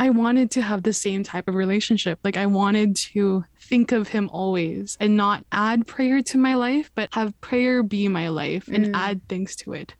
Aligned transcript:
I 0.00 0.10
wanted 0.10 0.52
to 0.52 0.62
have 0.62 0.84
the 0.84 0.92
same 0.92 1.24
type 1.24 1.48
of 1.48 1.56
relationship. 1.56 2.20
Like 2.22 2.36
I 2.36 2.46
wanted 2.46 2.94
to 2.96 3.44
think 3.60 3.90
of 3.90 4.06
him 4.06 4.30
always 4.32 4.96
and 5.00 5.16
not 5.16 5.44
add 5.50 5.88
prayer 5.88 6.22
to 6.22 6.38
my 6.38 6.54
life, 6.54 6.92
but 6.94 7.08
have 7.14 7.38
prayer 7.40 7.82
be 7.82 8.06
my 8.06 8.28
life 8.28 8.68
and 8.68 8.86
Mm. 8.86 8.90
add 8.94 9.28
things 9.28 9.56
to 9.56 9.72
it. 9.72 9.94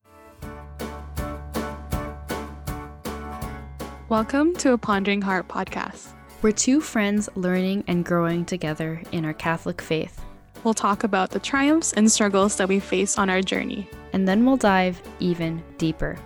Welcome 4.09 4.55
to 4.59 4.73
a 4.73 4.79
Pondering 4.79 5.21
Heart 5.23 5.49
podcast. 5.49 6.11
We're 6.43 6.53
two 6.53 6.81
friends 6.81 7.29
learning 7.35 7.83
and 7.89 8.05
growing 8.05 8.45
together 8.45 9.03
in 9.11 9.25
our 9.25 9.35
Catholic 9.35 9.83
faith. 9.83 10.21
We'll 10.63 10.75
talk 10.75 11.03
about 11.03 11.31
the 11.31 11.41
triumphs 11.41 11.93
and 11.93 12.11
struggles 12.11 12.55
that 12.59 12.69
we 12.69 12.79
face 12.79 13.19
on 13.19 13.29
our 13.29 13.43
journey. 13.43 13.89
And 14.13 14.29
then 14.29 14.47
we'll 14.47 14.57
dive 14.57 15.03
even 15.19 15.61
deeper. 15.77 16.17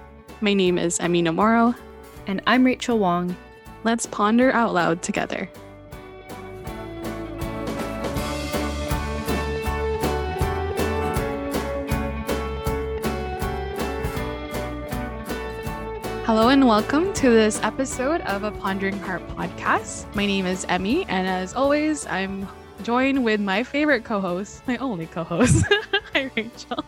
My 0.43 0.52
name 0.52 0.77
is 0.77 1.00
Amina 1.00 1.32
Moro. 1.32 1.75
And 2.27 2.43
I'm 2.46 2.64
Rachel 2.64 2.98
Wong. 2.98 3.34
Let's 3.84 4.06
ponder 4.06 4.52
out 4.52 4.72
loud 4.75 5.02
together. 5.02 5.48
Hello 16.24 16.48
and 16.50 16.66
welcome 16.68 17.12
to 17.14 17.29
this 17.29 17.60
episode 17.64 18.21
of 18.22 18.44
a 18.44 18.52
Pondering 18.52 18.98
Heart 19.00 19.26
podcast. 19.30 20.12
My 20.14 20.24
name 20.26 20.46
is 20.46 20.64
Emmy, 20.68 21.04
and 21.07 21.26
as 21.26 21.52
always, 21.52 22.07
I'm 22.07 22.46
joined 22.85 23.24
with 23.24 23.40
my 23.40 23.64
favorite 23.64 24.04
co 24.04 24.21
host, 24.21 24.62
my 24.68 24.76
only 24.76 25.07
co 25.07 25.24
host. 25.24 25.64
Hi, 26.14 26.30
Rachel. 26.36 26.85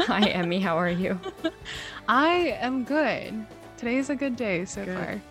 Hi, 0.00 0.28
Emmy. 0.28 0.58
How 0.58 0.76
are 0.76 0.90
you? 0.90 1.20
I 2.08 2.58
am 2.60 2.82
good. 2.82 3.46
Today's 3.76 4.10
a 4.10 4.16
good 4.16 4.34
day 4.34 4.64
so 4.64 4.84
Good. 4.84 4.98
far. 4.98 5.22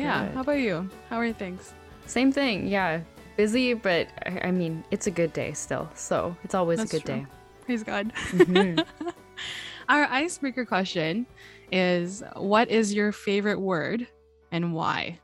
Yeah. 0.00 0.26
Good. 0.26 0.34
How 0.34 0.40
about 0.40 0.58
you? 0.58 0.88
How 1.08 1.18
are 1.18 1.32
things? 1.32 1.72
Same 2.06 2.32
thing. 2.32 2.66
Yeah. 2.68 3.00
Busy, 3.36 3.74
but 3.74 4.08
I 4.26 4.48
I 4.48 4.50
mean, 4.50 4.84
it's 4.90 5.06
a 5.06 5.10
good 5.10 5.32
day 5.32 5.52
still. 5.52 5.88
So 5.94 6.36
it's 6.44 6.54
always 6.54 6.78
That's 6.78 6.92
a 6.92 6.96
good 6.98 7.06
true. 7.06 7.14
day. 7.16 7.26
Praise 7.66 7.82
God. 7.84 8.12
Mhm. 8.30 8.84
Our 9.88 10.04
icebreaker 10.04 10.64
question 10.64 11.26
is 11.72 12.22
What 12.36 12.70
is 12.70 12.94
your 12.94 13.12
favorite 13.12 13.60
word 13.60 14.06
and 14.52 14.74
why? 14.74 15.18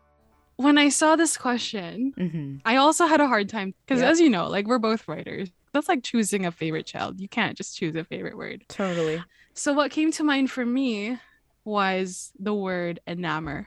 When 0.56 0.78
I 0.78 0.88
saw 0.88 1.16
this 1.16 1.36
question, 1.36 2.14
Mhm. 2.16 2.60
I 2.64 2.76
also 2.76 3.06
had 3.06 3.20
a 3.20 3.26
hard 3.28 3.48
time 3.48 3.74
because, 3.84 4.00
Yep. 4.00 4.10
as 4.12 4.20
you 4.20 4.30
know, 4.30 4.48
like 4.48 4.66
we're 4.66 4.78
both 4.78 5.06
writers. 5.08 5.50
That's 5.72 5.88
like 5.88 6.02
choosing 6.02 6.46
a 6.46 6.50
favorite 6.50 6.86
child. 6.86 7.20
You 7.20 7.28
can't 7.28 7.56
just 7.56 7.76
choose 7.76 7.94
a 7.96 8.04
favorite 8.04 8.36
word. 8.38 8.64
Totally. 8.68 9.22
So, 9.52 9.74
what 9.74 9.90
came 9.90 10.10
to 10.12 10.24
mind 10.24 10.50
for 10.50 10.64
me 10.64 11.18
was 11.64 12.32
the 12.38 12.54
word 12.54 13.00
enamor. 13.06 13.66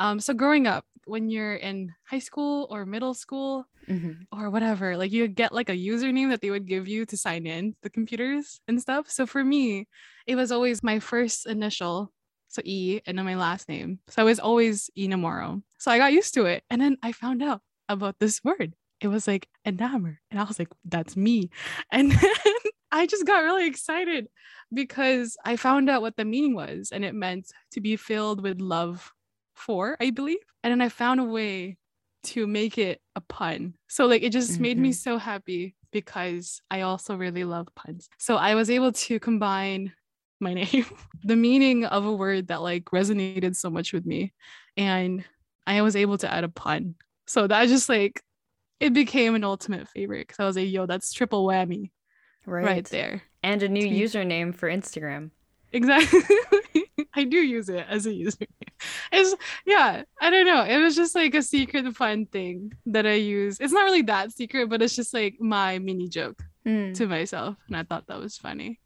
Um, 0.00 0.18
so, 0.18 0.34
growing 0.34 0.66
up, 0.66 0.84
when 1.06 1.30
you're 1.30 1.54
in 1.54 1.92
high 2.04 2.18
school 2.20 2.66
or 2.70 2.84
middle 2.86 3.14
school, 3.14 3.66
Mhm. 3.88 4.26
or 4.30 4.50
whatever. 4.50 4.96
Like 4.96 5.10
you 5.10 5.26
get 5.26 5.52
like 5.52 5.68
a 5.68 5.72
username 5.76 6.28
that 6.30 6.40
they 6.42 6.50
would 6.50 6.66
give 6.66 6.86
you 6.86 7.04
to 7.06 7.16
sign 7.16 7.44
in 7.46 7.74
the 7.82 7.90
computers 7.90 8.60
and 8.68 8.80
stuff. 8.80 9.10
So 9.10 9.26
for 9.26 9.42
me, 9.42 9.88
it 10.26 10.36
was 10.36 10.52
always 10.52 10.82
my 10.84 11.00
first 11.00 11.46
initial, 11.46 12.12
so 12.46 12.62
E, 12.64 13.00
and 13.06 13.18
then 13.18 13.24
my 13.24 13.34
last 13.34 13.68
name. 13.68 13.98
So 14.08 14.22
I 14.22 14.24
was 14.24 14.38
always 14.38 14.90
Inamoro. 14.96 15.62
So 15.78 15.90
I 15.90 15.98
got 15.98 16.12
used 16.12 16.34
to 16.34 16.44
it. 16.46 16.62
And 16.70 16.80
then 16.80 16.98
I 17.02 17.10
found 17.10 17.42
out 17.42 17.62
about 17.88 18.20
this 18.20 18.44
word. 18.44 18.74
It 19.00 19.08
was 19.08 19.26
like 19.26 19.48
enamor. 19.66 20.18
And 20.30 20.38
I 20.38 20.44
was 20.44 20.58
like, 20.60 20.68
that's 20.84 21.16
me. 21.16 21.50
And 21.90 22.12
then 22.12 22.34
I 22.92 23.06
just 23.06 23.26
got 23.26 23.42
really 23.42 23.66
excited 23.66 24.28
because 24.72 25.36
I 25.44 25.56
found 25.56 25.90
out 25.90 26.02
what 26.02 26.16
the 26.16 26.24
meaning 26.24 26.54
was. 26.54 26.92
And 26.92 27.04
it 27.04 27.14
meant 27.14 27.50
to 27.72 27.80
be 27.80 27.96
filled 27.96 28.40
with 28.42 28.60
love 28.60 29.12
for, 29.60 29.96
I 30.00 30.10
believe. 30.10 30.38
And 30.62 30.70
then 30.72 30.80
I 30.80 30.88
found 30.88 31.20
a 31.20 31.24
way 31.24 31.78
to 32.24 32.46
make 32.46 32.78
it 32.78 33.00
a 33.16 33.20
pun. 33.20 33.74
So 33.88 34.06
like 34.06 34.22
it 34.22 34.30
just 34.32 34.60
made 34.60 34.78
me 34.78 34.90
Mhm. 34.90 34.94
so 34.94 35.18
happy 35.18 35.74
because 35.90 36.60
I 36.70 36.82
also 36.82 37.16
really 37.16 37.44
love 37.44 37.68
puns. 37.74 38.08
So 38.18 38.36
I 38.36 38.54
was 38.54 38.70
able 38.70 38.92
to 38.92 39.18
combine 39.20 39.92
my 40.40 40.54
name, 40.54 40.86
the 41.24 41.36
meaning 41.36 41.84
of 41.84 42.04
a 42.04 42.12
word 42.12 42.48
that 42.48 42.62
like 42.62 42.84
resonated 42.86 43.56
so 43.56 43.70
much 43.70 43.92
with 43.92 44.06
me 44.06 44.32
and 44.76 45.24
I 45.66 45.82
was 45.82 45.96
able 45.96 46.18
to 46.18 46.32
add 46.32 46.44
a 46.44 46.48
pun. 46.48 46.94
So 47.26 47.46
that 47.46 47.68
just 47.68 47.88
like 47.88 48.22
it 48.80 48.92
became 48.94 49.34
an 49.34 49.44
ultimate 49.44 49.88
favorite 49.88 50.26
because 50.28 50.40
I 50.40 50.46
was 50.46 50.56
like, 50.56 50.70
yo, 50.70 50.86
that's 50.86 51.12
triple 51.12 51.46
whammy 51.46 51.90
Right. 52.46 52.64
right, 52.64 52.84
there. 52.86 53.22
And 53.42 53.62
a 53.62 53.68
new 53.68 53.86
username 53.86 54.54
for 54.54 54.68
Instagram. 54.68 55.30
Exactly. 55.72 56.20
I 57.14 57.24
do 57.24 57.36
use 57.38 57.68
it 57.68 57.84
as 57.88 58.06
a 58.06 58.10
username. 58.10 58.46
It's 59.12 59.34
yeah, 59.66 60.02
I 60.20 60.30
don't 60.30 60.46
know. 60.46 60.62
It 60.62 60.78
was 60.78 60.94
just 60.96 61.14
like 61.14 61.34
a 61.34 61.42
secret 61.42 61.94
fun 61.96 62.26
thing 62.26 62.72
that 62.86 63.06
I 63.06 63.14
use. 63.14 63.58
It's 63.60 63.72
not 63.72 63.84
really 63.84 64.02
that 64.02 64.32
secret, 64.32 64.68
but 64.70 64.80
it's 64.82 64.94
just 64.96 65.12
like 65.12 65.34
my 65.40 65.78
mini 65.78 66.08
joke 66.08 66.42
Mm. 66.66 66.94
to 66.94 67.06
myself. 67.06 67.56
And 67.68 67.76
I 67.76 67.82
thought 67.84 68.06
that 68.08 68.20
was 68.20 68.36
funny. 68.36 68.80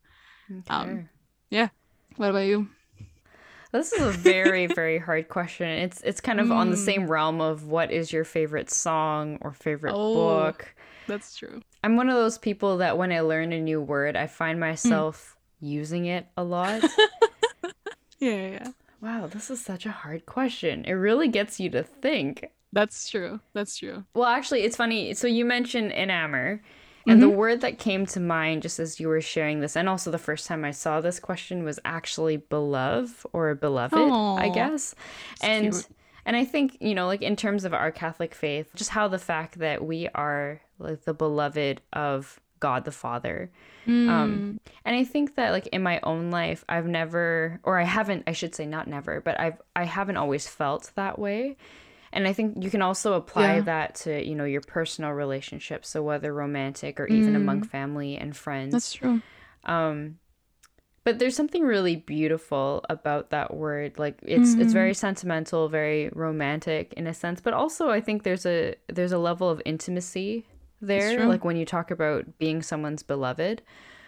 um, 0.68 1.08
Okay. 1.52 1.70
What 2.16 2.30
about 2.30 2.46
you? 2.46 2.68
This 3.72 3.92
is 3.92 4.00
a 4.00 4.10
very, 4.12 4.66
very 4.80 4.98
hard 4.98 5.28
question. 5.28 5.66
It's 5.68 6.00
it's 6.02 6.20
kind 6.20 6.40
of 6.40 6.50
on 6.52 6.70
the 6.70 6.76
Mm. 6.76 6.84
same 6.84 7.06
realm 7.08 7.40
of 7.40 7.66
what 7.66 7.90
is 7.90 8.12
your 8.12 8.24
favorite 8.24 8.70
song 8.70 9.38
or 9.40 9.52
favorite 9.52 9.94
Oh. 9.94 10.14
book. 10.14 10.74
That's 11.06 11.36
true. 11.36 11.60
I'm 11.82 11.96
one 11.96 12.08
of 12.08 12.14
those 12.14 12.38
people 12.38 12.78
that 12.78 12.96
when 12.96 13.12
I 13.12 13.20
learn 13.20 13.52
a 13.52 13.60
new 13.60 13.80
word, 13.80 14.16
I 14.16 14.26
Hmm. 14.26 14.32
find 14.32 14.60
myself 14.60 15.36
using 15.60 16.06
it 16.06 16.26
a 16.36 16.44
lot. 16.44 16.82
Yeah, 18.24 18.48
yeah, 18.48 18.68
wow, 19.02 19.26
this 19.26 19.50
is 19.50 19.62
such 19.62 19.84
a 19.84 19.90
hard 19.90 20.24
question. 20.24 20.84
It 20.86 20.92
really 20.92 21.28
gets 21.28 21.60
you 21.60 21.68
to 21.70 21.82
think. 21.82 22.46
That's 22.72 23.10
true. 23.10 23.40
That's 23.52 23.76
true. 23.76 24.04
Well, 24.14 24.24
actually, 24.24 24.62
it's 24.62 24.76
funny. 24.76 25.12
So 25.12 25.26
you 25.26 25.44
mentioned 25.44 25.92
enamor, 25.92 26.60
and 27.06 27.22
the 27.22 27.26
mm-hmm. 27.26 27.36
word 27.36 27.60
that 27.60 27.78
came 27.78 28.06
to 28.06 28.20
mind 28.20 28.62
just 28.62 28.78
as 28.78 28.98
you 28.98 29.08
were 29.08 29.20
sharing 29.20 29.60
this, 29.60 29.76
and 29.76 29.90
also 29.90 30.10
the 30.10 30.16
first 30.16 30.46
time 30.46 30.64
I 30.64 30.70
saw 30.70 31.02
this 31.02 31.20
question 31.20 31.64
was 31.64 31.78
actually 31.84 32.38
beloved 32.38 33.26
or 33.34 33.54
beloved, 33.54 33.94
I 33.94 34.48
Aw, 34.48 34.54
guess. 34.54 34.94
And 35.42 35.72
cute. 35.72 35.86
and 36.24 36.34
I 36.34 36.46
think 36.46 36.78
you 36.80 36.94
know, 36.94 37.06
like 37.06 37.20
in 37.20 37.36
terms 37.36 37.66
of 37.66 37.74
our 37.74 37.92
Catholic 37.92 38.34
faith, 38.34 38.70
just 38.74 38.90
how 38.90 39.06
the 39.06 39.18
fact 39.18 39.58
that 39.58 39.84
we 39.84 40.08
are 40.14 40.62
like 40.78 41.04
the 41.04 41.12
beloved 41.12 41.82
of 41.92 42.40
God 42.66 42.80
the 42.84 42.92
Father. 43.04 43.50
Mm. 43.86 44.08
Um, 44.08 44.60
and 44.86 44.96
I 44.96 45.04
think 45.04 45.34
that 45.36 45.52
like 45.52 45.66
in 45.76 45.82
my 45.82 46.00
own 46.02 46.30
life, 46.30 46.64
I've 46.74 46.86
never, 46.86 47.60
or 47.62 47.78
I 47.78 47.84
haven't, 47.84 48.22
I 48.26 48.32
should 48.32 48.54
say 48.54 48.64
not 48.64 48.86
never, 48.88 49.20
but 49.20 49.38
I've, 49.38 49.60
I 49.76 49.84
haven't 49.84 50.16
always 50.16 50.44
felt 50.48 50.90
that 50.94 51.18
way. 51.18 51.56
And 52.10 52.26
I 52.26 52.32
think 52.32 52.62
you 52.64 52.70
can 52.70 52.80
also 52.80 53.12
apply 53.12 53.56
Yeah. 53.56 53.60
that 53.72 53.88
to, 54.04 54.10
you 54.28 54.34
know, 54.34 54.44
your 54.54 54.62
personal 54.62 55.10
relationships. 55.12 55.88
So 55.88 56.02
whether 56.02 56.32
romantic 56.32 57.00
or 57.00 57.06
even 57.06 57.36
among 57.36 57.64
family 57.64 58.16
and 58.16 58.34
friends. 58.34 58.72
That's 58.72 58.92
true. 58.92 59.20
Um, 59.64 60.18
but 61.04 61.18
there's 61.18 61.36
something 61.36 61.62
really 61.64 61.96
beautiful 61.96 62.82
about 62.88 63.28
that 63.30 63.52
word. 63.52 63.98
Like 63.98 64.16
it's 64.22 64.54
it's 64.54 64.72
very 64.72 64.94
sentimental, 64.94 65.68
very 65.68 66.08
romantic 66.14 66.94
in 66.96 67.06
a 67.06 67.12
sense, 67.12 67.42
but 67.42 67.52
also 67.52 67.90
I 67.90 68.00
think 68.00 68.22
there's 68.22 68.46
a 68.46 68.74
there's 68.96 69.12
a 69.12 69.18
level 69.18 69.50
of 69.50 69.60
intimacy 69.66 70.46
there. 70.86 71.26
Like 71.26 71.44
when 71.44 71.56
you 71.56 71.64
talk 71.64 71.90
about 71.90 72.38
being 72.38 72.62
someone's 72.62 73.02
beloved. 73.02 73.62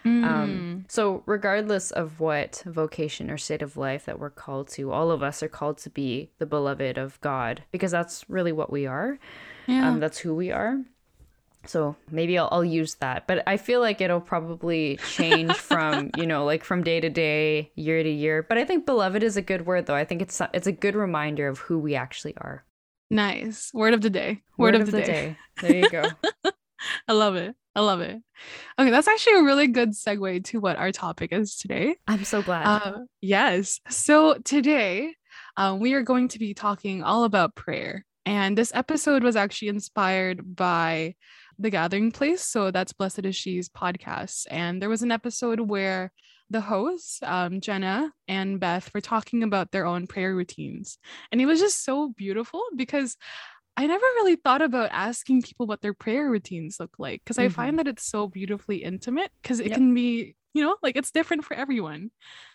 Mm. 0.05 0.23
Um, 0.23 0.85
so 0.87 1.23
regardless 1.25 1.91
of 1.91 2.19
what 2.19 2.63
vocation 2.65 3.29
or 3.29 3.37
state 3.37 3.61
of 3.61 3.75
life 3.77 4.05
that 4.05 4.19
we're 4.19 4.29
called 4.29 4.69
to, 4.69 4.91
all 4.91 5.11
of 5.11 5.21
us 5.21 5.43
are 5.43 5.49
called 5.49 5.77
to 5.79 5.89
be 5.89 6.29
the 6.37 6.45
beloved 6.45 6.97
of 6.97 7.19
God 7.21 7.63
because 7.71 7.91
that's 7.91 8.23
really 8.29 8.51
what 8.51 8.71
we 8.71 8.85
are. 8.85 9.19
yeah. 9.67 9.89
Um, 9.89 9.99
that's 9.99 10.19
who 10.19 10.33
we 10.33 10.51
are. 10.51 10.79
So 11.65 11.95
maybe 12.09 12.37
I'll, 12.37 12.47
I'll 12.51 12.63
use 12.63 12.95
that, 12.95 13.27
but 13.27 13.43
I 13.45 13.57
feel 13.57 13.81
like 13.81 13.99
it'll 13.99 14.21
probably 14.21 14.97
change 15.11 15.53
from 15.55 16.11
you 16.17 16.25
know 16.25 16.45
like 16.45 16.63
from 16.63 16.83
day 16.83 16.99
to 17.01 17.09
day, 17.09 17.71
year 17.75 18.01
to 18.01 18.09
year. 18.09 18.43
But 18.43 18.57
I 18.57 18.65
think 18.65 18.85
beloved 18.85 19.23
is 19.23 19.35
a 19.37 19.41
good 19.41 19.65
word 19.65 19.85
though. 19.85 19.95
I 19.95 20.05
think 20.05 20.21
it's 20.21 20.41
it's 20.53 20.67
a 20.67 20.71
good 20.71 20.95
reminder 20.95 21.47
of 21.47 21.59
who 21.59 21.77
we 21.77 21.95
actually 21.95 22.35
are. 22.37 22.63
nice. 23.09 23.71
Word 23.73 23.93
of 23.93 24.01
the 24.01 24.09
day. 24.09 24.43
Word, 24.57 24.75
of, 24.75 24.89
the, 24.89 25.01
day. 25.01 25.37
There 25.61 25.75
you 25.75 25.89
go. 25.89 26.05
I 27.07 27.13
love 27.13 27.35
it. 27.35 27.55
I 27.75 27.81
love 27.81 28.01
it. 28.01 28.17
Okay, 28.79 28.89
that's 28.89 29.07
actually 29.07 29.35
a 29.35 29.43
really 29.43 29.67
good 29.67 29.91
segue 29.91 30.43
to 30.45 30.59
what 30.59 30.77
our 30.77 30.91
topic 30.91 31.31
is 31.31 31.55
today. 31.57 31.95
I'm 32.07 32.23
so 32.23 32.41
glad. 32.41 32.65
Uh, 32.65 32.99
yes. 33.21 33.79
So 33.89 34.39
today, 34.43 35.13
uh, 35.57 35.77
we 35.79 35.93
are 35.93 36.01
going 36.01 36.29
to 36.29 36.39
be 36.39 36.53
talking 36.53 37.03
all 37.03 37.23
about 37.23 37.55
prayer. 37.55 38.05
And 38.25 38.57
this 38.57 38.71
episode 38.73 39.23
was 39.23 39.35
actually 39.35 39.69
inspired 39.69 40.55
by 40.55 41.15
The 41.59 41.69
Gathering 41.69 42.11
Place. 42.11 42.41
So 42.41 42.71
that's 42.71 42.93
Blessed 42.93 43.25
Is 43.25 43.35
She's 43.35 43.69
podcast. 43.69 44.47
And 44.49 44.81
there 44.81 44.89
was 44.89 45.01
an 45.01 45.11
episode 45.11 45.59
where 45.59 46.11
the 46.49 46.61
hosts, 46.61 47.19
um, 47.23 47.61
Jenna 47.61 48.11
and 48.27 48.59
Beth, 48.59 48.91
were 48.93 49.01
talking 49.01 49.43
about 49.43 49.71
their 49.71 49.85
own 49.85 50.07
prayer 50.07 50.35
routines. 50.35 50.97
And 51.31 51.41
it 51.41 51.45
was 51.45 51.59
just 51.59 51.83
so 51.83 52.09
beautiful 52.09 52.63
because 52.75 53.17
I 53.77 53.85
never 53.85 54.03
really 54.17 54.35
thought 54.35 54.61
about 54.63 54.89
asking 54.91 55.43
people 55.43 55.67
what 55.67 55.81
their 55.81 55.93
prayer 55.93 56.29
routines 56.29 56.79
look 56.79 56.95
like 56.97 57.21
because 57.23 57.37
I 57.37 57.45
Mhm. 57.47 57.51
find 57.51 57.79
that 57.79 57.87
it's 57.87 58.03
so 58.05 58.27
beautifully 58.27 58.83
intimate 58.83 59.31
because 59.41 59.59
it 59.59 59.67
Yep. 59.67 59.77
can 59.77 59.93
be, 59.93 60.35
you 60.53 60.63
know, 60.63 60.77
like 60.81 60.95
it's 60.97 61.11
different 61.11 61.45
for 61.45 61.53
everyone. 61.53 62.09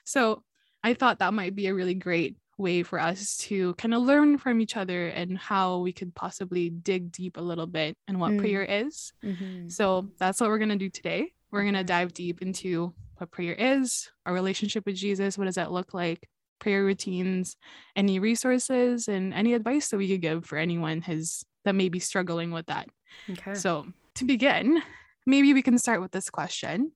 So 0.04 0.42
I 0.82 0.94
thought 0.94 1.20
that 1.20 1.32
might 1.32 1.54
be 1.54 1.68
a 1.68 1.74
really 1.74 1.94
great 1.94 2.36
way 2.58 2.82
for 2.82 2.98
us 2.98 3.36
to 3.38 3.74
kind 3.74 3.94
of 3.94 4.02
learn 4.02 4.36
from 4.36 4.60
each 4.60 4.76
other 4.76 5.06
and 5.08 5.38
how 5.38 5.78
we 5.78 5.92
could 5.92 6.12
possibly 6.14 6.68
dig 6.70 7.12
deep 7.12 7.36
a 7.36 7.40
little 7.40 7.66
bit 7.68 7.96
and 8.08 8.18
what 8.20 8.32
Mm. 8.32 8.38
prayer 8.40 8.62
is. 8.64 9.12
Mm-hmm. 9.24 9.68
So 9.68 10.10
that's 10.18 10.40
what 10.40 10.50
we're 10.50 10.58
going 10.58 10.68
to 10.70 10.76
do 10.76 10.90
today. 10.90 11.32
We're 11.52 11.62
going 11.62 11.74
to 11.74 11.84
dive 11.84 12.12
deep 12.14 12.42
into 12.42 12.94
what 13.16 13.30
prayer 13.30 13.54
is, 13.54 14.10
our 14.26 14.34
relationship 14.34 14.86
with 14.86 14.96
Jesus, 14.96 15.38
what 15.38 15.44
does 15.44 15.54
that 15.54 15.70
look 15.70 15.94
like, 15.94 16.28
prayer 16.62 16.84
routines, 16.84 17.56
any 17.96 18.20
resources, 18.20 19.08
and 19.08 19.34
any 19.34 19.52
advice 19.52 19.88
that 19.88 19.98
we 19.98 20.08
could 20.08 20.22
give 20.22 20.46
for 20.46 20.56
anyone 20.56 21.00
has 21.02 21.44
that 21.64 21.74
may 21.74 21.88
be 21.88 21.98
struggling 21.98 22.52
with 22.52 22.66
that. 22.66 22.88
Okay. 23.30 23.54
So, 23.54 23.86
to 24.14 24.24
begin, 24.24 24.80
maybe 25.26 25.52
we 25.52 25.60
can 25.62 25.76
start 25.76 26.00
with 26.00 26.12
this 26.12 26.30
question. 26.30 26.92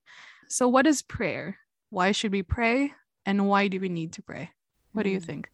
So, 0.49 0.69
what 0.69 0.87
is 0.87 1.03
prayer? 1.03 1.59
Why 1.91 2.13
should 2.13 2.31
we 2.33 2.43
pray? 2.45 2.93
And 3.27 3.49
why 3.49 3.67
do 3.67 3.81
we 3.81 3.89
need 3.89 4.13
to 4.15 4.23
pray? 4.23 4.51
What 4.93 5.03
do 5.03 5.11
you 5.11 5.19
Mm. 5.21 5.25
think? 5.27 5.51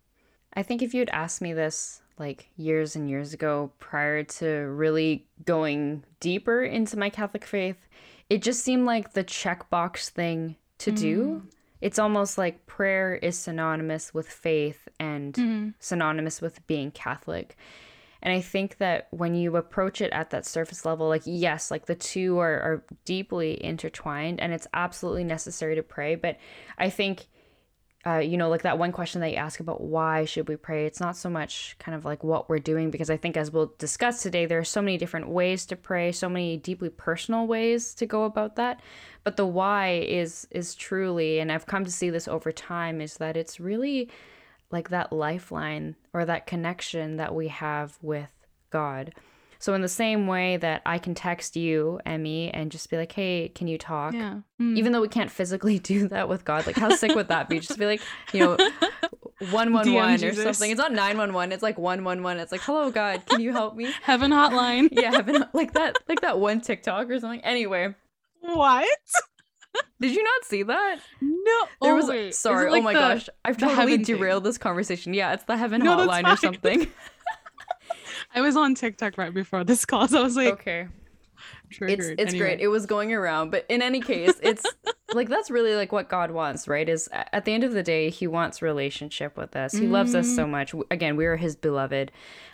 I 0.54 0.62
think 0.62 0.82
if 0.82 0.92
you'd 0.92 1.08
asked 1.08 1.40
me 1.40 1.54
this 1.54 2.02
like 2.18 2.50
years 2.56 2.94
and 2.94 3.08
years 3.08 3.32
ago 3.32 3.72
prior 3.78 4.22
to 4.22 4.46
really 4.46 5.26
going 5.46 6.04
deeper 6.20 6.62
into 6.62 6.98
my 6.98 7.08
Catholic 7.08 7.44
faith, 7.46 7.88
it 8.28 8.42
just 8.42 8.62
seemed 8.62 8.84
like 8.84 9.14
the 9.14 9.24
checkbox 9.24 10.10
thing 10.10 10.56
to 10.78 10.92
do. 10.92 11.42
It's 11.82 11.98
almost 11.98 12.38
like 12.38 12.64
prayer 12.66 13.14
is 13.14 13.36
synonymous 13.36 14.14
with 14.14 14.28
faith 14.28 14.88
and 14.98 15.34
Mhm. 15.34 15.74
synonymous 15.78 16.40
with 16.40 16.66
being 16.66 16.90
Catholic. 16.92 17.56
And 18.22 18.32
I 18.32 18.40
think 18.40 18.78
that 18.78 19.08
when 19.10 19.34
you 19.34 19.56
approach 19.56 20.00
it 20.00 20.12
at 20.12 20.30
that 20.30 20.46
surface 20.46 20.84
level, 20.84 21.08
like, 21.08 21.22
yes, 21.24 21.72
like 21.72 21.86
the 21.86 21.96
two 21.96 22.38
are, 22.38 22.60
are 22.60 22.84
deeply 23.04 23.62
intertwined 23.64 24.40
and 24.40 24.52
it's 24.52 24.68
absolutely 24.72 25.24
necessary 25.24 25.74
to 25.74 25.82
pray. 25.82 26.14
But 26.14 26.38
I 26.78 26.88
think, 26.88 27.26
uh, 28.04 28.18
you 28.18 28.36
know, 28.36 28.48
like 28.48 28.62
that 28.62 28.78
one 28.78 28.90
question 28.90 29.20
that 29.20 29.30
you 29.30 29.36
ask 29.36 29.60
about 29.60 29.80
why 29.80 30.24
should 30.24 30.48
we 30.48 30.56
pray, 30.56 30.86
it's 30.86 31.00
not 31.00 31.16
so 31.16 31.30
much 31.30 31.76
kind 31.78 31.94
of 31.94 32.04
like 32.04 32.24
what 32.24 32.48
we're 32.48 32.58
doing, 32.58 32.90
because 32.90 33.10
I 33.10 33.16
think 33.16 33.36
as 33.36 33.52
we'll 33.52 33.72
discuss 33.78 34.22
today, 34.22 34.44
there 34.44 34.58
are 34.58 34.64
so 34.64 34.82
many 34.82 34.98
different 34.98 35.28
ways 35.28 35.64
to 35.66 35.76
pray, 35.76 36.10
so 36.10 36.28
many 36.28 36.56
deeply 36.56 36.88
personal 36.88 37.46
ways 37.46 37.94
to 37.94 38.06
go 38.06 38.24
about 38.24 38.56
that. 38.56 38.80
But 39.22 39.36
the 39.36 39.46
why 39.46 40.04
is 40.06 40.48
is 40.50 40.74
truly, 40.74 41.38
and 41.38 41.52
I've 41.52 41.66
come 41.66 41.84
to 41.84 41.92
see 41.92 42.10
this 42.10 42.26
over 42.26 42.50
time, 42.50 43.00
is 43.00 43.18
that 43.18 43.36
it's 43.36 43.60
really 43.60 44.10
like 44.72 44.88
that 44.88 45.12
lifeline 45.12 45.94
or 46.12 46.24
that 46.24 46.46
connection 46.46 47.16
that 47.18 47.34
we 47.34 47.48
have 47.48 47.98
with 48.02 48.32
God. 48.70 49.14
So 49.62 49.74
in 49.74 49.80
the 49.80 49.88
same 49.88 50.26
way 50.26 50.56
that 50.56 50.82
I 50.84 50.98
can 50.98 51.14
text 51.14 51.54
you, 51.54 52.00
Emmy, 52.04 52.50
and 52.52 52.72
just 52.72 52.90
be 52.90 52.96
like, 52.96 53.12
"Hey, 53.12 53.52
can 53.54 53.68
you 53.68 53.78
talk?" 53.78 54.12
Yeah. 54.12 54.40
Mm. 54.60 54.76
Even 54.76 54.90
though 54.90 55.00
we 55.00 55.06
can't 55.06 55.30
physically 55.30 55.78
do 55.92 56.08
that 56.08 56.28
with 56.28 56.44
God, 56.44 56.66
like 56.66 56.74
how 56.74 56.90
sick 56.90 57.14
would 57.14 57.28
that 57.28 57.48
be? 57.48 57.60
Just 57.60 57.78
be 57.78 57.86
like, 57.86 58.02
you 58.32 58.40
know, 58.40 58.56
one 59.52 59.72
one 59.72 59.92
one 59.92 60.24
or 60.24 60.32
something. 60.34 60.68
It's 60.68 60.78
not 60.78 60.92
nine 60.92 61.16
one 61.16 61.32
one. 61.32 61.52
It's 61.52 61.62
like 61.62 61.78
one 61.78 62.02
one 62.02 62.24
one. 62.24 62.40
It's 62.40 62.50
like, 62.50 62.62
"Hello, 62.62 62.90
God, 62.90 63.24
can 63.26 63.40
you 63.40 63.52
help 63.52 63.76
me?" 63.76 63.88
Heaven 64.02 64.32
hotline. 64.32 64.88
yeah, 64.90 65.12
heaven, 65.12 65.44
like 65.52 65.74
that, 65.74 65.96
like 66.08 66.22
that 66.22 66.40
one 66.40 66.60
TikTok 66.60 67.08
or 67.08 67.20
something. 67.20 67.44
Anyway, 67.44 67.94
what? 68.40 68.98
did 70.00 70.10
you 70.10 70.24
not 70.24 70.44
see 70.44 70.64
that? 70.64 70.98
No. 71.20 71.66
There 71.80 71.92
oh, 71.92 71.94
was 71.94 72.08
wait. 72.08 72.34
Sorry. 72.34 72.68
like 72.68 72.80
oh 72.80 72.84
my 72.84 72.94
the- 72.94 72.98
gosh, 72.98 73.28
I've 73.44 73.58
totally 73.58 73.98
derailed 73.98 74.42
this 74.42 74.58
conversation. 74.58 75.14
Yeah, 75.14 75.34
it's 75.34 75.44
the 75.44 75.56
heaven 75.56 75.84
No, 75.84 75.98
hotline 75.98 76.26
or 76.26 76.36
something. 76.36 76.88
I 78.34 78.40
was 78.40 78.56
on 78.56 78.74
TikTok 78.74 79.18
right 79.18 79.32
before 79.32 79.64
this 79.64 79.84
call, 79.84 80.08
so 80.08 80.20
I 80.20 80.22
was 80.22 80.36
like, 80.36 80.54
okay. 80.54 80.88
it's 81.68 81.76
triggered. 81.78 82.20
it's 82.20 82.30
Anyway. 82.32 82.38
great. 82.38 82.60
It 82.60 82.68
was 82.68 82.86
going 82.86 83.12
around, 83.12 83.50
but 83.50 83.66
in 83.68 83.82
any 83.82 84.00
case, 84.00 84.34
it's 84.42 84.64
like 85.14 85.28
that's 85.28 85.50
really 85.50 85.74
like 85.74 85.92
what 85.92 86.08
God 86.08 86.30
wants, 86.30 86.66
right? 86.68 86.88
Is 86.88 87.08
at 87.12 87.44
the 87.44 87.52
end 87.52 87.64
of 87.64 87.72
the 87.72 87.82
day, 87.82 88.08
He 88.10 88.26
wants 88.26 88.62
relationship 88.62 89.36
with 89.36 89.54
us. 89.56 89.72
He 89.74 89.86
loves 89.86 90.14
us 90.14 90.34
so 90.34 90.46
much. 90.46 90.74
Again, 90.90 91.16
we 91.16 91.26
are 91.26 91.36
His 91.36 91.56
beloved, 91.56 92.10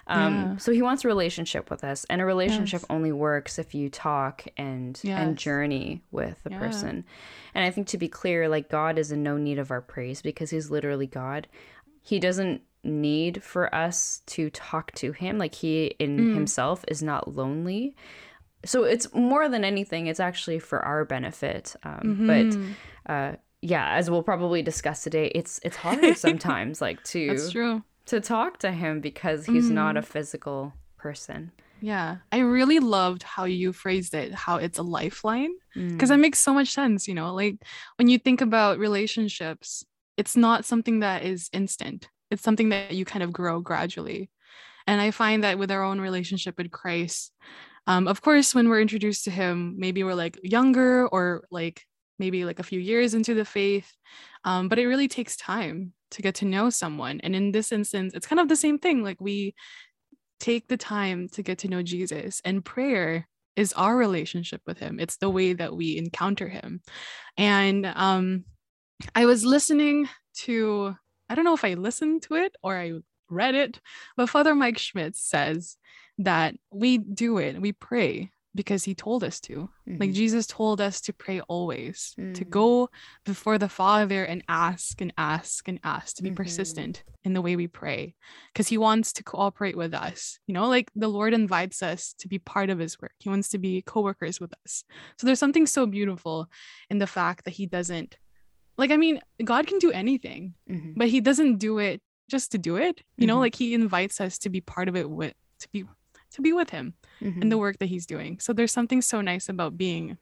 um, 0.08 0.34
Yeah. 0.34 0.56
so 0.56 0.72
He 0.72 0.82
wants 0.82 1.04
a 1.04 1.08
relationship 1.08 1.70
with 1.70 1.84
us, 1.84 2.04
and 2.10 2.20
a 2.20 2.24
relationship 2.24 2.80
Yes. 2.80 2.86
only 2.90 3.12
works 3.12 3.58
if 3.58 3.74
you 3.74 3.88
talk 3.88 4.44
and 4.56 5.00
and 5.04 5.36
journey 5.38 6.02
with 6.10 6.42
the 6.42 6.50
Yeah. 6.50 6.58
person. 6.58 7.04
And 7.54 7.64
I 7.64 7.70
think 7.70 7.86
to 7.88 7.98
be 7.98 8.08
clear, 8.08 8.48
like 8.48 8.68
God 8.68 8.98
is 8.98 9.12
in 9.12 9.22
no 9.22 9.36
need 9.36 9.58
of 9.58 9.70
our 9.70 9.80
praise 9.80 10.22
because 10.22 10.50
He's 10.50 10.70
literally 10.70 11.06
God. 11.06 11.46
He 12.02 12.18
doesn't 12.18 12.62
need 12.84 13.42
for 13.42 13.74
us 13.74 14.22
to 14.26 14.50
talk 14.50 14.92
to 14.92 15.12
him 15.12 15.38
like 15.38 15.54
he 15.54 15.86
in 15.98 16.16
Mm. 16.18 16.34
himself 16.34 16.84
is 16.88 17.02
not 17.02 17.34
lonely 17.34 17.94
so 18.64 18.84
it's 18.84 19.12
more 19.14 19.48
than 19.48 19.64
anything 19.64 20.06
it's 20.06 20.20
actually 20.20 20.58
for 20.58 20.80
our 20.84 21.04
benefit 21.04 21.74
um, 21.84 22.00
Mhm. 22.04 22.26
but 23.06 23.12
uh, 23.12 23.36
yeah 23.62 23.94
as 23.96 24.10
we'll 24.10 24.22
probably 24.22 24.62
discuss 24.62 25.02
today 25.02 25.26
it's 25.34 25.60
it's 25.64 25.76
hard 25.84 26.16
sometimes 26.16 26.80
like 26.80 27.02
to 27.04 27.36
to 28.06 28.20
talk 28.20 28.58
to 28.60 28.70
him 28.72 29.00
because 29.00 29.44
he's 29.46 29.70
not 29.70 29.94
Mm. 29.94 29.98
a 29.98 30.02
physical 30.02 30.72
person 30.96 31.52
Yeah. 31.80 32.16
I 32.32 32.38
really 32.40 32.80
loved 32.80 33.22
how 33.22 33.44
you 33.44 33.72
phrased 33.72 34.12
it, 34.12 34.34
how 34.34 34.56
it's 34.56 34.78
a 34.78 34.82
lifeline. 34.82 35.52
Mm. 35.76 35.92
because 35.92 36.08
that 36.08 36.18
makes 36.18 36.38
so 36.40 36.52
much 36.54 36.70
sense 36.72 37.06
you 37.08 37.14
know 37.14 37.34
like 37.34 37.56
when 37.96 38.08
you 38.08 38.18
think 38.18 38.40
about 38.40 38.78
relationships 38.78 39.84
it's 40.16 40.36
not 40.36 40.64
something 40.64 40.98
that 41.00 41.22
is 41.24 41.48
instant 41.52 42.08
it's 42.30 42.42
something 42.42 42.70
that 42.70 42.92
you 42.92 43.04
kind 43.04 43.22
of 43.22 43.32
grow 43.32 43.60
gradually. 43.60 44.30
And 44.86 45.02
i 45.02 45.10
find 45.10 45.44
that 45.44 45.58
with 45.58 45.70
our 45.70 45.82
own 45.82 46.00
relationship 46.00 46.56
with 46.56 46.70
christ 46.70 47.32
um, 47.86 48.08
of 48.08 48.22
course 48.22 48.54
when 48.54 48.70
we're 48.70 48.80
introduced 48.80 49.24
to 49.24 49.30
him 49.30 49.74
maybe 49.76 50.02
we're 50.02 50.14
like 50.14 50.38
younger 50.42 51.06
or 51.08 51.44
like 51.50 51.84
maybe 52.18 52.46
like 52.46 52.58
a 52.58 52.62
few 52.62 52.80
years 52.80 53.12
into 53.12 53.34
the 53.34 53.44
faith 53.44 53.92
um, 54.44 54.68
but 54.68 54.78
it 54.78 54.86
really 54.86 55.08
takes 55.08 55.36
time 55.36 55.92
to 56.10 56.22
get 56.22 56.36
to 56.36 56.44
know 56.44 56.70
someone. 56.70 57.20
And 57.20 57.34
in 57.34 57.52
this 57.52 57.72
instance 57.72 58.14
it's 58.14 58.26
kind 58.26 58.40
of 58.40 58.48
the 58.48 58.56
same 58.56 58.78
thing 58.78 59.02
like 59.02 59.20
we 59.20 59.54
take 60.40 60.68
the 60.68 60.76
time 60.76 61.28
to 61.28 61.42
get 61.42 61.58
to 61.58 61.68
know 61.68 61.82
jesus 61.82 62.40
and 62.44 62.64
prayer 62.64 63.28
is 63.56 63.72
our 63.72 63.96
relationship 63.96 64.62
with 64.66 64.78
him. 64.78 65.00
It's 65.00 65.16
the 65.16 65.28
way 65.28 65.52
that 65.52 65.74
we 65.74 65.98
encounter 65.98 66.48
him. 66.48 66.80
And 67.36 67.86
um 67.86 68.44
i 69.14 69.26
was 69.26 69.44
listening 69.44 70.08
to 70.44 70.96
i 71.28 71.34
don't 71.34 71.44
know 71.44 71.54
if 71.54 71.64
i 71.64 71.74
listened 71.74 72.22
to 72.22 72.34
it 72.34 72.54
or 72.62 72.76
i 72.76 72.92
read 73.30 73.54
it 73.54 73.80
but 74.16 74.28
father 74.28 74.54
mike 74.54 74.78
schmitz 74.78 75.20
says 75.20 75.76
that 76.18 76.54
we 76.70 76.98
do 76.98 77.38
it 77.38 77.60
we 77.60 77.72
pray 77.72 78.30
because 78.54 78.84
he 78.84 78.94
told 78.94 79.22
us 79.22 79.38
to 79.40 79.68
like 79.86 80.10
Mhm. 80.10 80.14
jesus 80.14 80.46
told 80.46 80.80
us 80.80 81.00
to 81.02 81.12
pray 81.12 81.40
always 81.42 82.14
to 82.34 82.44
Mm. 82.44 82.50
go 82.50 82.88
before 83.24 83.58
the 83.58 83.68
father 83.68 84.24
and 84.24 84.42
ask 84.48 85.00
and 85.00 85.12
ask 85.16 85.68
and 85.68 85.78
ask 85.84 86.16
to 86.16 86.22
be 86.22 86.30
Mhm. 86.30 86.36
persistent 86.36 87.04
in 87.24 87.34
the 87.34 87.42
way 87.42 87.54
we 87.56 87.68
pray 87.68 88.14
because 88.52 88.68
he 88.68 88.78
wants 88.78 89.12
to 89.12 89.22
cooperate 89.22 89.76
with 89.76 89.92
us 89.94 90.38
you 90.46 90.54
know 90.54 90.66
like 90.66 90.90
the 90.96 91.08
lord 91.08 91.32
invites 91.34 91.82
us 91.82 92.14
to 92.20 92.26
be 92.28 92.38
part 92.38 92.70
of 92.70 92.78
his 92.78 92.98
work 93.00 93.14
he 93.18 93.28
wants 93.28 93.48
to 93.50 93.58
be 93.58 93.82
co-workers 93.82 94.40
with 94.40 94.52
us 94.64 94.84
so 95.18 95.26
there's 95.26 95.38
something 95.44 95.66
so 95.66 95.86
beautiful 95.86 96.48
in 96.90 96.98
the 96.98 97.06
fact 97.06 97.44
that 97.44 97.54
he 97.60 97.66
doesn't 97.66 98.16
like 98.78 98.90
i 98.90 98.96
mean 98.96 99.20
god 99.44 99.66
can 99.66 99.78
do 99.78 99.90
anything 99.92 100.54
Mhm. 100.70 100.94
but 100.96 101.08
he 101.08 101.20
doesn't 101.20 101.58
do 101.58 101.78
it 101.78 102.00
just 102.30 102.52
to 102.52 102.58
do 102.58 102.76
it 102.76 103.02
you 103.16 103.26
know 103.26 103.36
Mhm. 103.36 103.40
like 103.40 103.54
he 103.56 103.74
invites 103.74 104.20
us 104.20 104.38
to 104.38 104.48
be 104.48 104.60
part 104.60 104.88
of 104.88 104.96
it 104.96 105.08
with 105.10 105.34
to 105.60 105.68
be 105.72 105.84
to 106.30 106.42
be 106.42 106.52
with 106.52 106.70
him 106.70 106.94
in 107.20 107.48
the 107.48 107.56
Mhm. 107.56 107.60
work 107.60 107.78
that 107.78 107.86
he's 107.86 108.06
doing 108.06 108.38
so 108.38 108.52
there's 108.52 108.72
something 108.72 109.00
so 109.02 109.20
nice 109.20 109.48
about 109.48 109.76
being 109.76 110.16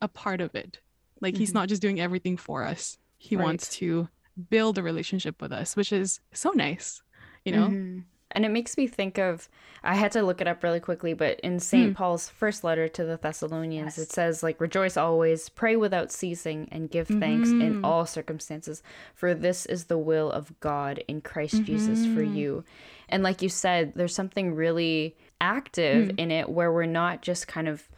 a 0.00 0.08
part 0.08 0.40
of 0.40 0.54
it 0.54 0.80
like 1.20 1.36
he's 1.36 1.50
Mhm. 1.50 1.54
not 1.54 1.68
just 1.68 1.82
doing 1.82 1.98
everything 2.00 2.36
for 2.36 2.62
us 2.62 2.98
he 3.18 3.36
Right. 3.36 3.44
wants 3.44 3.68
to 3.80 4.08
build 4.50 4.76
a 4.78 4.82
relationship 4.82 5.40
with 5.42 5.52
us 5.52 5.74
which 5.76 5.92
is 5.92 6.20
so 6.32 6.50
nice 6.50 7.02
you 7.44 7.52
know 7.52 7.68
Mhm. 7.68 8.04
And 8.36 8.44
it 8.44 8.50
makes 8.50 8.76
me 8.76 8.86
think 8.86 9.18
of 9.18 9.48
I 9.82 9.94
had 9.94 10.12
to 10.12 10.22
look 10.22 10.40
it 10.40 10.46
up 10.48 10.62
really 10.62 10.80
quickly, 10.80 11.14
but 11.14 11.40
in 11.40 11.58
St. 11.58 11.92
Mm. 11.92 11.96
Paul's 11.96 12.28
first 12.28 12.64
letter 12.64 12.86
to 12.88 13.04
the 13.04 13.16
Thessalonians, 13.16 13.96
Yes. 13.96 13.98
it 14.08 14.12
says 14.12 14.42
like 14.42 14.60
rejoice 14.60 14.96
always, 14.96 15.48
pray 15.48 15.74
without 15.76 16.12
ceasing, 16.12 16.68
and 16.70 16.90
give 16.90 17.06
thanks 17.08 17.48
in 17.50 17.80
Mhm. 17.80 17.84
all 17.84 18.04
circumstances, 18.04 18.82
for 19.14 19.32
this 19.32 19.64
is 19.64 19.84
the 19.84 19.96
will 19.98 20.30
of 20.30 20.58
God 20.60 21.02
in 21.08 21.20
Christ 21.22 21.62
Jesus 21.64 22.04
for 22.04 22.20
Mhm. 22.22 22.34
you. 22.36 22.64
And 23.08 23.22
like 23.22 23.40
you 23.42 23.48
said, 23.48 23.92
there's 23.94 24.14
something 24.14 24.54
really 24.54 25.16
active 25.40 26.08
Mm. 26.08 26.18
in 26.18 26.30
it 26.30 26.48
where 26.50 26.72
we're 26.72 26.84
not 26.86 27.22
just 27.22 27.48
kind 27.48 27.68
of 27.68 27.88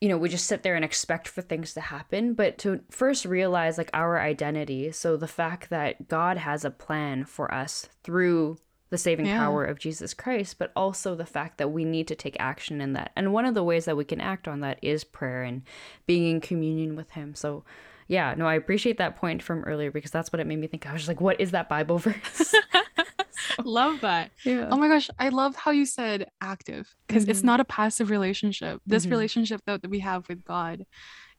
you 0.00 0.10
know, 0.10 0.18
we 0.18 0.28
just 0.28 0.46
sit 0.46 0.62
there 0.62 0.74
and 0.74 0.84
expect 0.84 1.26
for 1.26 1.40
things 1.40 1.72
to 1.72 1.80
happen, 1.80 2.34
but 2.34 2.58
to 2.58 2.80
first 2.90 3.24
realize 3.24 3.78
like 3.78 3.88
our 3.94 4.20
identity. 4.20 4.92
So 4.92 5.16
the 5.16 5.28
fact 5.28 5.70
that 5.70 6.08
God 6.08 6.36
has 6.36 6.62
a 6.62 6.70
plan 6.70 7.24
for 7.24 7.50
us 7.54 7.88
through 8.02 8.58
the 8.90 8.98
saving 8.98 9.26
Yeah. 9.26 9.38
power 9.38 9.64
of 9.64 9.78
Jesus 9.78 10.14
Christ, 10.14 10.58
but 10.58 10.70
also 10.76 11.14
the 11.14 11.26
fact 11.26 11.58
that 11.58 11.68
we 11.72 11.84
need 11.84 12.06
to 12.08 12.14
take 12.14 12.36
action 12.38 12.80
in 12.80 12.92
that. 12.92 13.10
And 13.16 13.32
one 13.32 13.44
of 13.46 13.54
the 13.54 13.64
ways 13.64 13.86
that 13.86 13.96
we 13.96 14.04
can 14.04 14.20
act 14.20 14.46
on 14.46 14.60
that 14.60 14.78
is 14.82 15.04
prayer 15.04 15.42
and 15.42 15.62
being 16.06 16.26
in 16.26 16.40
communion 16.40 16.94
with 16.94 17.10
Him. 17.12 17.34
So, 17.34 17.64
yeah, 18.06 18.34
no, 18.36 18.46
I 18.46 18.54
appreciate 18.54 18.98
that 18.98 19.16
point 19.16 19.42
from 19.42 19.64
earlier 19.64 19.90
because 19.90 20.10
that's 20.10 20.32
what 20.32 20.38
it 20.40 20.46
made 20.46 20.58
me 20.60 20.66
think. 20.66 20.86
I 20.86 20.92
was 20.92 21.00
just 21.02 21.08
like, 21.08 21.20
what 21.20 21.40
is 21.40 21.50
that 21.52 21.68
Bible 21.68 21.98
verse? 22.06 22.54
love 23.64 24.00
that 24.00 24.30
yeah. 24.44 24.68
oh 24.70 24.76
my 24.76 24.88
gosh 24.88 25.08
i 25.18 25.28
love 25.28 25.54
how 25.54 25.70
you 25.70 25.86
said 25.86 26.26
active 26.40 26.92
because 27.06 27.28
it's 27.28 27.40
Mhm. 27.40 27.44
not 27.44 27.60
a 27.60 27.64
passive 27.64 28.10
relationship 28.10 28.80
this 28.86 29.06
Mhm. 29.06 29.12
relationship 29.12 29.60
that, 29.66 29.82
that 29.82 29.90
we 29.90 30.00
have 30.00 30.28
with 30.28 30.44
god 30.44 30.84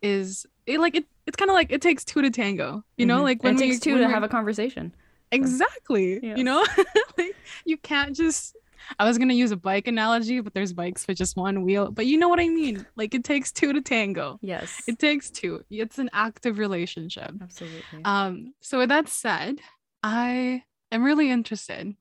is 0.02 0.46
it 0.66 0.80
like 0.80 0.96
it, 0.96 1.06
it's 1.25 1.36
kind 1.36 1.50
of 1.50 1.56
like 1.56 1.72
it 1.72 1.82
takes 1.82 2.06
two 2.06 2.22
to 2.22 2.30
tango 2.30 2.84
you 2.98 3.06
know 3.06 3.20
Mhm. 3.20 3.24
like 3.24 3.44
when 3.44 3.56
it 3.56 3.60
we 3.60 3.68
takes 3.68 3.80
two 3.80 3.94
when 3.94 4.02
to 4.02 4.08
have 4.10 4.24
a 4.24 4.30
conversation. 4.30 4.94
exactly. 5.42 6.20
You 6.25 6.44
know, 6.44 6.65
like 7.18 7.36
you 7.65 7.77
can't 7.77 8.15
just. 8.15 8.56
I 9.00 9.06
was 9.06 9.18
gonna 9.18 9.34
use 9.34 9.50
a 9.51 9.58
bike 9.58 9.88
analogy, 9.88 10.39
but 10.42 10.54
there's 10.54 10.72
bikes 10.72 11.08
with 11.08 11.18
just 11.18 11.36
one 11.36 11.63
wheel. 11.63 11.89
But 11.92 12.06
you 12.06 12.18
know 12.18 12.30
what 12.30 12.39
I 12.39 12.48
mean. 12.48 12.86
Like 12.96 13.15
it 13.15 13.24
takes 13.24 13.51
two 13.51 13.74
to 13.74 13.82
tango. 13.82 14.38
Yes. 14.42 14.84
It 14.88 15.00
takes 15.00 15.32
two. 15.32 15.63
It's 15.72 15.98
an 15.98 16.10
active 16.13 16.60
relationship. 16.60 17.32
Absolutely. 17.42 17.82
Um, 18.04 18.54
so 18.62 18.77
with 18.77 18.89
that 18.89 19.10
said, 19.10 19.60
I 20.04 20.63
am 20.92 21.04
really 21.04 21.32
interested. 21.32 21.96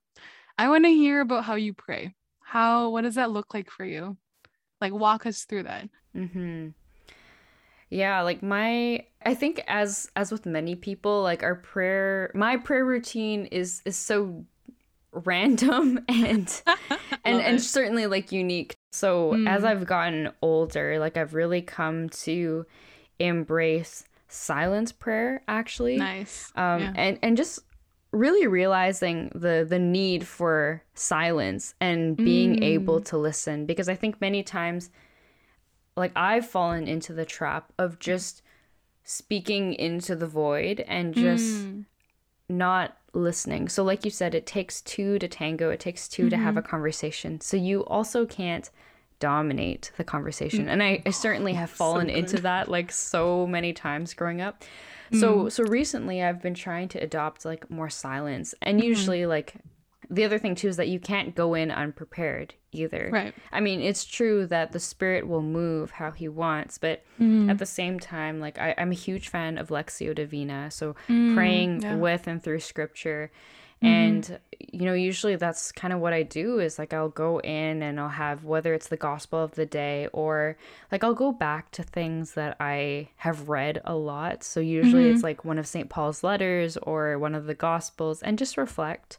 I 0.59 0.69
want 0.69 0.85
to 0.85 0.91
hear 0.91 1.23
about 1.23 1.45
how 1.45 1.55
you 1.55 1.73
pray. 1.73 2.15
How 2.41 2.91
what 2.91 3.03
does 3.03 3.15
that 3.15 3.31
look 3.31 3.55
like 3.55 3.71
for 3.71 3.85
you? 3.85 4.19
Like 4.81 4.93
walk 4.93 5.25
us 5.25 5.45
through 5.45 5.63
that. 5.65 5.89
Mm-hmm. 6.15 6.69
Yeah, 7.95 8.23
like 8.23 8.43
my 8.43 9.05
I 9.25 9.35
think 9.35 9.63
as 9.69 10.11
as 10.17 10.33
with 10.33 10.47
many 10.47 10.75
people, 10.75 11.23
like 11.23 11.43
our 11.43 11.55
prayer 11.55 12.31
my 12.35 12.57
prayer 12.57 12.85
routine 12.85 13.47
is 13.47 13.83
is 13.85 13.97
so 13.97 14.45
random 15.13 16.01
and 16.09 16.63
and 17.25 17.41
and 17.41 17.63
certainly 17.63 18.07
like 18.07 18.33
unique. 18.33 18.75
So 18.93 19.35
as 19.47 19.63
Mm. 19.63 19.67
I've 19.71 19.87
gotten 19.87 20.31
older, 20.43 20.99
like 20.99 21.17
I've 21.17 21.35
really 21.35 21.63
come 21.63 22.09
to 22.27 22.67
embrace 23.19 24.05
silence 24.29 24.91
prayer 24.93 25.43
actually. 25.47 25.97
Nice. 25.97 26.51
Um 26.57 26.81
Yeah. 26.81 26.93
and 26.97 27.19
and 27.23 27.37
just 27.37 27.61
really 28.11 28.47
realizing 28.47 29.31
the 29.35 29.67
the 29.69 29.79
need 29.79 30.27
for 30.27 30.83
silence 30.95 31.75
and 31.81 32.17
being 32.17 32.63
able 32.63 33.01
Mm. 33.01 33.05
to 33.07 33.19
listen 33.19 33.67
because 33.67 33.89
I 33.89 33.95
think 33.95 34.21
many 34.21 34.43
times 34.43 34.91
like 35.97 36.13
I've 36.17 36.47
fallen 36.47 36.89
into 36.89 37.13
the 37.13 37.25
trap 37.25 37.73
of 37.79 37.99
just 37.99 38.43
speaking 39.05 39.75
into 39.75 40.17
the 40.17 40.27
void 40.27 40.81
and 40.81 41.15
just 41.15 41.67
Mm. 41.67 41.85
not 42.49 42.97
listening. 43.13 43.69
So 43.69 43.85
like 43.85 44.05
you 44.05 44.11
said 44.11 44.35
it 44.35 44.47
takes 44.47 44.81
two 44.81 45.19
to 45.19 45.29
tango, 45.29 45.71
it 45.71 45.81
takes 45.81 46.09
2 46.09 46.31
to 46.31 46.37
have 46.37 46.57
a 46.57 46.61
mm-hmm. 46.61 46.71
conversation. 46.71 47.41
So 47.41 47.57
you 47.57 47.85
also 47.85 48.27
can't 48.27 48.71
dominate 49.21 49.93
the 49.97 50.05
conversation. 50.05 50.69
And 50.69 50.83
I, 50.83 51.03
I 51.07 51.11
certainly 51.11 51.53
oh, 51.53 51.57
have 51.57 51.71
fallen 51.71 52.11
into 52.11 52.41
that 52.43 52.69
like 52.69 52.91
so 52.91 53.47
many 53.47 53.73
times 53.73 54.15
growing 54.15 54.41
up. 54.41 54.65
So 55.13 55.45
mm. 55.45 55.53
so 55.53 55.65
recently 55.65 56.23
I've 56.23 56.43
been 56.43 56.55
trying 56.55 56.89
to 56.89 56.99
adopt 56.99 57.45
like 57.45 57.71
more 57.71 57.91
silence. 57.91 58.55
And 58.63 58.79
mm-hmm. 58.79 58.89
usually 58.89 59.27
like 59.27 59.55
the 60.11 60.25
other 60.25 60.39
thing 60.39 60.55
too 60.55 60.69
is 60.69 60.77
that 60.77 60.89
you 60.89 60.99
can't 61.01 61.35
go 61.35 61.55
in 61.55 61.71
unprepared 61.71 62.55
either. 62.73 63.11
Right. 63.13 63.35
I 63.53 63.61
mean, 63.61 63.81
it's 63.81 64.05
true 64.05 64.47
that 64.47 64.73
the 64.73 64.81
spirit 64.81 65.27
will 65.29 65.43
move 65.43 65.93
how 65.93 66.11
he 66.11 66.29
wants, 66.29 66.79
but 66.79 67.03
Mm. 67.21 67.49
at 67.51 67.59
the 67.59 67.67
same 67.67 68.01
time, 68.01 68.41
like 68.41 68.59
I, 68.59 68.75
I'm 68.77 68.91
a 68.91 68.95
huge 68.95 69.29
fan 69.29 69.57
of 69.59 69.69
Lectio 69.69 70.15
Divina, 70.15 70.71
so 70.71 70.97
Mm, 71.09 71.35
praying 71.35 71.81
yeah. 71.83 71.91
Mm-hmm. 71.93 72.01
with 72.01 72.27
and 72.27 72.43
through 72.43 72.61
scripture. 72.61 73.31
And 73.83 74.39
you 74.73 74.87
know, 74.87 74.95
usually 74.95 75.37
that's 75.37 75.71
kind 75.71 75.93
of 75.93 76.01
what 76.01 76.15
I 76.15 76.23
do 76.23 76.59
is 76.59 76.79
like 76.79 76.95
I'll 76.95 77.11
go 77.11 77.39
in 77.41 77.83
and 77.83 78.01
I'll 78.01 78.09
have 78.09 78.43
whether 78.45 78.73
it's 78.73 78.89
the 78.89 78.97
gospel 78.97 79.43
of 79.45 79.57
the 79.57 79.67
day 79.67 80.09
or 80.15 80.57
like 80.91 81.05
I'll 81.05 81.13
go 81.15 81.33
back 81.33 81.71
to 81.73 81.83
things 81.83 82.33
that 82.33 82.57
I 82.61 83.11
have 83.17 83.49
read 83.51 83.83
a 83.85 83.95
lot. 83.95 84.43
So 84.43 84.61
usually 84.61 85.03
Mm-hmm. 85.05 85.11
it's 85.15 85.23
like 85.23 85.45
one 85.45 85.59
of 85.59 85.67
St. 85.67 85.91
Paul's 85.91 86.25
letters 86.25 86.79
or 86.79 87.19
one 87.19 87.35
of 87.35 87.45
the 87.47 87.55
gospels 87.55 88.23
and 88.23 88.39
just 88.39 88.57
reflect 88.57 89.19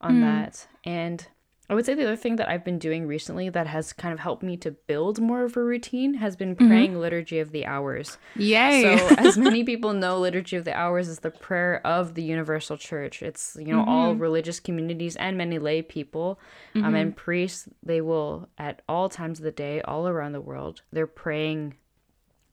on 0.00 0.16
Mm. 0.16 0.20
that. 0.22 0.66
And 0.84 1.26
I 1.70 1.74
would 1.74 1.84
say 1.84 1.92
the 1.92 2.04
other 2.04 2.16
thing 2.16 2.36
that 2.36 2.48
I've 2.48 2.64
been 2.64 2.78
doing 2.78 3.06
recently 3.06 3.50
that 3.50 3.66
has 3.66 3.92
kind 3.92 4.14
of 4.14 4.20
helped 4.20 4.42
me 4.42 4.56
to 4.56 4.70
build 4.70 5.20
more 5.20 5.44
of 5.44 5.54
a 5.54 5.62
routine 5.62 6.14
has 6.14 6.34
been 6.34 6.56
praying 6.56 6.98
Liturgy 6.98 7.40
of 7.40 7.52
the 7.52 7.66
Hours. 7.66 8.16
Yay. 8.36 8.96
So, 8.96 9.14
as 9.18 9.36
many 9.48 9.64
people 9.64 9.92
know, 9.92 10.18
Liturgy 10.18 10.56
of 10.56 10.64
the 10.64 10.72
Hours 10.74 11.08
is 11.08 11.18
the 11.18 11.30
prayer 11.30 11.86
of 11.86 12.14
the 12.14 12.22
Universal 12.22 12.78
Church. 12.78 13.22
It's, 13.22 13.54
you 13.60 13.74
know, 13.74 13.84
all 13.86 14.14
religious 14.14 14.60
communities 14.60 15.14
and 15.16 15.36
many 15.36 15.58
lay 15.58 15.82
people 15.82 16.40
um, 16.74 16.94
and 16.94 17.14
priests, 17.14 17.68
they 17.82 18.00
will, 18.00 18.48
at 18.56 18.80
all 18.88 19.10
times 19.10 19.38
of 19.38 19.44
the 19.44 19.50
day, 19.52 19.82
all 19.82 20.08
around 20.08 20.32
the 20.32 20.40
world, 20.40 20.80
they're 20.90 21.06
praying. 21.06 21.74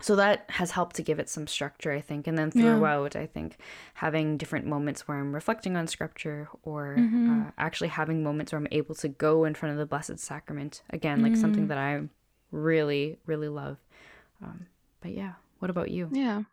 So 0.01 0.15
that 0.17 0.45
has 0.49 0.71
helped 0.71 0.97
to 0.97 1.01
give 1.01 1.19
it 1.19 1.29
some 1.29 1.47
structure, 1.47 1.91
I 1.91 2.01
think. 2.01 2.27
And 2.27 2.37
then 2.37 2.51
Yeah. 2.51 2.61
throughout, 2.61 3.15
I 3.15 3.25
think 3.25 3.57
having 3.95 4.37
different 4.37 4.65
moments 4.65 5.07
where 5.07 5.17
I'm 5.17 5.33
reflecting 5.33 5.77
on 5.77 5.87
scripture 5.87 6.49
or 6.63 6.97
uh, 7.29 7.51
actually 7.57 7.87
having 7.87 8.21
moments 8.21 8.51
where 8.51 8.59
I'm 8.59 8.67
able 8.71 8.93
to 8.95 9.07
go 9.07 9.45
in 9.45 9.55
front 9.55 9.71
of 9.73 9.79
the 9.79 9.85
Blessed 9.85 10.19
Sacrament. 10.19 10.83
Again, 10.89 11.21
like 11.21 11.37
something 11.37 11.67
that 11.67 11.77
I 11.77 12.01
really, 12.51 13.17
really 13.25 13.47
love. 13.47 13.77
Um, 14.43 14.67
but 15.01 15.11
yeah, 15.11 15.33
what 15.59 15.71
about 15.71 15.89
you? 15.91 16.09
Yeah. 16.11 16.43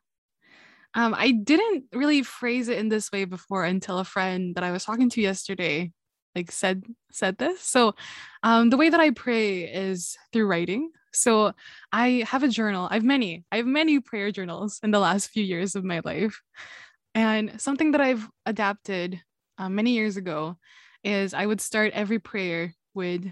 Um, 0.94 1.14
I 1.16 1.32
didn't 1.32 1.84
really 1.92 2.22
phrase 2.22 2.68
it 2.68 2.78
in 2.78 2.88
this 2.90 3.10
way 3.10 3.24
before 3.24 3.64
until 3.64 3.98
a 3.98 4.04
friend 4.04 4.54
that 4.54 4.64
I 4.64 4.70
was 4.70 4.84
talking 4.84 5.08
to 5.10 5.20
yesterday 5.20 5.92
like 6.34 6.50
said 6.50 6.82
said 7.10 7.36
this. 7.38 7.60
So 7.60 7.94
um 8.42 8.70
the 8.70 8.76
way 8.76 8.88
that 8.88 9.00
I 9.00 9.10
pray 9.10 9.62
is 9.64 10.16
through 10.32 10.46
writing. 10.46 10.90
So 11.12 11.52
I 11.92 12.24
have 12.26 12.42
a 12.42 12.48
journal. 12.48 12.88
I 12.90 12.94
have 12.94 13.04
many. 13.04 13.44
I 13.52 13.56
have 13.58 13.66
many 13.66 14.00
prayer 14.00 14.30
journals 14.32 14.80
in 14.82 14.90
the 14.90 14.98
last 14.98 15.30
few 15.30 15.44
years 15.44 15.74
of 15.74 15.84
my 15.84 16.00
life. 16.04 16.40
And 17.14 17.60
something 17.60 17.92
that 17.92 18.00
I've 18.00 18.26
adapted 18.46 19.20
uh, 19.58 19.68
many 19.68 19.92
years 19.92 20.16
ago 20.16 20.56
is 21.04 21.34
I 21.34 21.44
would 21.44 21.60
start 21.60 21.92
every 21.92 22.18
prayer 22.18 22.74
with 22.94 23.26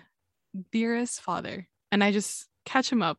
dearest 0.73 1.21
father 1.23 1.69
and 1.93 2.03
I 2.05 2.13
just 2.13 2.47
catch 2.67 2.91
him 2.91 3.03
up 3.03 3.19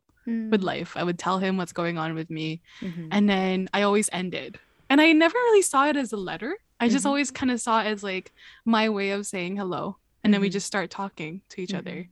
with 0.50 0.62
life. 0.62 0.96
I 0.96 1.02
would 1.02 1.18
tell 1.18 1.38
him 1.38 1.56
what's 1.56 1.72
going 1.72 1.98
on 1.98 2.14
with 2.14 2.30
me 2.30 2.62
Mhm. 2.80 3.08
and 3.10 3.28
then 3.28 3.68
I 3.74 3.82
always 3.82 4.08
ended. 4.12 4.58
And 4.88 5.00
I 5.00 5.12
never 5.12 5.34
really 5.34 5.62
saw 5.62 5.88
it 5.88 5.96
as 5.96 6.12
a 6.12 6.16
letter. 6.16 6.56
I 6.78 6.88
just 6.88 7.04
Mhm. 7.04 7.08
always 7.08 7.30
kind 7.30 7.50
of 7.50 7.60
saw 7.60 7.80
it 7.80 7.86
as 7.86 8.02
like 8.04 8.32
my 8.64 8.88
way 8.88 9.10
of 9.10 9.26
saying 9.26 9.56
hello. 9.56 9.98
And 10.22 10.32
then 10.32 10.40
we 10.40 10.48
Mhm. 10.48 10.52
just 10.52 10.66
start 10.66 10.90
talking 10.90 11.42
to 11.50 11.60
each 11.62 11.74
other. 11.74 12.08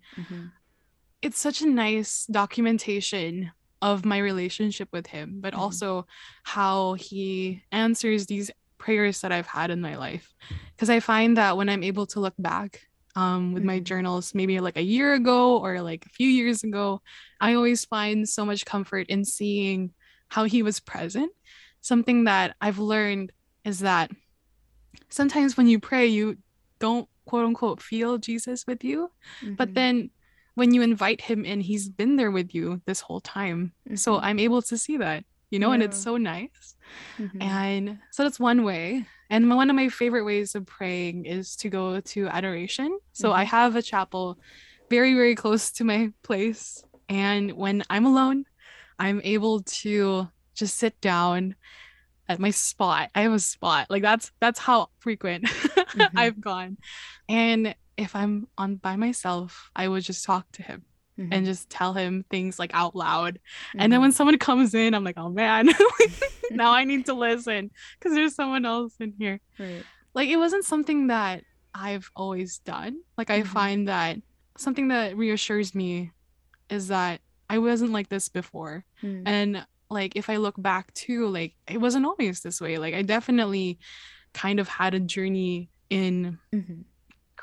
It's 1.22 1.38
such 1.38 1.60
a 1.62 1.66
nice 1.66 2.26
documentation 2.26 3.52
of 3.82 4.04
my 4.04 4.18
relationship 4.18 4.88
with 4.92 5.06
him, 5.06 5.40
but 5.40 5.54
Mhm. 5.54 5.58
also 5.58 6.06
how 6.44 6.94
he 6.94 7.62
answers 7.72 8.26
these 8.26 8.50
prayers 8.78 9.20
that 9.20 9.32
I've 9.32 9.46
had 9.46 9.70
in 9.70 9.80
my 9.80 9.96
life. 9.96 10.32
Because 10.74 10.90
I 10.90 11.00
find 11.00 11.36
that 11.36 11.56
when 11.56 11.68
I'm 11.68 11.82
able 11.82 12.06
to 12.08 12.20
look 12.20 12.34
back 12.38 12.80
um, 13.16 13.52
with 13.52 13.64
my 13.64 13.80
Mhm. 13.80 13.84
journals, 13.84 14.34
maybe 14.34 14.60
like 14.60 14.76
a 14.76 14.82
year 14.82 15.14
ago 15.14 15.58
or 15.58 15.80
like 15.82 16.06
a 16.06 16.08
few 16.10 16.28
years 16.28 16.62
ago, 16.62 17.02
I 17.40 17.54
always 17.54 17.84
find 17.84 18.28
so 18.28 18.46
much 18.46 18.64
comfort 18.64 19.08
in 19.08 19.24
seeing 19.24 19.92
how 20.28 20.44
he 20.44 20.62
was 20.62 20.78
present. 20.80 21.32
Something 21.80 22.24
that 22.24 22.54
I've 22.60 22.78
learned 22.78 23.32
is 23.64 23.80
that 23.80 24.10
sometimes 25.08 25.56
when 25.56 25.66
you 25.66 25.80
pray, 25.80 26.06
you 26.06 26.38
don't 26.78 27.08
quote 27.26 27.44
unquote 27.46 27.82
feel 27.82 28.16
Jesus 28.18 28.66
with 28.66 28.84
you, 28.84 29.10
but 29.56 29.70
Mhm. 29.70 29.74
then 29.74 30.10
when 30.60 30.74
you 30.74 30.82
invite 30.82 31.20
him 31.22 31.44
in, 31.44 31.60
he's 31.60 31.88
been 31.88 32.16
there 32.16 32.30
with 32.30 32.54
you 32.54 32.80
this 32.86 33.00
whole 33.00 33.20
time. 33.20 33.72
So 33.94 34.10
Mhm. 34.16 34.20
I'm 34.26 34.38
able 34.38 34.62
to 34.62 34.76
see 34.76 34.96
that, 34.98 35.24
you 35.50 35.58
know, 35.58 35.72
and 35.72 35.82
it's 35.82 35.96
so 36.08 36.16
nice. 36.18 36.76
Mhm. 37.18 37.42
And 37.42 37.98
so 38.12 38.22
that's 38.24 38.38
one 38.40 38.62
way. 38.64 39.06
And 39.30 39.48
one 39.48 39.70
of 39.70 39.76
my 39.76 39.88
favorite 39.88 40.24
ways 40.24 40.54
of 40.54 40.66
praying 40.66 41.24
is 41.26 41.56
to 41.56 41.68
go 41.70 42.00
to 42.12 42.28
adoration. 42.28 42.90
So 43.12 43.32
I 43.32 43.44
Mhm. 43.44 43.48
have 43.56 43.76
a 43.76 43.82
chapel 43.82 44.38
very, 44.90 45.14
very 45.14 45.34
close 45.34 45.70
to 45.72 45.84
my 45.84 46.12
place. 46.22 46.84
And 47.08 47.52
when 47.52 47.82
I'm 47.90 48.06
alone, 48.06 48.44
I'm 48.98 49.20
able 49.24 49.62
to 49.84 50.28
just 50.54 50.76
sit 50.78 51.00
down 51.00 51.56
at 52.28 52.38
my 52.38 52.50
spot. 52.50 53.10
I 53.14 53.22
have 53.22 53.32
a 53.32 53.38
spot. 53.40 53.86
Like 53.90 54.02
that's 54.02 54.32
that's 54.40 54.58
how 54.58 54.88
frequent 55.00 55.44
I've 56.16 56.40
gone. 56.40 56.78
And 57.28 57.74
if 58.00 58.16
I'm 58.16 58.48
on 58.56 58.76
by 58.76 58.96
myself, 58.96 59.70
I 59.76 59.86
would 59.88 60.02
just 60.02 60.24
talk 60.24 60.50
to 60.52 60.62
him 60.62 60.84
Mhm. 61.18 61.28
and 61.32 61.44
just 61.46 61.68
tell 61.68 61.92
him 61.94 62.24
things 62.30 62.58
like 62.58 62.70
out 62.74 62.94
loud. 62.96 63.38
And 63.76 63.92
then 63.92 63.98
Mhm. 64.00 64.02
when 64.04 64.12
someone 64.12 64.38
comes 64.38 64.74
in, 64.74 64.94
I'm 64.94 65.04
like, 65.04 65.18
oh 65.18 65.28
man, 65.28 65.68
now 66.50 66.72
I 66.72 66.84
need 66.84 67.06
to 67.06 67.14
listen 67.14 67.70
because 67.98 68.14
there's 68.14 68.34
someone 68.34 68.64
else 68.64 68.94
in 69.00 69.12
here. 69.18 69.40
Right. 69.58 69.84
Like 70.14 70.28
it 70.28 70.38
wasn't 70.38 70.64
something 70.64 71.08
that 71.08 71.44
I've 71.74 72.10
always 72.16 72.58
done. 72.58 73.02
Like 73.18 73.30
I 73.30 73.42
Mhm. 73.42 73.46
find 73.46 73.88
that 73.88 74.16
something 74.56 74.88
that 74.88 75.16
reassures 75.16 75.74
me 75.74 76.10
is 76.68 76.88
that 76.88 77.20
I 77.48 77.58
wasn't 77.58 77.92
like 77.92 78.08
this 78.08 78.28
before. 78.28 78.84
Mm. 79.02 79.22
And 79.26 79.66
like 79.90 80.16
if 80.16 80.30
I 80.30 80.36
look 80.36 80.54
back 80.60 80.92
too, 80.94 81.26
like 81.28 81.54
it 81.68 81.78
wasn't 81.80 82.06
always 82.06 82.40
this 82.40 82.60
way. 82.60 82.78
Like 82.78 82.94
I 82.94 83.02
definitely 83.02 83.78
kind 84.32 84.58
of 84.60 84.68
had 84.68 84.94
a 84.94 85.00
journey 85.00 85.68
in 85.90 86.38
Mhm. 86.54 86.84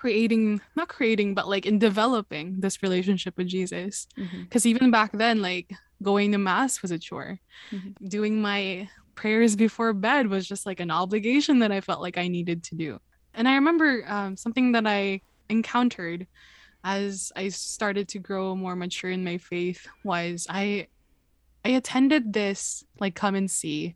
Creating 0.02 0.62
not 0.80 0.88
creating 0.98 1.30
but 1.34 1.48
like 1.54 1.66
in 1.66 1.80
developing 1.80 2.46
this 2.64 2.84
relationship 2.86 3.34
with 3.38 3.48
jesus. 3.48 4.08
Because 4.44 4.66
even 4.72 4.92
back 4.92 5.12
then 5.24 5.42
like 5.42 5.68
going 6.10 6.32
to 6.34 6.38
mass 6.38 6.82
was 6.84 6.92
a 6.92 7.00
chore. 7.08 7.40
Mhm. 7.74 7.92
doing 8.16 8.34
my 8.50 8.88
prayers 9.16 9.56
before 9.66 9.94
bed 10.08 10.24
was 10.36 10.44
just 10.52 10.64
like 10.70 10.80
an 10.86 10.92
obligation 11.02 11.56
that 11.62 11.72
i 11.78 11.82
felt 11.88 12.02
like 12.06 12.18
i 12.24 12.28
needed 12.38 12.60
to 12.70 12.74
do. 12.86 12.90
And 13.34 13.48
i 13.48 13.54
remember 13.56 13.90
um, 14.16 14.32
something 14.44 14.68
that 14.76 14.86
i 14.86 15.02
encountered 15.50 16.22
as 16.84 17.32
i 17.36 17.50
started 17.50 18.06
to 18.10 18.20
grow 18.20 18.46
more 18.64 18.76
mature 18.84 19.10
in 19.18 19.24
my 19.30 19.38
faith 19.52 19.82
was 20.12 20.46
i 20.62 20.88
i 21.68 21.70
attended 21.80 22.24
this 22.40 22.84
like 23.02 23.16
come 23.24 23.36
and 23.42 23.50
see 23.50 23.96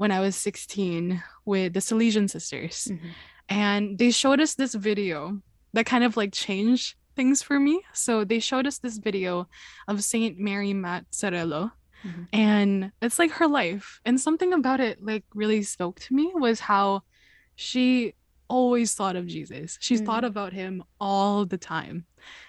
when 0.00 0.10
i 0.10 0.20
was 0.26 0.34
16 0.48 1.22
with 1.52 1.72
the 1.74 1.80
salesian 1.88 2.28
sisters. 2.36 2.76
Mhm. 2.90 3.10
And 3.48 3.98
they 3.98 4.10
showed 4.10 4.40
us 4.40 4.54
this 4.54 4.74
video 4.74 5.40
that 5.72 5.86
kind 5.86 6.04
of 6.04 6.16
like 6.16 6.32
changed 6.32 6.96
things 7.14 7.42
for 7.42 7.58
me. 7.58 7.82
So 7.92 8.24
they 8.24 8.38
showed 8.40 8.66
us 8.66 8.78
this 8.78 8.98
video 8.98 9.48
of 9.88 10.04
Saint 10.04 10.38
Mary 10.38 10.72
Mazzarello. 10.72 11.72
Mm-hmm. 12.04 12.22
And 12.32 12.92
it's 13.00 13.18
like 13.18 13.30
her 13.32 13.46
life. 13.46 14.00
And 14.04 14.20
something 14.20 14.52
about 14.52 14.80
it 14.80 15.02
like 15.02 15.24
really 15.34 15.62
spoke 15.62 16.00
to 16.00 16.14
me 16.14 16.30
was 16.34 16.60
how 16.60 17.02
she 17.54 18.14
always 18.48 18.94
thought 18.94 19.16
of 19.16 19.26
Jesus. 19.26 19.78
She 19.80 19.96
mm. 19.96 20.06
thought 20.06 20.24
about 20.24 20.52
him 20.52 20.82
all 21.00 21.44
the 21.44 21.58
time. 21.58 22.06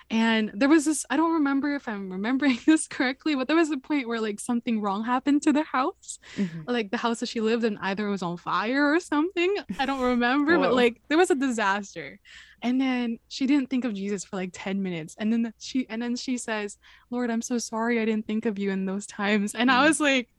And 0.09 0.51
there 0.53 0.69
was 0.69 0.85
this, 0.85 1.05
I 1.09 1.17
don't 1.17 1.33
remember 1.33 1.75
if 1.75 1.87
I'm 1.87 2.09
remembering 2.11 2.59
this 2.65 2.87
correctly, 2.87 3.35
but 3.35 3.47
there 3.47 3.57
was 3.57 3.71
a 3.71 3.77
point 3.77 4.07
where 4.07 4.21
like 4.21 4.39
something 4.39 4.81
wrong 4.81 5.03
happened 5.03 5.41
to 5.43 5.53
the 5.53 5.63
house. 5.63 6.19
Mm-hmm. 6.35 6.61
Like 6.65 6.91
the 6.91 6.97
house 6.97 7.19
that 7.19 7.29
she 7.29 7.41
lived 7.41 7.63
in 7.63 7.77
either 7.79 8.07
was 8.07 8.21
on 8.21 8.37
fire 8.37 8.93
or 8.93 8.99
something. 8.99 9.55
I 9.79 9.85
don't 9.85 10.01
remember, 10.01 10.57
but 10.57 10.73
like 10.73 11.01
there 11.09 11.17
was 11.17 11.31
a 11.31 11.35
disaster. 11.35 12.19
And 12.61 12.81
then 12.81 13.19
she 13.27 13.45
didn't 13.45 13.69
think 13.69 13.85
of 13.85 13.93
Jesus 13.93 14.23
for 14.23 14.37
like 14.37 14.49
10 14.53 14.81
minutes. 14.81 15.15
And 15.19 15.31
then 15.31 15.53
she 15.59 15.85
and 15.89 16.01
then 16.01 16.15
she 16.15 16.37
says, 16.37 16.77
Lord, 17.11 17.29
I'm 17.29 17.41
so 17.41 17.57
sorry 17.57 17.99
I 17.99 18.05
didn't 18.05 18.25
think 18.25 18.45
of 18.45 18.57
you 18.57 18.71
in 18.71 18.85
those 18.85 19.05
times. 19.05 19.53
And 19.53 19.69
mm. 19.69 19.73
I 19.73 19.87
was 19.87 19.99
like, 19.99 20.29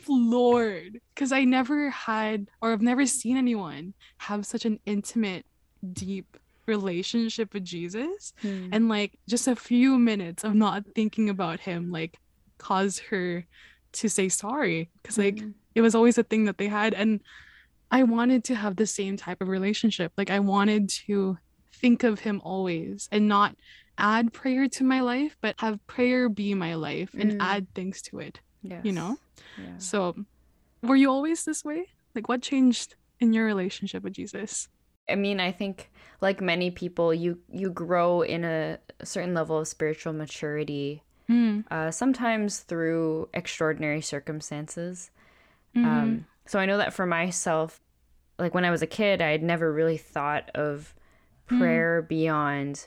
floored 0.00 1.00
because 1.14 1.32
I 1.32 1.44
never 1.44 1.90
had 1.90 2.48
or 2.60 2.72
I've 2.72 2.82
never 2.82 3.06
seen 3.06 3.36
anyone 3.36 3.94
have 4.18 4.46
such 4.46 4.64
an 4.64 4.80
intimate, 4.86 5.44
deep 5.92 6.36
relationship 6.66 7.54
with 7.54 7.64
Jesus. 7.64 8.32
Hmm. 8.42 8.68
And 8.72 8.88
like 8.88 9.18
just 9.28 9.48
a 9.48 9.56
few 9.56 9.98
minutes 9.98 10.44
of 10.44 10.54
not 10.54 10.84
thinking 10.94 11.28
about 11.28 11.60
him, 11.60 11.90
like 11.90 12.18
caused 12.58 13.00
her 13.10 13.44
to 13.90 14.08
say 14.08 14.28
sorry 14.28 14.90
because 15.02 15.18
like 15.18 15.40
hmm. 15.40 15.50
it 15.74 15.80
was 15.80 15.94
always 15.94 16.18
a 16.18 16.22
thing 16.22 16.44
that 16.44 16.58
they 16.58 16.68
had. 16.68 16.94
And 16.94 17.20
I 17.90 18.02
wanted 18.02 18.44
to 18.44 18.54
have 18.54 18.76
the 18.76 18.86
same 18.86 19.16
type 19.16 19.40
of 19.40 19.48
relationship. 19.48 20.12
Like 20.16 20.30
I 20.30 20.40
wanted 20.40 20.90
to 21.06 21.38
think 21.72 22.04
of 22.04 22.20
him 22.20 22.40
always 22.44 23.08
and 23.10 23.28
not 23.28 23.56
add 23.96 24.32
prayer 24.32 24.68
to 24.68 24.84
my 24.84 25.00
life, 25.00 25.36
but 25.40 25.56
have 25.58 25.84
prayer 25.86 26.28
be 26.28 26.54
my 26.54 26.74
life 26.74 27.10
and 27.18 27.32
mm. 27.32 27.36
add 27.40 27.66
things 27.74 28.02
to 28.02 28.20
it. 28.20 28.40
Yes. 28.62 28.84
You 28.84 28.92
know? 28.92 29.18
Yeah. 29.56 29.78
So 29.78 30.16
were 30.82 30.96
you 30.96 31.10
always 31.10 31.44
this 31.44 31.64
way? 31.64 31.88
Like 32.14 32.28
what 32.28 32.42
changed 32.42 32.94
in 33.20 33.32
your 33.32 33.44
relationship 33.46 34.02
with 34.02 34.12
Jesus? 34.12 34.68
I 35.08 35.14
mean, 35.14 35.40
I 35.40 35.52
think 35.52 35.90
like 36.20 36.40
many 36.40 36.70
people, 36.70 37.14
you 37.14 37.38
you 37.50 37.70
grow 37.70 38.22
in 38.22 38.44
a 38.44 38.78
certain 39.02 39.34
level 39.34 39.58
of 39.58 39.68
spiritual 39.68 40.12
maturity. 40.12 41.02
Mm. 41.30 41.64
Uh, 41.70 41.90
sometimes 41.90 42.60
through 42.60 43.28
extraordinary 43.34 44.00
circumstances. 44.00 45.10
Mm-hmm. 45.76 45.86
Um, 45.86 46.26
so 46.46 46.58
I 46.58 46.64
know 46.64 46.78
that 46.78 46.94
for 46.94 47.04
myself, 47.04 47.80
like 48.38 48.54
when 48.54 48.64
I 48.64 48.70
was 48.70 48.80
a 48.80 48.86
kid, 48.86 49.20
I 49.20 49.30
had 49.30 49.42
never 49.42 49.70
really 49.70 49.98
thought 49.98 50.50
of 50.54 50.94
mm. 51.50 51.58
prayer 51.58 52.02
mm. 52.02 52.08
beyond 52.08 52.86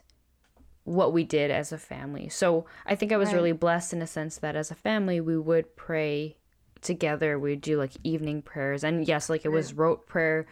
what 0.83 1.13
we 1.13 1.23
did 1.23 1.51
as 1.51 1.71
a 1.71 1.77
family. 1.77 2.29
So 2.29 2.65
I 2.85 2.95
think 2.95 3.11
I 3.11 3.17
was 3.17 3.27
right. 3.27 3.35
really 3.35 3.51
blessed 3.51 3.93
in 3.93 4.01
a 4.01 4.07
sense 4.07 4.37
that 4.37 4.55
as 4.55 4.71
a 4.71 4.75
family, 4.75 5.21
we 5.21 5.37
would 5.37 5.75
pray 5.75 6.37
together. 6.81 7.37
We'd 7.37 7.61
do 7.61 7.77
like 7.77 7.91
evening 8.03 8.41
prayers. 8.41 8.83
And 8.83 9.07
yes, 9.07 9.29
like 9.29 9.45
it 9.45 9.49
was 9.49 9.73
rote 9.73 10.07
prayer 10.07 10.47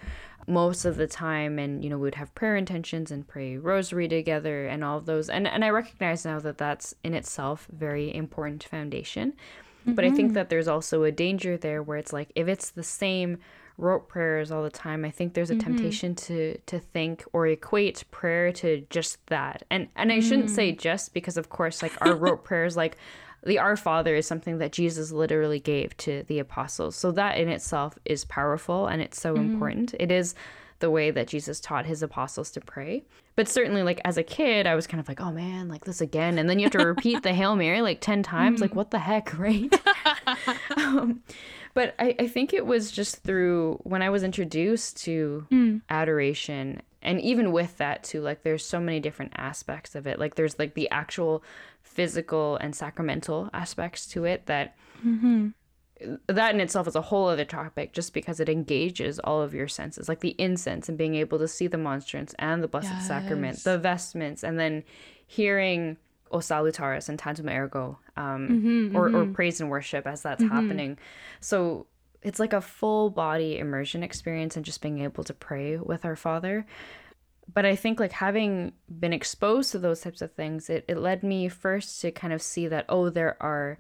most 0.48 0.84
of 0.84 0.96
the 0.96 1.08
time 1.08 1.60
and 1.60 1.84
you 1.84 1.90
know 1.90 1.98
we 1.98 2.04
would 2.04 2.16
have 2.16 2.34
prayer 2.34 2.56
intentions 2.56 3.12
and 3.12 3.28
pray 3.28 3.56
rosary 3.56 4.08
together 4.08 4.66
and 4.66 4.84
all 4.84 4.98
of 4.98 5.06
those 5.06 5.30
and 5.30 5.48
and 5.48 5.64
I 5.64 5.70
recognize 5.70 6.26
now 6.26 6.40
that 6.40 6.58
that's 6.58 6.96
in 7.04 7.14
itself 7.14 7.68
very 7.72 8.14
important 8.14 8.64
foundation 8.64 9.34
mm-hmm. 9.82 9.94
but 9.94 10.06
I 10.06 10.10
think 10.10 10.30
mm-hmm. 10.30 10.34
that 10.34 10.50
there's 10.50 10.68
also 10.68 11.04
a 11.04 11.12
danger 11.12 11.56
there 11.56 11.84
where 11.84 12.00
it's 12.00 12.14
like 12.14 12.32
if 12.36 12.48
it's 12.48 12.72
the 12.72 12.84
same 12.84 13.38
rote 13.80 14.08
prayers 14.08 14.52
all 14.52 14.62
the 14.62 14.70
time 14.70 15.06
i 15.06 15.10
think 15.10 15.34
there's 15.34 15.50
a 15.50 15.56
mm-hmm. 15.56 15.74
temptation 15.74 16.14
to 16.14 16.58
to 16.66 16.80
think 16.80 17.24
or 17.34 17.48
equate 17.48 18.04
prayer 18.12 18.52
to 18.52 18.86
just 18.90 19.26
that 19.28 19.64
and 19.70 19.88
and 19.96 20.12
i 20.12 20.20
shouldn't 20.20 20.50
say 20.50 20.72
mm. 20.72 20.78
just 20.78 21.14
because 21.14 21.38
of 21.38 21.50
course 21.50 21.82
like 21.82 21.94
our 22.02 22.16
rote 22.16 22.44
prayers 22.44 22.76
like 22.76 22.98
the 23.46 23.58
our 23.58 23.78
father 23.78 24.16
is 24.16 24.28
something 24.28 24.58
that 24.58 24.72
jesus 24.72 25.12
literally 25.12 25.60
gave 25.60 25.96
to 25.98 26.24
the 26.28 26.40
apostles 26.40 26.96
so 26.96 27.12
that 27.12 27.38
in 27.38 27.48
itself 27.48 27.98
is 28.06 28.26
powerful 28.26 28.88
and 28.88 29.02
it's 29.02 29.20
so 29.20 29.34
mm-hmm. 29.34 29.54
important 29.54 29.96
it 30.00 30.12
is 30.12 30.36
the 30.80 30.90
way 30.90 31.10
that 31.12 31.28
jesus 31.28 31.60
taught 31.60 31.86
his 31.86 32.04
apostles 32.04 32.52
to 32.52 32.60
pray 32.60 33.04
but 33.36 33.48
certainly 33.48 33.84
like 33.84 34.02
as 34.04 34.18
a 34.18 34.24
kid 34.24 34.68
i 34.68 34.76
was 34.76 34.88
kind 34.88 35.00
of 35.00 35.08
like 35.08 35.22
oh 35.22 35.32
man 35.32 35.70
like 35.70 35.86
this 35.86 36.02
again 36.02 36.38
and 36.38 36.50
then 36.50 36.60
you 36.60 36.66
have 36.66 36.74
to 36.74 36.86
repeat 36.86 37.24
the 37.24 37.34
hail 37.34 37.56
mary 37.56 37.82
like 37.82 38.02
10 38.02 38.24
times 38.24 38.56
mm-hmm. 38.56 38.64
like 38.64 38.76
what 38.76 38.92
the 38.92 39.00
heck 39.00 39.38
right 39.40 39.74
um, 40.78 41.22
but 41.74 41.96
I, 42.00 42.16
I 42.20 42.28
think 42.28 42.54
it 42.54 42.66
was 42.66 42.92
just 42.92 43.24
through 43.24 43.80
when 43.84 44.02
I 44.02 44.10
was 44.10 44.24
introduced 44.24 44.98
to 45.04 45.48
mm. 45.52 45.82
adoration 45.90 46.82
and 47.02 47.22
even 47.22 47.52
with 47.52 47.78
that 47.78 48.04
too 48.04 48.22
like 48.22 48.44
there's 48.44 48.66
so 48.66 48.80
many 48.80 49.00
different 49.00 49.34
aspects 49.36 49.96
of 49.96 50.08
it 50.08 50.20
like 50.20 50.36
there's 50.36 50.60
like 50.60 50.74
the 50.74 50.90
actual 50.90 51.44
physical 51.82 52.58
and 52.58 52.76
sacramental 52.76 53.50
aspects 53.54 54.06
to 54.06 54.26
it 54.26 54.46
that 54.46 54.76
mm-hmm. 55.06 55.50
that 56.28 56.54
in 56.54 56.62
itself 56.62 56.88
is 56.88 56.96
a 56.96 57.02
whole 57.02 57.28
other 57.28 57.46
topic 57.46 57.94
just 57.94 58.14
because 58.14 58.40
it 58.40 58.50
engages 58.50 59.20
all 59.20 59.42
of 59.42 59.54
your 59.54 59.68
senses 59.68 60.10
like 60.10 60.20
the 60.20 60.36
incense 60.38 60.90
and 60.90 60.98
being 60.98 61.16
able 61.16 61.40
to 61.40 61.48
see 61.48 61.68
the 61.68 61.78
monstrance 61.78 62.34
and 62.40 62.64
the 62.64 62.68
blessed 62.68 62.90
yes. 62.92 63.08
sacrament 63.08 63.64
the 63.64 63.78
vestments 63.78 64.44
and 64.44 64.60
then 64.60 64.84
hearing 65.26 65.98
O 66.32 66.38
Salutaris 66.38 67.10
and 67.10 67.18
Tantum 67.18 67.50
Ergo, 67.50 68.00
um, 68.18 68.48
mm-hmm, 68.48 68.96
or, 68.96 69.08
mm-hmm. 69.08 69.16
or 69.16 69.26
praise 69.34 69.62
and 69.62 69.70
worship 69.70 70.06
as 70.08 70.22
that's 70.22 70.44
mm-hmm. 70.44 70.54
happening. 70.54 70.98
So 71.40 71.88
it's 72.22 72.40
like 72.40 72.54
a 72.54 72.62
full 72.62 73.10
body 73.10 73.58
immersion 73.58 74.04
experience 74.04 74.56
and 74.56 74.66
just 74.66 74.82
being 74.82 75.00
able 75.00 75.24
to 75.24 75.34
pray 75.34 75.78
with 75.78 76.06
our 76.06 76.16
Father. 76.16 76.66
But 77.52 77.66
I 77.66 77.76
think 77.76 78.00
like 78.00 78.12
having 78.12 78.74
been 79.00 79.14
exposed 79.14 79.72
to 79.72 79.80
those 79.80 80.02
types 80.02 80.22
of 80.22 80.34
things, 80.34 80.70
it, 80.70 80.86
it 80.88 80.98
led 80.98 81.24
me 81.24 81.50
first 81.50 82.02
to 82.02 82.12
kind 82.12 82.34
of 82.34 82.42
see 82.42 82.68
that, 82.68 82.86
oh, 82.90 83.10
there 83.10 83.42
are, 83.42 83.80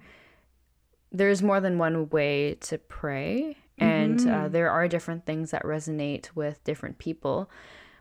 there's 1.12 1.43
more 1.43 1.59
than 1.59 1.77
one 1.77 2.09
way 2.09 2.55
to 2.62 2.77
pray. 2.77 3.57
And 3.77 4.19
uh, 4.21 4.23
mm-hmm. 4.23 4.51
there 4.51 4.71
are 4.71 4.88
different 4.88 5.25
things 5.25 5.51
that 5.51 5.63
resonate 5.63 6.29
with 6.35 6.63
different 6.63 6.97
people. 6.97 7.49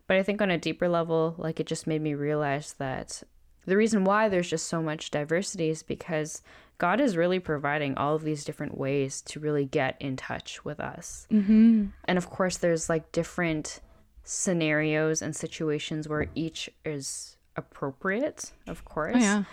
But 0.06 0.16
I 0.16 0.22
think 0.22 0.40
on 0.40 0.50
a 0.50 0.58
deeper 0.58 0.88
level, 0.88 1.34
like 1.36 1.60
it 1.60 1.66
just 1.66 1.86
made 1.86 2.00
me 2.00 2.14
realize 2.14 2.74
that 2.78 3.22
the 3.68 3.76
reason 3.76 4.04
why 4.04 4.28
there's 4.28 4.48
just 4.48 4.66
so 4.66 4.82
much 4.82 5.10
diversity 5.10 5.68
is 5.68 5.82
because 5.82 6.42
God 6.78 7.00
is 7.00 7.16
really 7.16 7.38
providing 7.38 7.96
all 7.96 8.14
of 8.14 8.22
these 8.22 8.44
different 8.44 8.78
ways 8.78 9.20
to 9.22 9.40
really 9.40 9.66
get 9.66 9.96
in 10.00 10.16
touch 10.16 10.64
with 10.64 10.80
us. 10.80 11.26
Mm-hmm. 11.30 11.86
And 12.04 12.18
of 12.18 12.30
course, 12.30 12.56
there's 12.56 12.88
like 12.88 13.12
different 13.12 13.80
scenarios 14.24 15.20
and 15.20 15.36
situations 15.36 16.08
where 16.08 16.28
each 16.34 16.70
is 16.84 17.36
appropriate, 17.56 18.52
of 18.66 18.84
course. 18.84 19.16
Oh, 19.16 19.20
yeah. 19.20 19.44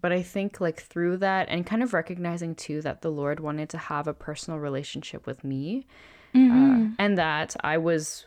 But 0.00 0.12
I 0.12 0.22
think 0.22 0.60
like 0.60 0.80
through 0.80 1.16
that 1.16 1.48
and 1.48 1.66
kind 1.66 1.82
of 1.82 1.92
recognizing 1.92 2.54
too 2.54 2.82
that 2.82 3.02
the 3.02 3.10
Lord 3.10 3.40
wanted 3.40 3.68
to 3.70 3.78
have 3.78 4.06
a 4.06 4.14
personal 4.14 4.60
relationship 4.60 5.26
with 5.26 5.42
me 5.42 5.86
mm-hmm. 6.34 6.84
uh, 6.84 6.88
and 6.98 7.18
that 7.18 7.56
I 7.62 7.78
was 7.78 8.26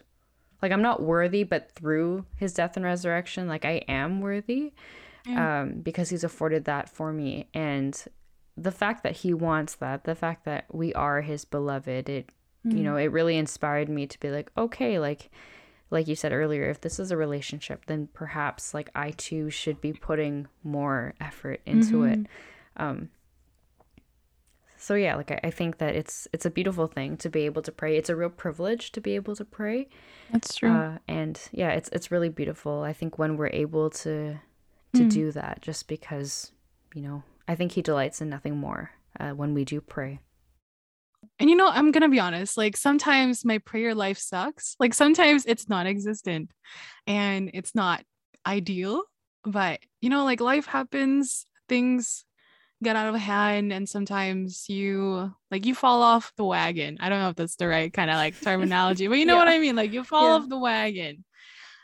like, 0.62 0.71
I'm 0.71 0.81
not 0.81 1.01
worthy, 1.01 1.43
but 1.43 1.71
through 1.71 2.25
his 2.36 2.53
death 2.53 2.75
and 2.75 2.86
resurrection, 2.86 3.47
like 3.47 3.63
I 3.63 3.83
am 3.88 4.19
worthy 4.19 4.73
yeah. 5.25 5.62
um, 5.62 5.81
because 5.81 6.09
he's 6.09 6.23
afforded 6.23 6.65
that 6.65 6.89
for 6.89 7.13
me. 7.13 7.47
And 7.53 8.01
the 8.57 8.71
fact 8.71 9.03
that 9.03 9.17
he 9.17 9.33
wants 9.33 9.75
that, 9.75 10.03
the 10.03 10.15
fact 10.15 10.45
that 10.45 10.65
we 10.71 10.93
are 10.93 11.21
his 11.21 11.45
beloved, 11.45 12.09
it, 12.09 12.29
mm. 12.65 12.77
you 12.77 12.83
know, 12.83 12.95
it 12.95 13.12
really 13.12 13.38
inspired 13.38 13.89
me 13.89 14.07
to 14.07 14.19
be 14.19 14.29
like, 14.29 14.51
okay, 14.57 14.99
like, 14.99 15.31
like 15.89 16.07
you 16.07 16.15
said 16.15 16.33
earlier, 16.33 16.69
if 16.69 16.81
this 16.81 16.99
is 16.99 17.12
a 17.12 17.17
relationship, 17.17 17.86
then 17.86 18.09
perhaps 18.13 18.73
like 18.73 18.89
I 18.95 19.12
too 19.12 19.49
should 19.49 19.79
be 19.79 19.93
putting 19.93 20.47
more 20.63 21.13
effort 21.21 21.62
into 21.65 21.97
mm-hmm. 21.97 22.21
it. 22.21 22.27
Um, 22.77 23.09
so 24.83 24.95
yeah, 24.95 25.15
like 25.15 25.31
I, 25.31 25.39
I, 25.45 25.49
think 25.49 25.77
that 25.77 25.95
it's 25.95 26.27
it's 26.33 26.45
a 26.45 26.49
beautiful 26.49 26.88
thing 26.88 27.15
to 27.17 27.29
be 27.29 27.45
able 27.45 27.62
to 27.62 27.71
pray. 27.71 27.95
It's 27.95 28.09
a 28.09 28.17
real 28.17 28.29
privilege 28.29 28.91
to 28.91 28.99
be 28.99 29.15
able 29.15 29.33
to 29.38 29.45
pray. 29.45 29.88
That's 30.31 30.55
true. 30.55 30.69
Uh, 30.69 30.97
and 31.07 31.39
yeah, 31.53 31.69
it's 31.69 31.88
it's 31.93 32.12
really 32.12 32.27
beautiful. 32.27 32.81
I 32.81 32.91
think 32.91 33.17
when 33.17 33.38
we're 33.38 33.47
able 33.53 33.89
to 33.91 34.39
to 34.93 35.03
mm. 35.03 35.12
do 35.12 35.32
that 35.32 35.62
just 35.62 35.88
because, 35.88 36.51
you 36.93 37.01
know, 37.01 37.23
I 37.47 37.56
think 37.56 37.73
He 37.73 37.82
delights 37.82 38.21
in 38.21 38.29
nothing 38.29 38.58
more 38.58 38.91
uh, 39.19 39.32
when 39.32 39.53
we 39.53 39.65
do 39.65 39.82
pray. 39.82 40.19
And 41.39 41.49
you 41.49 41.56
know, 41.56 41.67
I'm 41.67 41.91
going 41.91 42.01
to 42.01 42.10
be 42.10 42.19
honest, 42.19 42.58
like 42.58 42.77
sometimes 42.77 43.45
my 43.45 43.58
prayer 43.60 43.95
life 43.95 44.17
sucks. 44.17 44.75
Like 44.79 44.93
sometimes 44.93 45.45
it's 45.45 45.69
non 45.69 45.88
existent 45.88 46.51
and 47.08 47.49
it's 47.53 47.73
not 47.73 48.03
ideal. 48.45 49.03
But, 49.45 49.79
you 49.99 50.10
know, 50.10 50.23
like 50.23 50.39
life 50.39 50.65
happens, 50.65 51.45
things 51.67 52.25
get 52.84 52.95
out 52.95 53.13
of 53.13 53.19
hand 53.19 53.73
and 53.73 53.88
sometimes 53.88 54.65
you 54.67 55.34
like 55.49 55.65
you 55.65 55.73
fall 55.73 56.03
off 56.03 56.34
the 56.36 56.43
wagon 56.43 56.97
i 56.99 57.10
don't 57.10 57.19
know 57.19 57.29
if 57.29 57.36
that's 57.36 57.56
the 57.56 57.67
right 57.67 57.93
kind 57.93 58.12
of 58.12 58.17
like 58.17 58.39
terminology 58.41 59.08
but 59.08 59.17
you 59.17 59.25
know 59.25 59.36
yeah. 59.36 59.39
what 59.39 59.47
i 59.47 59.58
mean 59.58 59.75
like 59.75 59.93
you 59.93 60.03
fall 60.03 60.25
yeah. 60.25 60.32
off 60.32 60.49
the 60.49 60.60
wagon 60.60 61.23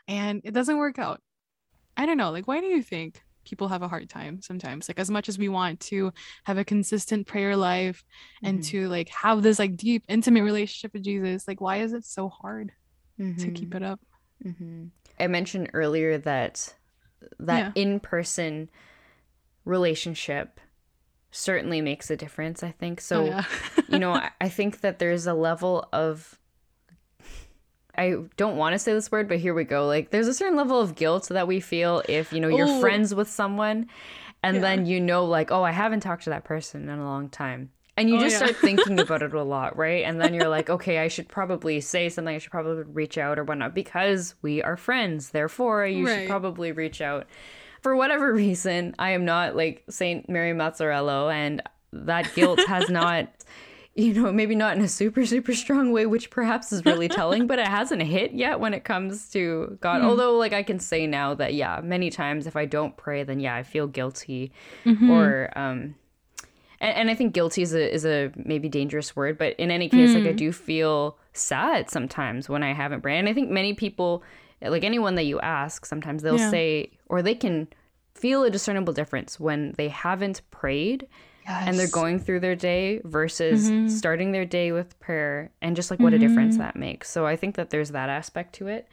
and 0.07 0.41
it 0.43 0.53
doesn't 0.53 0.77
work 0.77 0.99
out 0.99 1.21
I 1.99 2.05
don't 2.05 2.17
know, 2.17 2.31
like 2.31 2.47
why 2.47 2.61
do 2.61 2.67
you 2.67 2.81
think 2.81 3.21
people 3.43 3.67
have 3.67 3.81
a 3.81 3.87
hard 3.87 4.09
time 4.09 4.41
sometimes? 4.41 4.87
Like 4.87 4.99
as 4.99 5.11
much 5.11 5.27
as 5.27 5.37
we 5.37 5.49
want 5.49 5.79
to 5.81 6.13
have 6.45 6.57
a 6.57 6.63
consistent 6.63 7.27
prayer 7.27 7.55
life 7.55 8.03
and 8.41 8.59
mm-hmm. 8.59 8.69
to 8.71 8.87
like 8.87 9.09
have 9.09 9.43
this 9.43 9.59
like 9.59 9.75
deep 9.75 10.03
intimate 10.07 10.43
relationship 10.43 10.93
with 10.93 11.03
Jesus, 11.03 11.47
like 11.47 11.59
why 11.59 11.77
is 11.77 11.91
it 11.93 12.05
so 12.05 12.29
hard 12.29 12.71
mm-hmm. 13.19 13.37
to 13.41 13.51
keep 13.51 13.75
it 13.75 13.83
up? 13.83 13.99
Mm-hmm. 14.45 14.85
I 15.19 15.27
mentioned 15.27 15.71
earlier 15.73 16.17
that 16.19 16.73
that 17.39 17.73
Yeah. 17.75 17.81
in-person 17.83 18.69
relationship 19.65 20.59
certainly 21.31 21.81
makes 21.81 22.09
a 22.09 22.15
difference, 22.15 22.63
I 22.63 22.71
think. 22.71 23.01
So 23.01 23.23
Oh, 23.23 23.25
yeah. 23.25 23.43
you 23.89 23.99
know, 23.99 24.13
I, 24.25 24.31
I 24.39 24.49
think 24.49 24.81
that 24.81 24.99
there's 24.99 25.27
a 25.27 25.33
level 25.33 25.87
of 25.91 26.39
I 27.99 28.15
don't 28.37 28.57
want 28.57 28.73
to 28.73 28.79
say 28.79 28.93
this 28.93 29.11
word, 29.11 29.27
but 29.27 29.39
here 29.39 29.53
we 29.53 29.63
go. 29.65 29.85
Like 29.85 30.09
there's 30.11 30.27
a 30.27 30.33
certain 30.33 30.57
level 30.57 30.79
of 30.79 30.95
guilt 30.95 31.27
that 31.29 31.47
we 31.47 31.59
feel 31.59 32.01
if, 32.09 32.31
you 32.33 32.39
know, 32.39 32.47
you're 32.47 32.67
Oh. 32.67 32.79
friends 32.79 33.13
with 33.13 33.27
someone 33.29 33.87
and 34.41 34.55
Yeah. 34.55 34.61
then 34.61 34.85
you 34.85 34.99
know 35.01 35.25
like, 35.25 35.51
oh, 35.51 35.63
I 35.63 35.71
haven't 35.71 35.99
talked 35.99 36.23
to 36.23 36.29
that 36.31 36.45
person 36.45 36.87
in 36.89 36.97
a 36.99 37.03
long 37.03 37.29
time. 37.29 37.71
And 37.97 38.09
you 38.09 38.15
Oh, 38.17 38.21
just 38.21 38.35
yeah. 38.35 38.47
start 38.47 38.55
thinking 38.55 38.97
about 39.05 39.21
it 39.21 39.33
a 39.33 39.43
lot, 39.43 39.75
right? 39.77 40.05
And 40.05 40.21
then 40.21 40.33
you're 40.33 40.47
like, 40.47 40.69
okay, 40.69 40.99
I 40.99 41.09
should 41.09 41.27
probably 41.27 41.81
say 41.81 42.07
something. 42.07 42.33
I 42.33 42.37
should 42.37 42.51
probably 42.51 42.83
reach 42.83 43.17
out 43.17 43.37
or 43.37 43.43
whatnot 43.43 43.75
because 43.75 44.35
we 44.41 44.63
are 44.63 44.77
friends. 44.77 45.31
Therefore, 45.31 45.85
you 45.85 46.07
should 46.07 46.29
probably 46.29 46.71
reach 46.71 47.01
out. 47.01 47.27
For 47.81 47.95
whatever 47.97 48.33
reason, 48.45 48.95
I 48.97 49.11
am 49.11 49.25
not 49.25 49.57
like 49.57 49.83
Saint 49.89 50.29
Mary 50.29 50.53
Mazzarello, 50.53 51.29
and 51.33 51.61
that 51.91 52.33
guilt 52.33 52.59
has 52.67 52.89
not, 52.89 53.27
you 53.99 54.13
know, 54.13 54.31
maybe 54.31 54.55
not 54.55 54.77
in 54.77 54.83
a 54.83 54.87
super, 54.87 55.25
super 55.25 55.53
strong 55.53 55.91
way, 55.91 56.05
which 56.05 56.29
perhaps 56.29 56.71
is 56.71 56.85
really 56.85 57.09
telling, 57.09 57.47
but 57.47 57.59
it 57.59 57.67
hasn't 57.79 58.01
hit 58.01 58.31
yet 58.31 58.59
when 58.59 58.73
it 58.73 58.85
comes 58.85 59.29
to 59.31 59.77
God. 59.81 60.01
Hmm. 60.01 60.07
Although, 60.07 60.37
like, 60.37 60.53
I 60.53 60.63
can 60.63 60.79
say 60.79 61.05
now 61.05 61.33
that, 61.33 61.53
yeah, 61.53 61.81
many 61.83 62.09
times 62.09 62.47
if 62.47 62.55
I 62.55 62.65
don't 62.65 62.95
pray, 62.95 63.23
then 63.23 63.39
yeah, 63.39 63.55
I 63.55 63.63
feel 63.63 63.87
guilty 63.87 64.53
mm-hmm. 64.85 65.09
or, 65.09 65.51
um, 65.55 65.95
and, 66.79 66.95
and 66.95 67.09
I 67.09 67.15
think 67.15 67.33
guilty 67.33 67.61
is 67.61 67.73
a 67.73 67.93
is 67.93 68.05
a 68.05 68.31
maybe 68.37 68.69
dangerous 68.69 69.15
word, 69.15 69.37
but 69.37 69.53
in 69.59 69.69
any 69.69 69.89
case, 69.89 70.13
like 70.13 70.23
I 70.23 70.31
hmm. 70.31 70.37
do 70.37 70.51
feel 70.53 71.17
sad 71.33 71.89
sometimes 71.89 72.47
when 72.47 72.63
I 72.63 72.73
haven't 72.73 73.01
prayed. 73.01 73.19
And 73.19 73.27
I 73.27 73.33
think 73.33 73.49
many 73.49 73.73
people, 73.73 74.23
like 74.61 74.85
anyone 74.85 75.15
that 75.15 75.23
you 75.23 75.41
ask, 75.41 75.85
sometimes 75.85 76.23
they'll 76.23 76.39
Yeah. 76.39 76.49
say 76.49 76.91
or 77.07 77.21
they 77.21 77.35
can 77.35 77.67
feel 78.15 78.43
a 78.43 78.49
discernible 78.49 78.93
difference 78.93 79.39
when 79.39 79.73
they 79.77 79.89
haven't 79.89 80.41
prayed 80.51 81.07
and 81.49 81.79
they're 81.79 81.87
going 81.87 82.19
through 82.19 82.39
their 82.39 82.55
day 82.55 83.01
versus 83.03 83.69
mm-hmm. 83.69 83.87
starting 83.87 84.31
their 84.31 84.45
day 84.45 84.71
with 84.71 84.99
prayer 84.99 85.51
and 85.61 85.75
just 85.75 85.89
like 85.89 85.99
what 85.99 86.13
a 86.13 86.17
mm-hmm. 86.17 86.27
difference 86.27 86.57
that 86.57 86.75
makes. 86.75 87.09
So 87.09 87.25
I 87.25 87.35
think 87.35 87.55
that 87.55 87.71
there's 87.71 87.89
that 87.91 88.09
aspect 88.09 88.53
to 88.55 88.67
it. 88.67 88.87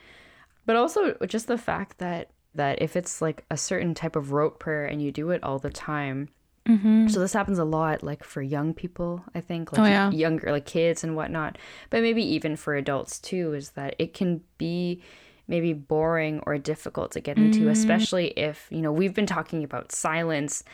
But 0.65 0.77
also 0.77 1.17
just 1.27 1.47
the 1.47 1.59
fact 1.59 1.99
that 1.99 2.31
that 2.55 2.81
if 2.81 2.97
it's 2.97 3.21
like 3.21 3.45
a 3.51 3.57
certain 3.57 3.95
type 3.95 4.17
of 4.17 4.33
rote 4.33 4.59
prayer 4.59 4.87
and 4.87 5.03
you 5.03 5.13
do 5.13 5.31
it 5.31 5.43
all 5.45 5.59
the 5.59 5.71
time, 5.71 6.31
mm-hmm. 6.67 7.07
so 7.09 7.21
this 7.21 7.35
happens 7.35 7.59
a 7.59 7.65
lot, 7.65 8.03
like 8.03 8.25
for 8.25 8.41
young 8.41 8.73
people, 8.73 9.23
I 9.35 9.43
think, 9.43 9.73
like 9.73 9.81
Oh, 9.83 9.85
yeah. 9.85 10.11
younger, 10.11 10.51
like 10.51 10.65
kids 10.65 11.05
and 11.05 11.15
whatnot, 11.15 11.59
but 11.91 12.01
maybe 12.01 12.25
even 12.25 12.57
for 12.57 12.75
adults 12.75 13.19
too, 13.19 13.53
is 13.53 13.71
that 13.73 13.95
it 13.99 14.15
can 14.15 14.41
be 14.57 15.03
maybe 15.47 15.75
boring 15.75 16.41
or 16.47 16.57
difficult 16.59 17.13
to 17.13 17.21
get 17.21 17.37
into, 17.37 17.69
especially 17.69 18.29
if 18.39 18.67
you 18.71 18.81
know 18.81 18.91
we've 18.91 19.15
been 19.15 19.27
talking 19.27 19.63
about 19.63 19.93
silence 19.93 20.65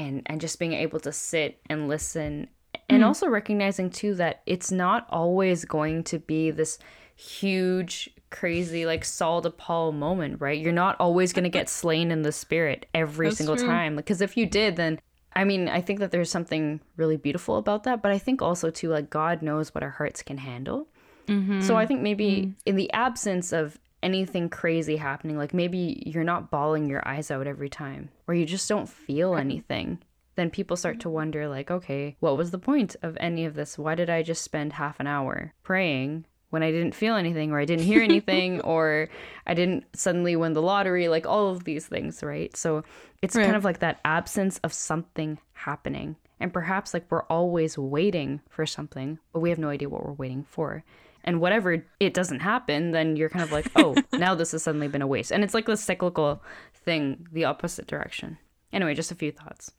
and 0.00 0.22
and 0.26 0.40
just 0.40 0.58
being 0.58 0.72
able 0.72 0.98
to 1.00 1.12
sit 1.12 1.60
and 1.68 1.86
listen, 1.86 2.48
and 2.88 3.02
mm. 3.02 3.06
also 3.06 3.28
recognizing 3.28 3.90
too 3.90 4.14
that 4.14 4.42
it's 4.46 4.72
not 4.72 5.06
always 5.10 5.64
going 5.64 6.02
to 6.04 6.18
be 6.18 6.50
this 6.50 6.78
huge 7.14 8.08
crazy 8.30 8.86
like 8.86 9.04
Saul 9.04 9.42
to 9.42 9.50
Paul 9.50 9.92
moment, 9.92 10.40
right? 10.40 10.58
You're 10.58 10.72
not 10.72 10.96
always 10.98 11.32
going 11.32 11.44
to 11.44 11.50
get 11.50 11.68
slain 11.68 12.10
in 12.10 12.22
the 12.22 12.32
spirit 12.32 12.86
every 12.94 13.26
That's 13.26 13.38
single 13.38 13.56
true. 13.56 13.66
time 13.66 13.96
because 13.96 14.20
if 14.20 14.36
you 14.36 14.46
did 14.46 14.76
then 14.76 14.98
I 15.32 15.44
mean, 15.44 15.68
I 15.68 15.80
think 15.80 16.00
that 16.00 16.10
there's 16.10 16.30
something 16.30 16.80
really 16.96 17.16
beautiful 17.16 17.56
about 17.56 17.84
that, 17.84 18.02
but 18.02 18.10
I 18.10 18.18
think 18.18 18.42
also 18.42 18.70
too 18.70 18.88
like 18.88 19.10
God 19.10 19.42
knows 19.42 19.74
what 19.74 19.84
our 19.84 19.90
hearts 19.90 20.22
can 20.22 20.38
handle. 20.38 20.88
Mm-hmm. 21.28 21.60
So 21.60 21.76
I 21.76 21.86
think 21.86 22.00
maybe 22.00 22.30
mm-hmm. 22.30 22.50
in 22.66 22.76
the 22.76 22.92
absence 22.92 23.52
of 23.52 23.78
anything 24.02 24.48
crazy 24.48 24.96
happening, 24.96 25.36
like 25.36 25.54
maybe 25.54 26.02
you're 26.06 26.24
not 26.24 26.50
bawling 26.50 26.86
your 26.88 27.06
eyes 27.06 27.30
out 27.30 27.46
every 27.46 27.68
time 27.68 28.10
or 28.26 28.34
you 28.34 28.46
just 28.46 28.68
don't 28.68 28.88
feel 28.88 29.34
anything. 29.36 29.98
Then 30.36 30.50
people 30.50 30.76
start 30.76 31.00
to 31.00 31.08
mm-hmm. 31.08 31.14
wonder 31.14 31.48
like, 31.48 31.70
okay, 31.70 32.16
what 32.20 32.36
was 32.36 32.50
the 32.50 32.58
point 32.58 32.96
of 33.02 33.16
any 33.20 33.44
of 33.44 33.54
this? 33.54 33.78
Why 33.78 33.94
did 33.94 34.08
I 34.08 34.22
just 34.22 34.42
spend 34.42 34.72
half 34.74 34.98
an 35.00 35.06
hour 35.06 35.52
praying 35.62 36.24
when 36.50 36.62
I 36.62 36.70
didn't 36.70 36.94
feel 36.94 37.14
anything 37.14 37.52
or 37.52 37.60
I 37.60 37.64
didn't 37.64 37.84
hear 37.84 38.02
anything 38.02 38.60
or 38.62 39.08
I 39.46 39.54
didn't 39.54 39.84
suddenly 39.96 40.36
win 40.36 40.52
the 40.52 40.62
lottery, 40.62 41.08
like 41.08 41.26
all 41.26 41.50
of 41.50 41.64
these 41.64 41.86
things, 41.86 42.22
right? 42.22 42.56
So 42.56 42.84
it's 43.22 43.36
Right. 43.36 43.44
kind 43.44 43.56
of 43.56 43.64
like 43.64 43.80
that 43.80 44.00
absence 44.04 44.58
of 44.58 44.72
something 44.72 45.38
happening. 45.52 46.16
And 46.38 46.52
perhaps 46.52 46.94
like 46.94 47.04
we're 47.10 47.24
always 47.24 47.76
waiting 47.76 48.40
for 48.48 48.64
something, 48.64 49.18
but 49.32 49.40
we 49.40 49.50
have 49.50 49.58
no 49.58 49.68
idea 49.68 49.88
what 49.88 50.04
we're 50.06 50.12
waiting 50.12 50.44
for. 50.44 50.84
And 51.24 51.40
whatever 51.40 51.84
it 52.00 52.14
doesn't 52.14 52.40
happen, 52.40 52.92
then 52.92 53.16
you're 53.16 53.28
kind 53.28 53.42
of 53.44 53.52
like, 53.52 53.70
oh, 53.76 53.94
now 54.12 54.34
this 54.34 54.52
has 54.52 54.62
suddenly 54.62 54.88
been 54.88 55.02
a 55.02 55.06
waste. 55.06 55.30
And 55.32 55.44
it's 55.44 55.54
like 55.54 55.66
this 55.66 55.82
cyclical 55.82 56.42
thing, 56.84 57.26
the 57.32 57.44
opposite 57.44 57.86
direction. 57.86 58.38
Anyway, 58.72 58.94
just 58.94 59.12
a 59.12 59.14
few 59.14 59.32
thoughts. 59.32 59.72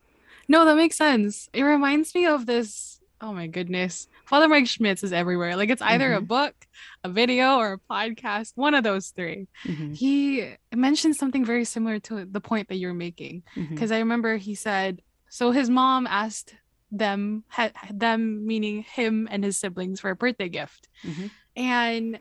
No, 0.48 0.66
that 0.66 0.76
makes 0.76 0.98
sense. 0.98 1.50
It 1.54 1.64
reminds 1.64 2.14
me 2.14 2.26
of 2.26 2.46
this. 2.46 3.00
Oh 3.22 3.34
my 3.34 3.46
goodness. 3.48 4.08
Father 4.26 4.48
Mike 4.48 4.66
Schmitz 4.68 5.04
is 5.04 5.14
everywhere. 5.14 5.56
Like 5.56 5.70
it's 5.70 5.82
either 5.82 6.14
a 6.14 6.22
book, 6.22 6.56
a 7.04 7.10
video, 7.10 7.58
or 7.58 7.74
a 7.74 7.94
podcast, 7.94 8.54
one 8.56 8.74
of 8.74 8.84
those 8.84 9.10
3 9.10 9.48
Mhm. 9.64 9.96
He 9.96 10.54
mentioned 10.76 11.16
something 11.16 11.46
very 11.46 11.64
similar 11.66 12.00
to 12.00 12.26
the 12.26 12.42
point 12.42 12.68
that 12.70 12.78
you're 12.78 12.94
making. 12.96 13.44
Because 13.56 13.92
I 13.92 14.00
remember 14.00 14.38
he 14.38 14.56
said, 14.56 15.02
so 15.30 15.52
his 15.52 15.70
mom 15.70 16.08
asked 16.08 16.56
them, 16.92 17.44
ha- 17.48 17.72
them 17.92 18.46
meaning 18.46 18.84
him 18.84 19.28
and 19.32 19.44
his 19.44 19.58
siblings, 19.58 20.00
for 20.00 20.10
a 20.10 20.16
birthday 20.16 20.50
gift. 20.50 20.90
Mhm. 21.04 21.32
And 21.56 22.20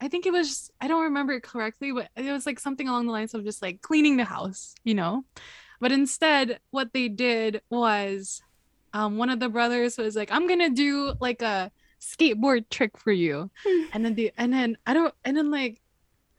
I 0.00 0.08
think 0.08 0.26
it 0.26 0.32
was, 0.32 0.70
I 0.80 0.86
don't 0.88 1.02
remember 1.04 1.32
it 1.32 1.42
correctly, 1.42 1.90
but 1.92 2.08
it 2.16 2.30
was 2.30 2.46
like 2.46 2.60
something 2.60 2.88
along 2.88 3.06
the 3.06 3.12
lines 3.12 3.34
of 3.34 3.44
just 3.44 3.60
like 3.62 3.82
cleaning 3.82 4.16
the 4.16 4.24
house, 4.24 4.74
you 4.84 4.94
know? 4.94 5.24
But 5.80 5.92
instead, 5.92 6.60
what 6.70 6.92
they 6.92 7.08
did 7.08 7.62
was 7.70 8.40
um, 8.92 9.16
one 9.16 9.30
of 9.30 9.40
the 9.40 9.48
brothers 9.48 9.98
was 9.98 10.16
like, 10.16 10.30
I'm 10.32 10.46
going 10.46 10.60
to 10.60 10.70
do 10.70 11.14
like 11.20 11.42
a 11.42 11.70
skateboard 12.00 12.68
trick 12.70 12.96
for 12.96 13.12
you. 13.12 13.50
and 13.92 14.04
then 14.04 14.14
the, 14.14 14.32
and 14.38 14.52
then 14.52 14.76
I 14.86 14.94
don't, 14.94 15.14
and 15.24 15.36
then 15.36 15.50
like, 15.50 15.80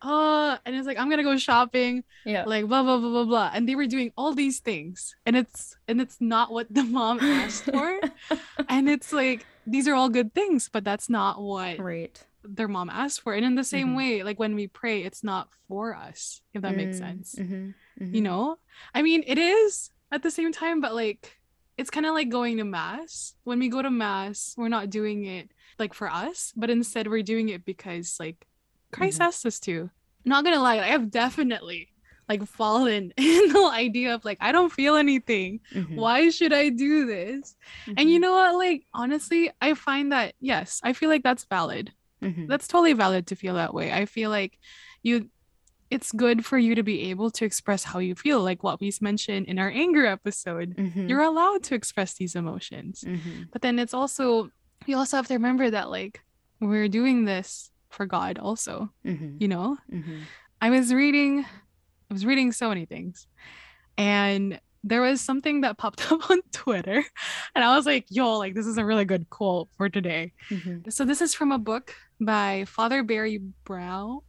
uh, 0.01 0.57
and 0.65 0.75
it's 0.75 0.87
like, 0.87 0.97
I'm 0.97 1.09
to 1.09 1.23
go 1.23 1.37
shopping 1.37 2.03
Yeah. 2.25 2.43
like 2.45 2.67
blah 2.67 2.83
blah 2.83 2.97
blah 2.99 3.09
blah 3.09 3.25
blah. 3.25 3.51
And 3.53 3.67
they 3.67 3.75
were 3.75 3.87
doing 3.87 4.11
all 4.15 4.33
these 4.33 4.59
things. 4.59 5.15
And 5.25 5.35
it's 5.35 5.75
and 5.87 5.99
it's 6.01 6.17
not 6.19 6.51
what 6.51 6.67
the 6.73 6.83
mom 6.83 7.19
asked 7.23 7.65
for. 7.65 7.99
And 8.69 8.87
it's 8.89 9.11
like 9.11 9.45
these 9.65 9.87
are 9.87 9.95
all 9.95 10.09
good 10.09 10.33
things 10.33 10.69
but 10.71 10.83
that's 10.83 11.09
not 11.09 11.41
what 11.41 11.79
right. 11.79 12.15
their 12.43 12.67
mom 12.67 12.89
asked 12.89 13.21
for. 13.21 13.33
And 13.33 13.43
in 13.45 13.55
the 13.55 13.63
same 13.63 13.89
Mhm. 13.89 13.97
way 13.97 14.23
like 14.23 14.39
when 14.39 14.55
we 14.55 14.67
pray 14.67 15.03
it's 15.03 15.23
not 15.23 15.49
for 15.67 15.95
us 15.95 16.41
if 16.53 16.61
that 16.61 16.75
makes 16.75 16.97
Mm, 16.97 17.03
sense. 17.05 17.35
Mhm, 17.35 17.73
mhm. 17.99 18.13
you 18.15 18.21
know? 18.21 18.57
I 18.93 19.01
mean 19.01 19.23
it 19.27 19.37
is 19.37 19.89
at 20.11 20.23
the 20.23 20.31
same 20.31 20.51
time 20.53 20.81
but 20.81 20.93
like 20.95 21.35
it's 21.77 21.89
kind 21.89 22.05
of 22.05 22.13
like 22.13 22.29
going 22.29 22.57
to 22.57 22.63
mass. 22.65 23.33
When 23.43 23.59
we 23.59 23.69
go 23.69 23.81
to 23.81 23.89
mass 23.91 24.53
we're 24.57 24.69
not 24.69 24.89
doing 24.89 25.25
it 25.25 25.51
like 25.79 25.93
for 25.93 26.09
us 26.09 26.53
but 26.55 26.69
instead 26.69 27.07
we're 27.07 27.23
doing 27.23 27.49
it 27.49 27.65
because 27.65 28.17
like 28.19 28.45
christ 28.91 29.19
Mhm. 29.19 29.25
asked 29.25 29.45
us 29.45 29.59
to 29.59 29.89
not 30.25 30.43
gonna 30.43 30.61
lie 30.61 30.79
i've 30.79 31.09
definitely 31.11 31.89
like 32.27 32.45
fallen 32.45 33.11
in 33.17 33.53
the 33.53 33.69
idea 33.73 34.13
of 34.15 34.23
like 34.25 34.37
i 34.41 34.51
don't 34.51 34.71
feel 34.71 34.95
anything. 34.95 35.59
Mhm, 35.73 35.95
why 35.95 36.29
should 36.29 36.53
i 36.53 36.69
do 36.69 37.05
this? 37.07 37.55
And 37.97 38.09
you 38.09 38.17
mhm, 38.19 38.21
know 38.21 38.31
what? 38.33 38.55
Like 38.55 38.83
honestly 38.93 39.49
i 39.61 39.73
find 39.73 40.11
that 40.11 40.33
yes 40.39 40.79
i 40.83 40.93
feel 40.93 41.09
like 41.09 41.23
that's 41.23 41.45
valid. 41.45 41.91
Mhm. 42.21 42.47
that's 42.47 42.67
totally 42.67 42.93
valid 42.93 43.27
to 43.27 43.35
feel 43.35 43.55
that 43.55 43.73
way. 43.73 43.91
I 43.93 44.05
feel 44.05 44.29
like 44.29 44.59
you 45.03 45.29
it's 45.89 46.11
good 46.11 46.45
for 46.45 46.57
you 46.59 46.75
to 46.75 46.83
be 46.83 47.09
able 47.09 47.31
to 47.31 47.45
express 47.45 47.83
how 47.83 47.97
you 47.97 48.13
feel 48.13 48.41
like 48.43 48.61
what 48.61 48.79
we 48.79 48.91
mentioned 49.01 49.47
in 49.47 49.57
our 49.57 49.69
anger 49.71 50.05
episode. 50.05 50.75
Mhm, 50.77 51.09
you're 51.09 51.23
allowed 51.23 51.63
to 51.63 51.73
express 51.75 52.13
these 52.13 52.35
emotions. 52.35 53.03
Mhm, 53.07 53.49
but 53.51 53.63
then 53.63 53.79
it's 53.79 53.93
also 53.95 54.51
you 54.85 54.95
also 54.97 55.17
have 55.17 55.27
to 55.27 55.33
remember 55.33 55.71
that 55.71 55.89
like 55.89 56.21
we're 56.59 56.89
doing 56.89 57.25
this 57.25 57.68
for 57.89 58.05
god 58.05 58.37
also 58.37 58.89
mhm, 59.05 59.35
you 59.39 59.47
know 59.47 59.77
mhm. 59.91 60.23
i 60.61 60.69
was 60.69 60.93
reading 60.93 61.43
i 62.09 62.13
was 62.13 62.25
reading 62.25 62.51
so 62.51 62.69
many 62.69 62.85
things 62.85 63.27
and 63.97 64.59
there 64.83 65.01
was 65.01 65.19
something 65.21 65.61
that 65.61 65.77
popped 65.77 66.01
up 66.11 66.29
on 66.29 66.39
twitter 66.53 67.03
and 67.55 67.63
i 67.63 67.75
was 67.75 67.85
like 67.85 68.05
yo 68.09 68.37
like 68.37 68.53
this 68.55 68.65
is 68.67 68.77
a 68.77 68.85
really 68.85 69.05
good 69.05 69.29
quote 69.29 69.67
for 69.77 69.89
today 69.89 70.31
Mhm. 70.51 70.91
so 70.91 71.05
this 71.05 71.21
is 71.21 71.33
from 71.33 71.51
a 71.51 71.59
book 71.59 71.93
by 72.19 72.65
Father 72.65 73.03
Barry 73.03 73.39
Brown. 73.65 74.19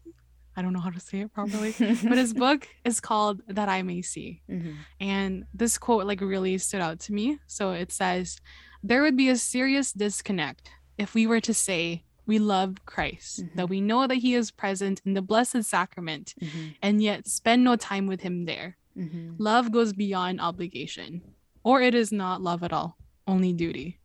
I 0.57 0.63
don't 0.63 0.73
know 0.75 0.81
how 0.81 0.91
to 0.91 1.01
say 1.01 1.21
it 1.21 1.33
properly, 1.33 1.75
but 1.79 2.19
his 2.19 2.33
book 2.45 2.69
is 2.85 3.01
called 3.01 3.41
That 3.49 3.69
I 3.69 3.83
May 3.83 4.03
See. 4.03 4.43
Mhm, 4.51 4.77
And 5.01 5.45
this 5.55 5.79
quote 5.79 6.07
like 6.07 6.21
really 6.21 6.59
stood 6.59 6.81
out 6.83 7.01
to 7.07 7.13
me. 7.15 7.39
So 7.47 7.73
it 7.73 7.91
says, 7.91 8.37
There 8.83 9.03
would 9.03 9.17
be 9.17 9.29
a 9.31 9.37
serious 9.37 9.93
disconnect 9.93 10.71
if 10.99 11.15
we 11.15 11.27
were 11.27 11.41
to 11.41 11.55
say 11.55 12.05
we 12.27 12.39
love 12.39 12.85
Christ, 12.87 13.45
that 13.55 13.69
we 13.69 13.81
know 13.81 14.07
that 14.07 14.17
he 14.17 14.35
is 14.35 14.51
present 14.51 15.01
in 15.05 15.15
the 15.15 15.23
blessed 15.23 15.65
sacrament, 15.65 16.35
mhm, 16.41 16.75
and 16.83 17.03
yet 17.03 17.27
spend 17.27 17.65
no 17.65 17.77
time 17.77 18.07
with 18.07 18.21
him 18.23 18.45
there. 18.45 18.77
mhm. 18.97 19.37
Love 19.39 19.71
goes 19.73 19.93
beyond 19.93 20.41
obligation, 20.41 21.23
or 21.63 21.81
it 21.81 21.95
is 21.95 22.11
not 22.13 22.43
love 22.43 22.63
at 22.63 22.73
all, 22.73 22.97
only 23.27 23.53
duty. 23.53 23.99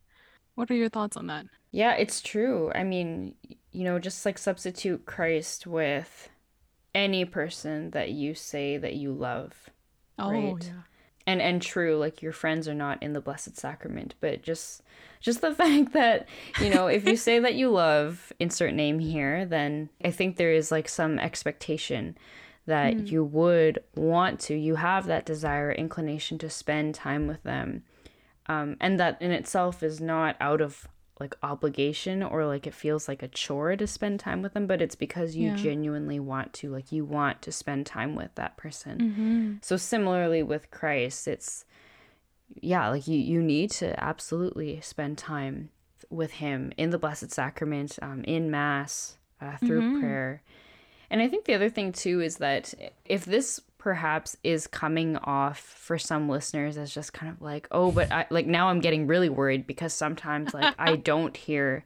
What 0.54 0.70
are 0.70 0.74
your 0.74 0.88
thoughts 0.88 1.16
on 1.16 1.26
that? 1.26 1.46
Yeah, 1.72 1.92
it's 1.94 2.20
true. 2.22 2.70
I 2.74 2.82
mean, 2.84 3.34
you 3.72 3.84
know, 3.84 3.98
just 3.98 4.24
like 4.24 4.38
substitute 4.38 5.04
Christ 5.04 5.66
with 5.66 6.30
any 6.94 7.24
person 7.26 7.90
that 7.90 8.10
you 8.12 8.34
say 8.34 8.78
that 8.78 8.94
you 8.94 9.12
love. 9.12 9.68
Oh, 10.18 10.30
Right. 10.30 10.64
yeah. 10.64 10.82
and 11.26 11.42
and 11.42 11.60
true 11.60 11.96
like 11.98 12.22
your 12.22 12.32
friends 12.32 12.68
are 12.68 12.74
not 12.74 13.02
in 13.02 13.12
the 13.12 13.20
blessed 13.20 13.56
sacrament 13.56 14.14
but 14.20 14.42
just 14.42 14.80
just 15.26 15.40
the 15.42 15.54
fact 15.62 15.92
that 15.92 16.26
you 16.62 16.70
know 16.70 16.86
if 16.86 17.04
you 17.06 17.16
say 17.16 17.38
that 17.40 17.54
you 17.54 17.68
love 17.68 18.32
insert 18.38 18.72
name 18.72 18.98
here 18.98 19.44
then 19.44 19.90
i 20.04 20.10
think 20.10 20.36
there 20.36 20.52
is 20.52 20.70
like 20.70 20.88
some 20.88 21.18
expectation 21.18 22.16
that 22.66 23.10
you 23.12 23.22
would 23.24 23.78
want 23.94 24.40
to 24.40 24.54
you 24.54 24.74
have 24.76 25.06
that 25.06 25.26
desire 25.26 25.70
inclination 25.72 26.38
to 26.38 26.48
spend 26.48 26.94
time 26.94 27.26
with 27.26 27.42
them 27.42 27.82
um, 28.48 28.76
and 28.80 28.98
that 29.00 29.20
in 29.20 29.32
itself 29.32 29.82
is 29.82 30.00
not 30.00 30.36
out 30.40 30.60
of 30.60 30.86
like 31.18 31.34
obligation 31.42 32.22
or 32.22 32.44
like 32.46 32.66
it 32.66 32.74
feels 32.74 33.08
like 33.08 33.22
a 33.22 33.28
chore 33.28 33.74
to 33.76 33.86
spend 33.86 34.20
time 34.20 34.42
with 34.42 34.52
them 34.54 34.66
but 34.66 34.82
it's 34.82 34.94
because 34.94 35.34
you 35.34 35.48
Yeah. 35.48 35.56
genuinely 35.56 36.20
want 36.20 36.52
to 36.52 36.70
like 36.70 36.92
you 36.92 37.04
want 37.04 37.40
to 37.42 37.50
spend 37.50 37.86
time 37.86 38.14
with 38.14 38.34
that 38.34 38.56
person 38.56 38.98
Mm-hmm. 39.00 39.54
so 39.62 39.76
similarly 39.76 40.42
with 40.42 40.70
Christ, 40.70 41.26
it's 41.26 41.64
yeah, 42.60 42.88
like 42.88 43.06
you 43.08 43.18
you 43.18 43.42
need 43.42 43.70
to 43.72 43.98
absolutely 44.02 44.80
spend 44.80 45.18
time 45.18 45.70
with 46.10 46.32
Him 46.32 46.72
in 46.76 46.90
the 46.90 46.98
Blessed 46.98 47.30
Sacrament, 47.30 47.98
um, 48.02 48.22
in 48.24 48.50
Mass, 48.50 49.18
uh, 49.40 49.56
through 49.58 49.82
Mhm. 49.82 50.00
prayer. 50.00 50.42
And 51.10 51.20
I 51.22 51.28
think 51.28 51.44
the 51.44 51.54
other 51.54 51.68
thing 51.68 51.92
too 51.92 52.20
is 52.20 52.38
that 52.38 52.74
if 53.04 53.24
this 53.24 53.60
perhaps 53.78 54.36
is 54.42 54.66
coming 54.66 55.16
off 55.18 55.58
for 55.60 55.96
some 55.98 56.28
listeners 56.28 56.76
as 56.76 56.92
just 56.92 57.12
kind 57.12 57.30
of 57.30 57.40
like, 57.40 57.68
oh, 57.70 57.92
but 57.92 58.10
I 58.10 58.26
like 58.30 58.46
now 58.46 58.68
I'm 58.68 58.80
getting 58.80 59.06
really 59.06 59.28
worried 59.28 59.66
because 59.66 59.92
sometimes 59.92 60.52
like 60.54 60.74
I 60.78 60.96
don't 61.12 61.36
hear 61.36 61.84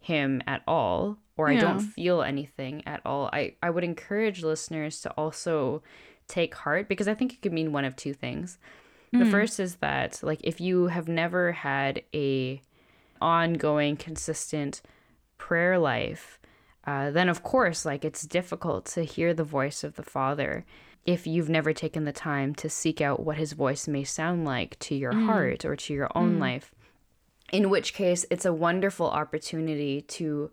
him 0.00 0.42
at 0.46 0.62
all 0.66 1.16
or 1.36 1.48
I 1.48 1.56
don't 1.56 1.80
feel 1.80 2.22
anything 2.22 2.82
at 2.86 3.00
all. 3.06 3.30
I, 3.32 3.54
I 3.62 3.70
would 3.70 3.84
encourage 3.84 4.42
listeners 4.42 5.00
to 5.02 5.10
also 5.12 5.82
take 6.26 6.54
heart 6.54 6.88
because 6.88 7.08
I 7.08 7.14
think 7.14 7.32
it 7.32 7.40
could 7.42 7.52
mean 7.52 7.72
one 7.72 7.84
of 7.86 7.96
two 7.96 8.12
things. 8.12 8.58
The 9.12 9.24
Mm. 9.24 9.30
first 9.30 9.58
is 9.60 9.76
that 9.76 10.20
like 10.22 10.40
if 10.44 10.60
you 10.60 10.86
have 10.88 11.08
never 11.08 11.52
had 11.52 12.02
a 12.14 12.60
ongoing 13.20 13.96
consistent 13.96 14.82
prayer 15.38 15.78
life, 15.78 16.38
uh, 16.86 17.10
then 17.10 17.28
of 17.28 17.42
course 17.42 17.84
like 17.84 18.04
it's 18.04 18.22
difficult 18.22 18.86
to 18.86 19.02
hear 19.04 19.34
the 19.34 19.44
voice 19.44 19.82
of 19.84 19.96
the 19.96 20.02
Father 20.02 20.64
if 21.06 21.26
you've 21.26 21.48
never 21.48 21.72
taken 21.72 22.04
the 22.04 22.12
time 22.12 22.54
to 22.54 22.68
seek 22.68 23.00
out 23.00 23.20
what 23.20 23.38
his 23.38 23.52
voice 23.54 23.88
may 23.88 24.04
sound 24.04 24.44
like 24.44 24.78
to 24.78 24.94
your 24.94 25.12
heart 25.14 25.64
or 25.64 25.74
to 25.74 25.94
your 25.94 26.08
own 26.14 26.38
life. 26.38 26.74
In 27.50 27.70
which 27.70 27.94
case 27.94 28.26
it's 28.30 28.44
a 28.44 28.52
wonderful 28.52 29.06
opportunity 29.08 30.02
to 30.02 30.50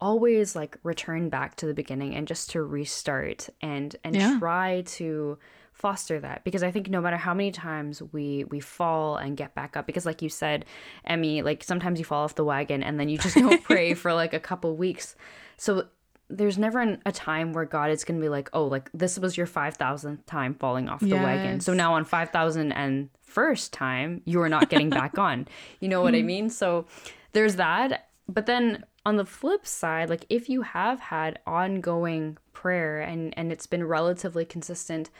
always 0.00 0.54
like 0.54 0.76
return 0.82 1.30
back 1.30 1.54
to 1.56 1.66
the 1.66 1.72
beginning 1.72 2.14
and 2.14 2.28
just 2.28 2.50
to 2.50 2.62
restart 2.62 3.48
and 3.62 3.96
and 4.04 4.14
Yeah. 4.14 4.38
try 4.38 4.82
to 4.82 5.38
foster 5.74 6.20
that 6.20 6.42
because 6.44 6.62
i 6.62 6.70
think 6.70 6.88
no 6.88 7.00
matter 7.00 7.16
how 7.16 7.34
many 7.34 7.50
times 7.50 8.00
we 8.12 8.44
we 8.44 8.60
fall 8.60 9.16
and 9.16 9.36
get 9.36 9.54
back 9.56 9.76
up 9.76 9.86
because 9.86 10.06
like 10.06 10.22
you 10.22 10.28
said 10.28 10.64
emmy 11.04 11.42
like 11.42 11.64
sometimes 11.64 11.98
you 11.98 12.04
fall 12.04 12.24
off 12.24 12.36
the 12.36 12.44
wagon 12.44 12.82
and 12.82 12.98
then 12.98 13.08
you 13.08 13.18
just 13.18 13.34
don't 13.34 13.62
pray 13.70 13.92
for 13.92 14.14
like 14.14 14.32
a 14.32 14.40
couple 14.40 14.76
weeks. 14.76 15.16
So 15.56 15.86
there's 16.30 16.56
never 16.56 16.80
an, 16.80 17.02
a 17.04 17.12
time 17.12 17.52
where 17.52 17.64
god 17.64 17.90
is 17.90 18.04
going 18.04 18.18
to 18.18 18.24
be 18.24 18.28
like 18.28 18.48
oh 18.52 18.64
like 18.64 18.88
this 18.94 19.18
was 19.18 19.36
your 19.36 19.46
5000th 19.46 20.24
time 20.26 20.54
falling 20.54 20.88
off 20.88 21.00
the 21.00 21.14
wagon. 21.14 21.60
So 21.60 21.74
now 21.74 21.94
on 21.94 22.04
5001st 22.04 23.70
time 23.72 24.22
you 24.24 24.40
are 24.40 24.48
not 24.48 24.70
getting 24.70 24.90
back 24.90 25.18
on. 25.18 25.46
You 25.80 25.88
know 25.88 26.02
what 26.02 26.14
i 26.14 26.20
hmm. 26.20 26.26
mean? 26.26 26.50
So 26.50 26.86
there's 27.32 27.56
that. 27.56 28.08
But 28.26 28.46
then 28.46 28.84
on 29.04 29.16
the 29.16 29.26
flip 29.26 29.66
side 29.66 30.08
like 30.08 30.24
if 30.30 30.48
you 30.48 30.62
have 30.62 31.00
had 31.00 31.40
ongoing 31.46 32.38
prayer 32.52 33.00
and 33.00 33.34
and 33.36 33.52
it's 33.52 33.66
been 33.66 33.84
relatively 33.84 34.44
consistent 34.44 35.10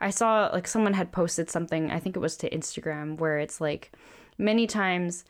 i 0.00 0.10
saw 0.10 0.48
like 0.52 0.66
someone 0.66 0.94
had 0.94 1.12
posted 1.12 1.50
something 1.50 1.90
i 1.90 1.98
think 1.98 2.16
it 2.16 2.20
was 2.20 2.36
to 2.36 2.48
instagram 2.50 3.18
where 3.18 3.38
it's 3.38 3.60
like 3.60 3.92
many 4.38 4.66
times 4.66 5.24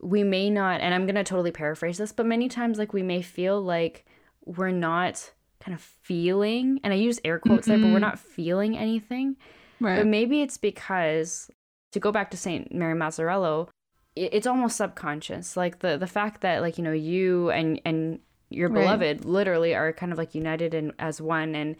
we 0.00 0.22
may 0.24 0.48
not 0.50 0.80
and 0.80 0.94
i'm 0.94 1.04
going 1.06 1.14
to 1.14 1.24
totally 1.24 1.50
paraphrase 1.50 1.98
this 1.98 2.12
but 2.12 2.26
many 2.26 2.48
times 2.48 2.78
like 2.78 2.92
we 2.92 3.02
may 3.02 3.20
feel 3.22 3.60
like 3.60 4.04
we're 4.44 4.70
not 4.70 5.32
kind 5.60 5.74
of 5.74 5.80
feeling 5.80 6.80
and 6.82 6.92
i 6.92 6.96
use 6.96 7.20
air 7.24 7.38
quotes 7.38 7.66
there 7.66 7.78
but 7.78 7.88
we're 7.92 7.98
not 7.98 8.18
feeling 8.18 8.76
anything 8.76 9.36
Right. 9.82 9.96
but 9.96 10.06
maybe 10.06 10.42
it's 10.42 10.58
because 10.58 11.50
to 11.92 11.98
go 12.00 12.12
back 12.12 12.30
to 12.32 12.36
Saint 12.36 12.72
Mary 12.72 12.94
Mazzarello, 12.94 13.68
it's 14.14 14.46
almost 14.46 14.76
subconscious. 14.76 15.56
Like 15.56 15.78
the 15.80 15.96
the 15.96 16.06
fact 16.06 16.42
that 16.42 16.60
like 16.60 16.76
you 16.78 16.84
know 16.84 16.92
you 16.92 17.50
and 17.50 17.80
and 17.86 18.20
your 18.50 18.68
Right. 18.68 18.82
beloved 18.82 19.24
literally 19.24 19.74
are 19.74 19.92
kind 19.94 20.12
of 20.12 20.18
like 20.18 20.34
united 20.34 20.74
in 20.74 20.92
as 20.98 21.20
one 21.20 21.54
and 21.54 21.76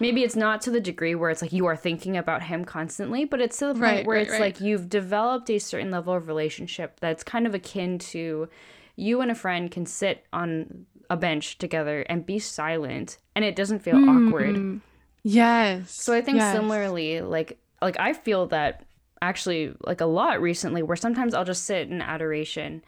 maybe 0.00 0.22
it's 0.22 0.36
not 0.36 0.60
to 0.62 0.70
the 0.70 0.80
degree 0.80 1.14
where 1.14 1.30
it's 1.30 1.42
like 1.42 1.52
you 1.52 1.66
are 1.66 1.76
thinking 1.76 2.16
about 2.16 2.42
him 2.42 2.64
constantly 2.64 3.24
but 3.24 3.40
it's 3.40 3.56
to 3.58 3.66
the 3.66 3.72
point 3.74 3.82
Right, 3.82 4.06
where 4.06 4.16
right, 4.16 4.22
it's 4.26 4.32
right. 4.32 4.40
like 4.40 4.60
you've 4.60 4.88
developed 4.88 5.50
a 5.50 5.58
certain 5.58 5.90
level 5.90 6.14
of 6.14 6.28
relationship 6.28 6.98
that's 7.00 7.22
kind 7.22 7.46
of 7.46 7.54
akin 7.54 7.98
to 7.98 8.48
you 8.96 9.20
and 9.20 9.30
a 9.30 9.34
friend 9.34 9.70
can 9.70 9.86
sit 9.86 10.24
on 10.32 10.86
a 11.10 11.16
bench 11.16 11.58
together 11.58 12.02
and 12.08 12.26
be 12.26 12.38
silent 12.38 13.18
and 13.34 13.44
it 13.44 13.56
doesn't 13.56 13.80
feel 13.80 13.96
awkward 13.96 14.56
Mm, 14.56 14.80
Yes. 15.22 15.90
so 15.90 16.12
I 16.12 16.20
think 16.20 16.38
yes. 16.38 16.54
similarly, 16.54 17.20
like 17.20 17.58
like 17.82 17.98
I 17.98 18.12
feel 18.12 18.46
that 18.48 18.84
actually 19.20 19.74
like 19.84 20.00
a 20.00 20.06
lot 20.06 20.40
recently 20.40 20.82
where 20.82 20.96
sometimes 20.96 21.34
I'll 21.34 21.44
just 21.44 21.64
sit 21.64 21.88
in 21.90 22.00
adoration. 22.00 22.82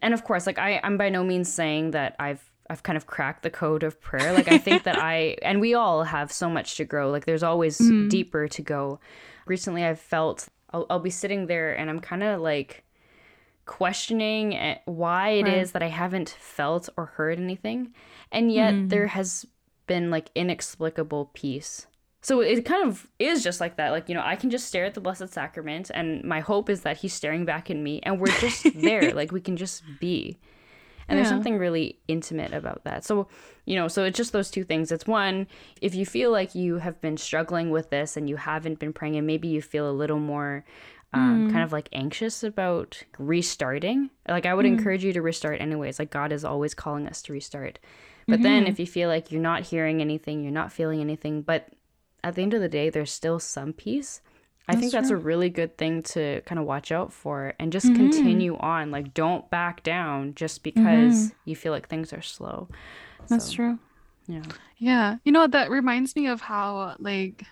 And 0.00 0.12
of 0.14 0.24
course, 0.24 0.46
like 0.46 0.58
I, 0.58 0.80
I'm 0.82 0.96
by 0.96 1.08
no 1.10 1.22
means 1.24 1.52
saying 1.52 1.92
that 1.92 2.16
I've 2.18 2.49
I've 2.70 2.82
kind 2.82 2.96
of 2.96 3.06
cracked 3.06 3.42
the 3.42 3.50
code 3.50 3.82
of 3.82 4.00
prayer. 4.00 4.32
Like 4.32 4.48
I 4.48 4.56
think 4.58 4.84
that 4.84 4.96
I 4.96 5.36
and 5.42 5.60
we 5.60 5.74
all 5.74 6.04
have 6.04 6.30
so 6.32 6.48
much 6.48 6.76
to 6.76 6.84
grow. 6.84 7.10
Like 7.10 7.26
there's 7.26 7.42
always 7.42 7.76
deeper 8.08 8.48
to 8.48 8.62
go. 8.62 9.00
Recently 9.46 9.84
I've 9.84 10.00
felt 10.00 10.48
I'll, 10.72 10.86
I'll 10.88 11.00
be 11.00 11.10
sitting 11.10 11.46
there 11.46 11.74
and 11.76 11.90
I'm 11.90 12.00
kind 12.00 12.22
of 12.22 12.40
like 12.40 12.84
questioning 13.66 14.54
eh, 14.56 14.78
why 14.84 15.30
it 15.30 15.46
is 15.46 15.68
Right. 15.68 15.72
that 15.74 15.82
I 15.82 15.88
haven't 15.88 16.30
felt 16.38 16.88
or 16.96 17.06
heard 17.06 17.38
anything. 17.38 17.94
And 18.32 18.52
yet 18.52 18.88
there 18.88 19.08
has 19.08 19.46
been 19.86 20.10
like 20.10 20.30
inexplicable 20.34 21.30
peace. 21.34 21.86
So 22.22 22.40
it 22.40 22.64
kind 22.64 22.86
of 22.86 23.08
is 23.18 23.42
just 23.42 23.60
like 23.60 23.76
that. 23.76 23.90
Like, 23.90 24.08
you 24.08 24.14
know, 24.14 24.22
I 24.24 24.36
can 24.36 24.50
just 24.50 24.66
stare 24.66 24.84
at 24.84 24.94
the 24.94 25.00
Blessed 25.00 25.28
Sacrament 25.28 25.90
and 25.94 26.22
my 26.22 26.40
hope 26.40 26.68
is 26.68 26.82
that 26.82 26.98
he's 26.98 27.14
staring 27.14 27.44
back 27.44 27.70
at 27.70 27.76
me 27.76 28.00
and 28.02 28.20
we're 28.20 28.26
just 28.38 28.66
there. 28.74 29.12
Like 29.14 29.32
we 29.32 29.40
can 29.40 29.56
just 29.56 29.82
be. 30.00 30.38
And 31.10 31.18
there's 31.18 31.28
something 31.28 31.58
really 31.58 31.98
intimate 32.08 32.54
about 32.54 32.84
that. 32.84 33.04
So, 33.04 33.28
you 33.64 33.74
know, 33.76 33.88
so 33.88 34.04
it's 34.04 34.16
just 34.16 34.32
those 34.32 34.50
two 34.50 34.64
things. 34.64 34.92
It's 34.92 35.06
one, 35.06 35.48
if 35.80 35.94
you 35.94 36.06
feel 36.06 36.30
like 36.30 36.54
you 36.54 36.78
have 36.78 37.00
been 37.00 37.16
struggling 37.16 37.70
with 37.70 37.90
this 37.90 38.16
and 38.16 38.28
you 38.28 38.36
haven't 38.36 38.78
been 38.78 38.92
praying, 38.92 39.16
and 39.16 39.26
maybe 39.26 39.48
you 39.48 39.60
feel 39.60 39.90
a 39.90 39.92
little 39.92 40.20
more 40.20 40.64
um, 41.12 41.48
mm. 41.48 41.52
kind 41.52 41.64
of 41.64 41.72
like 41.72 41.88
anxious 41.92 42.42
about 42.44 43.02
restarting, 43.18 44.10
like 44.28 44.46
I 44.46 44.54
would 44.54 44.64
mm. 44.64 44.78
encourage 44.78 45.04
you 45.04 45.12
to 45.12 45.22
restart 45.22 45.60
anyways. 45.60 45.98
Like 45.98 46.10
God 46.10 46.32
is 46.32 46.44
always 46.44 46.74
calling 46.74 47.06
us 47.06 47.22
to 47.22 47.32
restart. 47.32 47.78
But 48.26 48.34
mm-hmm. 48.34 48.42
then 48.44 48.66
if 48.66 48.78
you 48.78 48.86
feel 48.86 49.08
like 49.08 49.32
you're 49.32 49.42
not 49.42 49.62
hearing 49.62 50.00
anything, 50.00 50.42
you're 50.42 50.52
not 50.52 50.72
feeling 50.72 51.00
anything, 51.00 51.42
but 51.42 51.68
at 52.22 52.36
the 52.36 52.42
end 52.42 52.54
of 52.54 52.60
the 52.60 52.68
day, 52.68 52.90
there's 52.90 53.10
still 53.10 53.40
some 53.40 53.72
peace. 53.72 54.20
I 54.68 54.76
think 54.76 54.92
That's 54.92 55.10
a 55.10 55.16
really 55.16 55.50
good 55.50 55.76
thing 55.76 56.02
to 56.14 56.42
kind 56.42 56.58
of 56.58 56.64
watch 56.64 56.92
out 56.92 57.12
for 57.12 57.54
and 57.58 57.72
just 57.72 57.92
continue 57.94 58.56
on. 58.58 58.90
Like, 58.92 59.14
don't 59.14 59.50
back 59.50 59.82
down 59.82 60.34
just 60.36 60.62
because 60.62 61.32
you 61.44 61.56
feel 61.56 61.72
like 61.72 61.88
things 61.88 62.12
are 62.12 62.22
slow. 62.22 62.68
That's 63.28 63.46
So, 63.46 63.52
true. 63.56 63.78
Yeah. 64.28 64.42
Yeah. 64.78 65.16
You 65.24 65.32
know, 65.32 65.48
that 65.48 65.70
reminds 65.70 66.14
me 66.14 66.28
of 66.28 66.40
how, 66.40 66.94
like, 67.00 67.44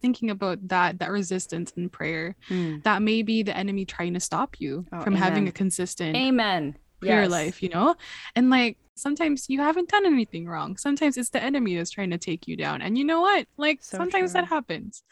thinking 0.00 0.30
about 0.30 0.66
that, 0.68 1.00
that 1.00 1.10
resistance 1.10 1.72
in 1.72 1.88
prayer, 1.88 2.36
Mm. 2.48 2.82
that 2.84 3.02
may 3.02 3.22
be 3.22 3.42
the 3.42 3.56
enemy 3.56 3.84
trying 3.84 4.14
to 4.14 4.20
stop 4.20 4.60
you 4.60 4.86
Oh, 4.92 5.00
from 5.00 5.14
having 5.14 5.48
a 5.48 5.52
consistent 5.52 6.16
Amen. 6.16 6.76
prayer 7.00 7.22
Yes. 7.22 7.30
life, 7.30 7.62
you 7.62 7.68
know? 7.68 7.96
And 8.34 8.48
like 8.48 8.78
sometimes 8.96 9.46
you 9.48 9.60
haven't 9.60 9.88
done 9.90 10.06
anything 10.06 10.46
wrong. 10.46 10.76
Sometimes 10.78 11.16
it's 11.18 11.30
the 11.30 11.42
enemy 11.42 11.76
that's 11.76 11.90
trying 11.90 12.10
to 12.10 12.18
take 12.18 12.46
you 12.48 12.56
down. 12.56 12.80
And 12.80 12.96
you 12.96 13.04
know 13.04 13.20
what? 13.20 13.46
Like 13.58 13.82
So 13.82 13.98
sometimes 13.98 14.32
true. 14.32 14.40
that 14.40 14.48
happens. 14.48 15.02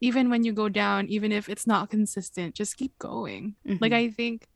Even 0.00 0.30
when 0.30 0.44
you 0.44 0.52
go 0.52 0.68
down, 0.68 1.06
even 1.08 1.32
if 1.32 1.48
it's 1.48 1.66
not 1.66 1.90
consistent, 1.90 2.54
just 2.54 2.76
keep 2.76 2.98
going. 2.98 3.56
Like 3.64 3.92
Mhm. 3.92 3.96
I 3.96 4.08
think 4.10 4.48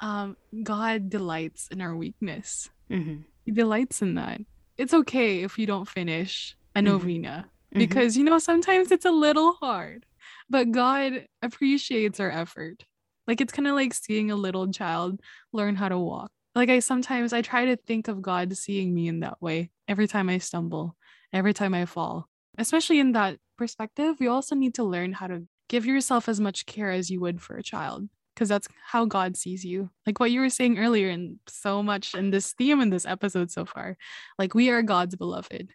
um 0.00 0.36
God 0.62 1.08
delights 1.10 1.68
in 1.68 1.80
our 1.80 1.96
weakness. 1.96 2.70
Mhm. 2.90 3.24
He 3.44 3.52
delights 3.52 4.02
in 4.02 4.14
that. 4.14 4.40
It's 4.76 4.92
okay 4.92 5.42
if 5.42 5.58
you 5.58 5.66
don't 5.66 5.88
finish 5.88 6.56
a 6.74 6.80
Mhm. 6.80 6.84
novena 6.84 7.50
Mhm. 7.74 7.78
because 7.78 8.16
you 8.16 8.24
know 8.24 8.38
sometimes 8.38 8.90
it's 8.90 9.04
a 9.06 9.10
little 9.10 9.52
hard, 9.54 10.04
but 10.50 10.70
God 10.70 11.26
appreciates 11.42 12.20
our 12.20 12.30
effort. 12.30 12.84
Like 13.26 13.40
it's 13.40 13.52
kind 13.52 13.66
of 13.66 13.74
like 13.74 13.94
seeing 13.94 14.30
a 14.30 14.36
little 14.36 14.70
child 14.70 15.20
learn 15.52 15.76
how 15.76 15.88
to 15.88 15.98
walk. 15.98 16.30
Like 16.54 16.68
I 16.70 16.78
sometimes 16.80 17.32
I 17.32 17.42
try 17.42 17.66
to 17.66 17.76
think 17.76 18.08
of 18.08 18.22
God 18.22 18.56
seeing 18.56 18.94
me 18.94 19.08
in 19.08 19.20
that 19.20 19.40
way 19.42 19.70
every 19.88 20.06
time 20.08 20.28
I 20.28 20.38
stumble, 20.38 20.96
every 21.32 21.52
time 21.54 21.74
I 21.74 21.84
fall. 21.86 22.28
Especially 22.58 22.98
in 22.98 23.12
that 23.12 23.38
perspective, 23.56 24.16
you 24.20 24.30
also 24.30 24.54
need 24.54 24.74
to 24.74 24.84
learn 24.84 25.12
how 25.14 25.26
to 25.26 25.44
give 25.68 25.86
yourself 25.86 26.28
as 26.28 26.40
much 26.40 26.66
care 26.66 26.90
as 26.90 27.10
you 27.10 27.20
would 27.20 27.40
for 27.42 27.56
a 27.56 27.62
child 27.62 28.08
because 28.34 28.48
that's 28.48 28.68
how 28.84 29.04
God 29.06 29.36
sees 29.36 29.64
you. 29.64 29.90
Like 30.06 30.20
what 30.20 30.30
you 30.30 30.40
were 30.40 30.50
saying 30.50 30.78
earlier 30.78 31.08
and 31.08 31.38
so 31.48 31.82
much 31.82 32.14
in 32.14 32.30
this 32.30 32.52
theme 32.52 32.80
in 32.80 32.90
this 32.90 33.06
episode 33.06 33.50
so 33.50 33.64
far. 33.64 33.96
Like 34.38 34.54
we 34.54 34.70
are 34.70 34.82
God's 34.82 35.16
beloved. 35.16 35.70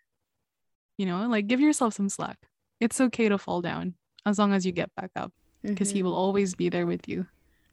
You 0.97 1.05
know, 1.07 1.27
like 1.27 1.47
give 1.47 1.59
yourself 1.59 1.93
some 1.95 2.09
slack. 2.09 2.37
It's 2.79 3.01
okay 3.01 3.29
to 3.29 3.37
fall 3.37 3.61
down 3.61 3.95
as 4.25 4.37
long 4.37 4.53
as 4.53 4.65
you 4.65 4.71
get 4.71 4.93
back 4.95 5.11
up 5.15 5.31
because 5.63 5.89
Mm-hmm. 5.89 5.95
he 5.97 6.03
will 6.03 6.15
always 6.15 6.55
be 6.55 6.69
there 6.69 6.85
with 6.87 7.07
you. 7.07 7.25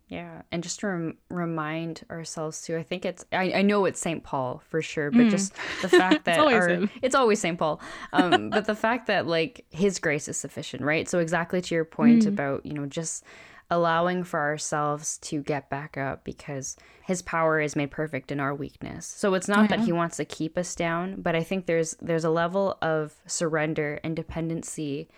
Yeah, 0.09 0.40
and 0.51 0.62
just 0.62 0.81
to 0.81 0.87
rem- 0.87 1.18
remind 1.29 2.05
ourselves 2.11 2.62
too. 2.62 2.77
I 2.79 2.83
think 2.83 3.05
it's 3.05 3.25
I, 3.31 3.53
I 3.57 3.62
know 3.62 3.85
it's 3.85 4.01
St. 4.01 4.23
Paul 4.25 4.62
for 4.68 4.81
sure, 4.81 5.11
but 5.11 5.27
Mm. 5.27 5.31
just 5.31 5.53
the 5.83 5.88
fact 5.88 6.25
that 6.25 6.38
always 6.40 6.55
our- 6.64 6.88
it's 7.03 7.14
always 7.14 7.40
St. 7.40 7.59
Paul. 7.59 7.81
Um, 8.14 8.49
but 8.51 8.64
the 8.64 8.75
fact 8.75 9.07
that 9.09 9.27
like 9.27 9.66
his 9.71 9.99
grace 9.99 10.27
is 10.29 10.37
sufficient, 10.38 10.83
right? 10.83 11.07
So 11.09 11.18
exactly 11.18 11.61
to 11.61 11.75
your 11.75 11.85
point 11.85 12.23
Mm. 12.25 12.29
about 12.29 12.64
you 12.64 12.73
know 12.73 12.87
just 12.87 13.23
allowing 13.71 14.25
for 14.25 14.40
ourselves 14.40 15.18
to 15.18 15.42
get 15.42 15.68
back 15.68 15.99
up 15.99 16.25
because 16.25 16.75
his 17.05 17.21
power 17.21 17.61
is 17.61 17.77
made 17.77 17.90
perfect 17.90 18.33
in 18.33 18.40
our 18.40 18.55
weakness. 18.55 19.05
So 19.05 19.35
it's 19.35 19.47
not 19.47 19.64
Oh, 19.64 19.66
that 19.77 19.81
he 19.81 19.92
wants 19.92 20.16
to 20.16 20.25
keep 20.25 20.57
us 20.57 20.75
down, 20.75 21.21
but 21.21 21.37
I 21.37 21.42
think 21.42 21.66
there's 21.66 21.94
there's 22.01 22.25
a 22.25 22.31
level 22.31 22.79
of 22.81 23.14
surrender 23.27 24.01
and 24.03 24.16
dependency 24.16 25.11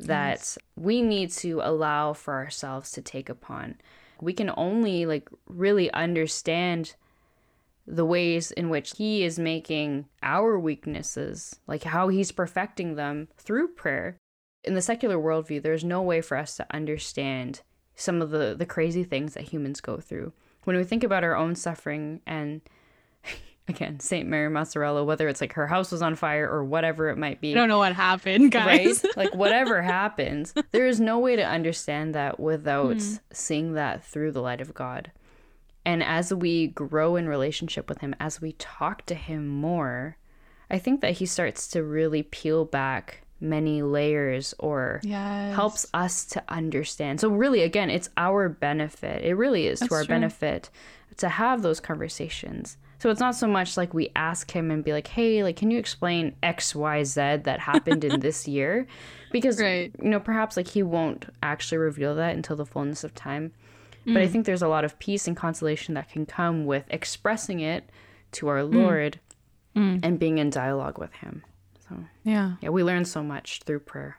that 0.00 0.56
we 0.76 1.00
need 1.00 1.30
to 1.30 1.60
allow 1.62 2.12
for 2.12 2.34
ourselves 2.34 2.90
to 2.92 3.00
take 3.00 3.30
upon. 3.30 3.76
We 4.20 4.32
can 4.32 4.50
only 4.56 5.06
like 5.06 5.28
really 5.46 5.92
understand 5.92 6.94
the 7.86 8.04
ways 8.04 8.50
in 8.50 8.70
which 8.70 8.94
he 8.96 9.24
is 9.24 9.38
making 9.38 10.06
our 10.22 10.58
weaknesses, 10.58 11.60
like 11.66 11.84
how 11.84 12.08
he's 12.08 12.32
perfecting 12.32 12.94
them 12.94 13.28
through 13.36 13.68
prayer. 13.68 14.16
In 14.62 14.74
the 14.74 14.82
secular 14.82 15.16
worldview, 15.16 15.62
there's 15.62 15.84
no 15.84 16.00
way 16.00 16.20
for 16.22 16.36
us 16.36 16.56
to 16.56 16.66
understand 16.74 17.60
some 17.94 18.22
of 18.22 18.30
the, 18.30 18.54
the 18.56 18.66
crazy 18.66 19.04
things 19.04 19.34
that 19.34 19.52
humans 19.52 19.80
go 19.80 19.98
through. 19.98 20.32
When 20.64 20.76
we 20.76 20.84
think 20.84 21.04
about 21.04 21.24
our 21.24 21.36
own 21.36 21.54
suffering 21.54 22.20
and 22.26 22.62
again, 23.68 23.98
Saint 24.00 24.28
Mary 24.28 24.50
Mazzarello, 24.50 25.04
whether 25.06 25.28
it's 25.28 25.40
like 25.40 25.54
her 25.54 25.66
house 25.66 25.90
was 25.92 26.02
on 26.02 26.14
fire 26.14 26.48
or 26.50 26.64
whatever 26.64 27.08
it 27.08 27.16
might 27.18 27.40
be 27.40 27.52
I 27.52 27.54
don't 27.54 27.68
know 27.68 27.78
what 27.78 27.94
happened, 27.94 28.52
guys. 28.52 29.02
right? 29.04 29.16
like 29.16 29.34
whatever 29.36 29.80
happens, 29.82 30.54
there 30.72 30.86
is 30.86 31.00
no 31.00 31.18
way 31.18 31.36
to 31.36 31.42
understand 31.42 32.14
that 32.14 32.38
without 32.38 32.96
Hmm. 33.00 33.14
seeing 33.32 33.72
that 33.74 34.04
through 34.04 34.32
the 34.32 34.42
light 34.42 34.60
of 34.60 34.74
God. 34.74 35.10
And 35.86 36.02
as 36.02 36.32
we 36.32 36.68
grow 36.68 37.16
in 37.16 37.28
relationship 37.28 37.88
with 37.88 38.00
him, 38.00 38.14
as 38.18 38.40
we 38.40 38.52
talk 38.52 39.04
to 39.06 39.14
him 39.14 39.46
more, 39.48 40.16
I 40.70 40.78
think 40.78 41.02
that 41.02 41.12
he 41.18 41.26
starts 41.26 41.68
to 41.68 41.82
really 41.84 42.22
peel 42.22 42.64
back 42.64 43.20
many 43.40 43.82
layers 43.82 44.54
or 44.58 45.00
Yes. 45.02 45.54
helps 45.54 45.86
us 45.92 46.24
to 46.26 46.42
understand. 46.48 47.20
So 47.20 47.28
really 47.28 47.62
again, 47.62 47.90
it's 47.90 48.08
our 48.16 48.48
benefit. 48.48 49.22
It 49.24 49.34
really 49.34 49.66
is 49.66 49.80
to 49.80 49.92
our 49.92 50.00
true. 50.04 50.08
benefit 50.08 50.70
to 51.18 51.28
have 51.28 51.60
those 51.60 51.80
conversations. 51.80 52.78
So 53.04 53.10
it's 53.10 53.20
not 53.20 53.34
so 53.34 53.46
much 53.46 53.76
like 53.76 53.92
we 53.92 54.10
ask 54.16 54.50
him 54.50 54.70
and 54.70 54.82
be 54.82 54.94
like, 54.94 55.08
"Hey, 55.08 55.42
like 55.42 55.56
can 55.56 55.70
you 55.70 55.78
explain 55.78 56.34
XYZ 56.42 57.44
that 57.44 57.60
happened 57.60 58.02
in 58.02 58.20
this 58.20 58.48
year?" 58.56 58.86
Because 59.30 59.60
Right. 59.60 59.94
you 60.02 60.08
know, 60.08 60.18
perhaps 60.18 60.56
like 60.56 60.68
he 60.68 60.82
won't 60.82 61.26
actually 61.42 61.76
reveal 61.76 62.14
that 62.14 62.34
until 62.34 62.56
the 62.56 62.64
fullness 62.64 63.04
of 63.04 63.14
time. 63.14 63.52
But 64.06 64.16
I 64.16 64.26
mm. 64.26 64.30
think 64.30 64.46
there's 64.46 64.62
a 64.62 64.68
lot 64.68 64.86
of 64.86 64.98
peace 64.98 65.28
and 65.28 65.36
consolation 65.36 65.92
that 65.96 66.08
can 66.08 66.24
come 66.24 66.64
with 66.64 66.86
expressing 66.88 67.60
it 67.60 67.90
to 68.32 68.48
our 68.48 68.60
mm. 68.60 68.72
Lord 68.72 69.20
mm. 69.76 70.00
and 70.02 70.18
being 70.18 70.38
in 70.38 70.48
dialogue 70.48 70.98
with 70.98 71.12
him. 71.12 71.42
So, 71.86 72.04
Yeah. 72.22 72.54
yeah, 72.62 72.70
we 72.70 72.82
learn 72.82 73.04
so 73.04 73.22
much 73.22 73.64
through 73.66 73.80
prayer. 73.80 74.16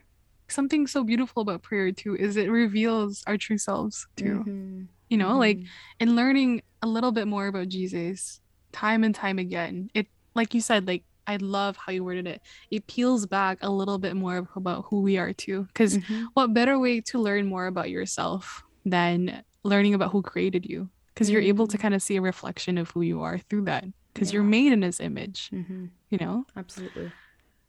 Something 0.48 0.86
so 0.86 1.04
beautiful 1.04 1.42
about 1.42 1.64
prayer 1.64 1.92
too 1.92 2.16
is 2.16 2.38
it 2.38 2.52
reveals 2.52 3.24
our 3.26 3.36
true 3.38 3.58
selves 3.58 4.06
too. 4.16 4.44
Mm-hmm. 4.46 4.82
You 5.10 5.18
know, 5.18 5.40
like 5.40 5.58
mm-hmm. 5.58 6.02
in 6.02 6.16
learning 6.16 6.62
a 6.84 6.88
little 6.88 7.12
bit 7.12 7.28
more 7.28 7.48
about 7.48 7.70
Jesus 7.70 8.42
time 8.76 9.04
and 9.04 9.16
time 9.16 9.40
again. 9.40 9.90
It 9.94 10.08
like 10.36 10.54
you 10.54 10.62
said, 10.62 10.86
like 10.86 11.04
I 11.28 11.38
love 11.38 11.76
how 11.78 11.92
you 11.92 12.04
worded 12.04 12.28
it. 12.28 12.42
It 12.70 12.86
peels 12.88 13.26
back 13.26 13.58
a 13.62 13.70
little 13.72 13.98
bit 13.98 14.16
more 14.16 14.48
about 14.56 14.86
who 14.90 15.02
we 15.02 15.18
are 15.18 15.34
too. 15.34 15.64
Because 15.74 15.98
Mhm. 15.98 16.28
what 16.36 16.54
better 16.54 16.78
way 16.78 17.02
to 17.10 17.18
learn 17.20 17.48
more 17.48 17.66
about 17.68 17.90
yourself 17.90 18.62
than 18.86 19.42
learning 19.64 19.94
about 19.96 20.12
who 20.12 20.22
created 20.22 20.66
you? 20.68 20.90
Because 21.14 21.30
you're 21.32 21.42
able 21.42 21.66
to 21.68 21.78
kind 21.78 21.96
of 21.96 22.02
see 22.04 22.18
a 22.18 22.22
reflection 22.22 22.78
of 22.78 22.92
who 22.92 23.02
you 23.02 23.22
are 23.22 23.40
through 23.50 23.64
that. 23.66 23.86
Because 24.14 24.32
you're 24.34 24.44
made 24.44 24.72
in 24.72 24.82
his 24.84 25.00
image, 25.00 25.50
Mhm. 25.52 25.90
you 26.12 26.18
know? 26.20 26.46
Absolutely. 26.56 27.12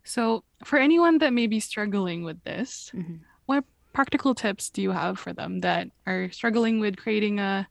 So 0.05 0.45
for 0.65 0.79
anyone 0.79 1.19
that 1.19 1.33
may 1.33 1.47
be 1.47 1.61
struggling 1.61 2.25
with 2.25 2.43
this, 2.45 2.91
Mhm. 2.95 3.21
what 3.47 3.65
practical 3.95 4.35
tips 4.35 4.71
do 4.71 4.83
you 4.83 4.91
have 4.91 5.19
for 5.19 5.33
them 5.33 5.61
that 5.61 5.89
are 6.07 6.31
struggling 6.31 6.79
with 6.81 6.97
creating 6.99 7.39
a 7.41 7.67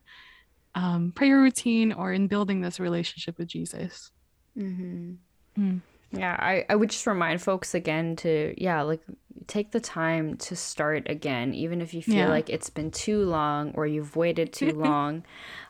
um, 0.75 1.11
prayer 1.13 1.39
routine 1.41 1.91
or 1.93 2.13
in 2.13 2.27
building 2.27 2.61
this 2.61 2.79
relationship 2.79 3.37
with 3.37 3.47
Jesus? 3.47 4.11
Mm-hmm. 4.57 5.13
Mm. 5.59 5.81
Yeah, 6.11 6.35
I, 6.39 6.65
I 6.69 6.75
would 6.75 6.89
just 6.91 7.07
remind 7.07 7.41
folks 7.41 7.73
again 7.73 8.15
to, 8.17 8.53
yeah, 8.57 8.81
like 8.83 9.01
take 9.47 9.71
the 9.71 9.79
time 9.81 10.37
to 10.37 10.55
start 10.55 11.09
again, 11.09 11.53
even 11.53 11.81
if 11.81 11.93
you 11.93 12.01
feel 12.01 12.15
Yeah. 12.15 12.29
like 12.29 12.49
it's 12.49 12.69
been 12.69 12.91
too 12.91 13.23
long 13.23 13.71
or 13.73 13.85
you've 13.87 14.15
waited 14.15 14.53
too 14.53 14.71
long 14.75 15.23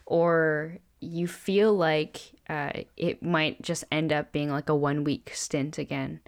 or 0.05 0.77
you 1.01 1.27
feel 1.27 1.73
like 1.73 2.21
uh, 2.49 2.71
it 2.97 3.23
might 3.23 3.61
just 3.61 3.85
end 3.91 4.11
up 4.13 4.31
being 4.31 4.51
like 4.51 4.69
a 4.69 4.75
one 4.75 5.03
week 5.03 5.31
stint 5.33 5.77
again. 5.77 6.19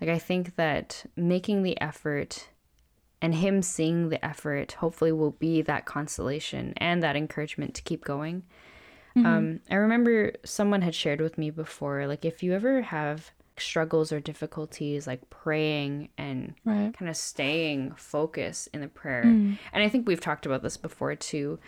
Like, 0.00 0.10
I 0.10 0.18
think 0.18 0.56
that 0.56 1.04
making 1.16 1.62
the 1.62 1.80
effort 1.80 2.48
and 3.24 3.34
him 3.36 3.62
seeing 3.62 4.08
the 4.10 4.22
effort 4.24 4.72
hopefully 4.72 5.12
will 5.12 5.30
be 5.48 5.62
that 5.62 5.84
consolation 5.86 6.74
and 6.76 7.02
that 7.02 7.16
encouragement 7.16 7.72
to 7.74 7.82
keep 7.82 8.04
going. 8.04 8.42
Um, 9.16 9.60
I 9.70 9.76
remember 9.76 10.32
someone 10.44 10.82
had 10.82 10.94
shared 10.94 11.20
with 11.20 11.38
me 11.38 11.48
before, 11.50 12.06
like 12.08 12.24
if 12.24 12.42
you 12.42 12.52
ever 12.52 12.82
have 12.82 13.30
struggles 13.56 14.10
or 14.12 14.18
difficulties, 14.18 15.06
like 15.06 15.30
praying 15.30 16.08
and 16.18 16.54
Right. 16.64 16.92
kind 16.98 17.08
of 17.08 17.16
staying 17.16 17.92
focused 17.96 18.68
in 18.74 18.80
the 18.80 18.88
prayer, 18.88 19.24
Mm. 19.24 19.56
and 19.72 19.82
I 19.84 19.88
think 19.88 20.08
we've 20.08 20.20
talked 20.28 20.46
about 20.46 20.62
this 20.64 20.76
before 20.76 21.14
too. 21.14 21.60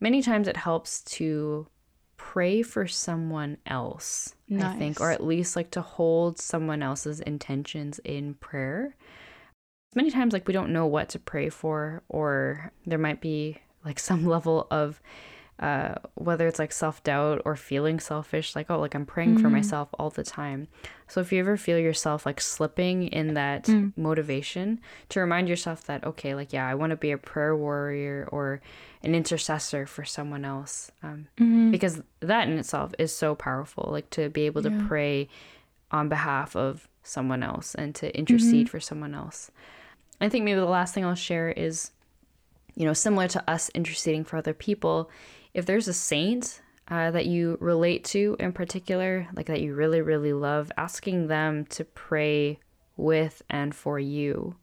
Many 0.00 0.20
times 0.22 0.48
it 0.48 0.56
helps 0.56 1.00
to 1.18 1.68
pray 2.16 2.62
for 2.62 2.88
someone 2.88 3.58
else, 3.64 4.34
I 4.50 4.76
think, 4.76 5.00
or 5.00 5.12
at 5.12 5.22
least 5.24 5.54
like 5.54 5.70
to 5.72 5.82
hold 5.82 6.40
someone 6.40 6.82
else's 6.82 7.20
intentions 7.20 8.00
in 8.00 8.34
prayer. 8.34 8.96
Many 9.94 10.10
times, 10.10 10.32
like, 10.32 10.46
we 10.48 10.54
don't 10.54 10.72
know 10.72 10.86
what 10.86 11.08
to 11.10 11.18
pray 11.18 11.48
for, 11.50 12.02
or 12.08 12.72
there 12.86 12.98
might 12.98 13.20
be 13.20 13.58
like 13.84 13.98
some 14.10 14.26
level 14.26 14.66
of 14.70 15.00
uh, 15.60 15.94
whether 16.14 16.48
it's 16.48 16.58
like 16.58 16.72
self 16.72 17.04
doubt 17.04 17.40
or 17.44 17.54
feeling 17.54 18.00
selfish, 18.00 18.56
like, 18.56 18.68
oh, 18.68 18.80
like 18.80 18.94
I'm 18.96 19.06
praying 19.06 19.36
for 19.36 19.48
Mhm. 19.48 19.52
myself 19.52 19.88
all 19.96 20.10
the 20.10 20.24
time. 20.24 20.66
So 21.06 21.20
if 21.20 21.30
you 21.30 21.38
ever 21.38 21.56
feel 21.56 21.78
yourself 21.78 22.26
like 22.26 22.40
slipping 22.40 23.06
in 23.08 23.34
that 23.34 23.64
Mm. 23.64 23.92
motivation, 23.96 24.80
to 25.10 25.20
remind 25.20 25.48
yourself 25.48 25.84
that, 25.84 26.02
okay, 26.04 26.34
like, 26.34 26.52
yeah, 26.52 26.66
I 26.66 26.74
want 26.74 26.90
to 26.90 26.96
be 26.96 27.12
a 27.12 27.18
prayer 27.18 27.54
warrior 27.54 28.28
or 28.32 28.60
an 29.04 29.14
intercessor 29.14 29.86
for 29.86 30.04
someone 30.04 30.44
else. 30.44 30.90
Um, 31.02 31.28
Mhm. 31.38 31.70
because 31.70 32.02
that 32.20 32.48
in 32.48 32.58
itself 32.58 32.92
is 32.98 33.14
so 33.14 33.36
powerful, 33.36 33.88
like 33.92 34.10
to 34.10 34.30
be 34.30 34.46
able 34.46 34.62
to 34.62 34.70
Yeah. 34.70 34.86
pray 34.88 35.28
on 35.92 36.08
behalf 36.08 36.56
of 36.56 36.88
someone 37.04 37.42
else 37.44 37.74
and 37.76 37.94
to 37.96 38.16
intercede 38.18 38.66
Mhm. 38.66 38.70
for 38.70 38.80
someone 38.80 39.14
else. 39.14 39.52
I 40.22 40.28
think 40.28 40.44
maybe 40.44 40.60
the 40.60 40.66
last 40.66 40.94
thing 40.94 41.04
I'll 41.04 41.14
share 41.14 41.50
is, 41.50 41.90
you 42.74 42.86
know, 42.86 42.92
similar 42.92 43.28
to 43.28 43.50
us 43.50 43.70
interceding 43.70 44.24
for 44.24 44.36
other 44.36 44.54
people, 44.54 45.10
if 45.52 45.66
there's 45.66 45.88
a 45.88 45.92
saint 45.92 46.60
uh, 46.88 47.10
that 47.10 47.26
you 47.26 47.58
relate 47.60 48.04
to 48.04 48.36
in 48.38 48.52
particular, 48.52 49.28
like 49.34 49.46
that 49.46 49.60
you 49.60 49.74
really, 49.74 50.00
really 50.00 50.32
love, 50.32 50.70
asking 50.76 51.26
them 51.26 51.64
to 51.66 51.84
pray 51.84 52.58
with 52.96 53.42
and 53.50 53.74
for 53.74 53.98
you. 53.98 54.56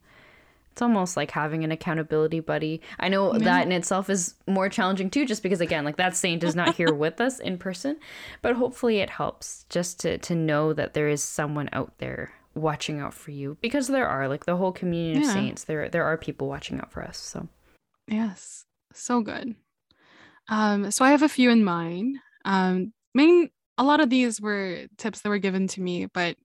It's 0.72 0.82
almost 0.82 1.16
like 1.16 1.32
having 1.32 1.64
an 1.64 1.72
accountability 1.72 2.40
buddy. 2.40 2.80
I 2.98 3.08
know 3.08 3.36
that 3.36 3.66
in 3.66 3.72
itself 3.72 4.08
is 4.08 4.36
more 4.46 4.68
challenging 4.68 5.10
too, 5.10 5.26
just 5.26 5.42
because 5.42 5.60
again, 5.60 5.84
like 5.84 5.96
that 5.96 6.16
saint 6.16 6.44
is 6.44 6.54
not 6.54 6.74
here 6.76 6.94
with 6.94 7.20
us 7.20 7.38
in 7.38 7.58
person, 7.58 7.98
but 8.40 8.56
hopefully 8.56 8.98
it 8.98 9.10
helps 9.10 9.66
just 9.68 10.00
to 10.00 10.16
to 10.18 10.34
know 10.34 10.72
that 10.72 10.94
there 10.94 11.08
is 11.08 11.22
someone 11.22 11.68
out 11.72 11.98
there 11.98 12.32
watching 12.54 12.98
out 13.00 13.14
for 13.14 13.30
you 13.30 13.56
because 13.60 13.88
there 13.88 14.08
are 14.08 14.28
like 14.28 14.44
the 14.44 14.56
whole 14.56 14.72
community 14.72 15.20
Yeah. 15.20 15.26
of 15.26 15.32
saints. 15.32 15.64
There 15.64 15.88
there 15.88 16.04
are 16.04 16.16
people 16.16 16.48
watching 16.48 16.78
out 16.80 16.90
for 16.90 17.02
us. 17.02 17.16
So 17.18 17.48
Yes, 18.08 18.64
so 18.92 19.20
good. 19.20 19.54
Um, 20.48 20.90
so 20.90 21.04
I 21.04 21.12
have 21.12 21.22
a 21.22 21.28
few 21.28 21.50
in 21.50 21.62
mind. 21.62 22.16
Um, 22.44 22.92
main 23.14 23.50
a 23.78 23.84
lot 23.84 24.00
of 24.00 24.10
these 24.10 24.40
were 24.40 24.86
tips 24.98 25.20
that 25.20 25.28
were 25.28 25.38
given 25.38 25.66
to 25.68 25.80
me, 25.80 26.06
but 26.06 26.36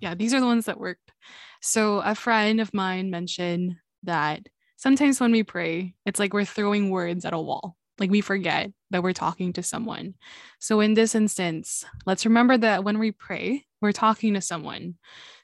yeah, 0.00 0.14
these 0.14 0.34
are 0.34 0.40
the 0.40 0.46
ones 0.46 0.66
that 0.66 0.78
worked. 0.78 1.10
So 1.62 1.98
a 2.00 2.14
friend 2.14 2.60
of 2.60 2.74
mine 2.74 3.10
mentioned 3.10 3.76
that 4.02 4.46
sometimes 4.76 5.18
when 5.18 5.32
we 5.32 5.42
pray, 5.42 5.94
it's 6.04 6.20
like 6.20 6.34
we're 6.34 6.44
throwing 6.44 6.90
words 6.90 7.24
at 7.24 7.32
a 7.32 7.40
wall. 7.40 7.76
Like 7.98 8.10
we 8.10 8.20
forget 8.20 8.70
that 8.90 9.02
we're 9.02 9.14
talking 9.14 9.54
to 9.54 9.62
someone. 9.62 10.14
So 10.60 10.80
in 10.80 10.92
this 10.92 11.14
instance, 11.14 11.84
let's 12.04 12.26
remember 12.26 12.58
that 12.58 12.84
when 12.84 12.98
we 12.98 13.10
pray, 13.10 13.64
we're 13.86 13.92
talking 13.92 14.34
to 14.34 14.40
someone. 14.40 14.94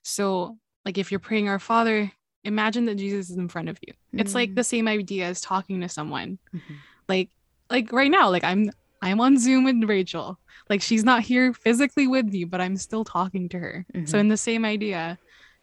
So 0.03 0.59
like 0.85 0.99
if 0.99 1.11
you're 1.13 1.21
praying 1.21 1.49
our 1.49 1.61
Father, 1.61 2.11
imagine 2.43 2.87
that 2.87 2.97
Jesus 2.97 3.31
is 3.31 3.37
in 3.37 3.49
front 3.49 3.69
of 3.69 3.79
you. 3.87 3.95
It's 4.13 4.35
like 4.35 4.51
Mm. 4.51 4.55
the 4.57 4.65
same 4.65 4.89
idea 4.89 5.27
as 5.27 5.41
talking 5.41 5.81
to 5.81 5.89
someone. 5.89 6.39
Mhm. 6.53 6.61
Like 7.09 7.31
like 7.71 7.93
right 7.93 8.11
now, 8.11 8.31
like 8.31 8.43
I'm 8.45 8.71
I'm 9.01 9.21
on 9.21 9.39
Zoom 9.39 9.63
with 9.65 9.83
Rachel. 9.89 10.39
Like 10.69 10.83
she's 10.83 11.05
not 11.05 11.23
here 11.23 11.53
physically 11.55 12.07
with 12.09 12.27
me, 12.27 12.45
but 12.45 12.61
I'm 12.61 12.77
still 12.77 13.05
talking 13.05 13.49
to 13.51 13.59
her. 13.59 13.87
So 14.07 14.17
Mhm. 14.17 14.21
in 14.21 14.29
the 14.29 14.37
same 14.37 14.65
idea, 14.65 15.19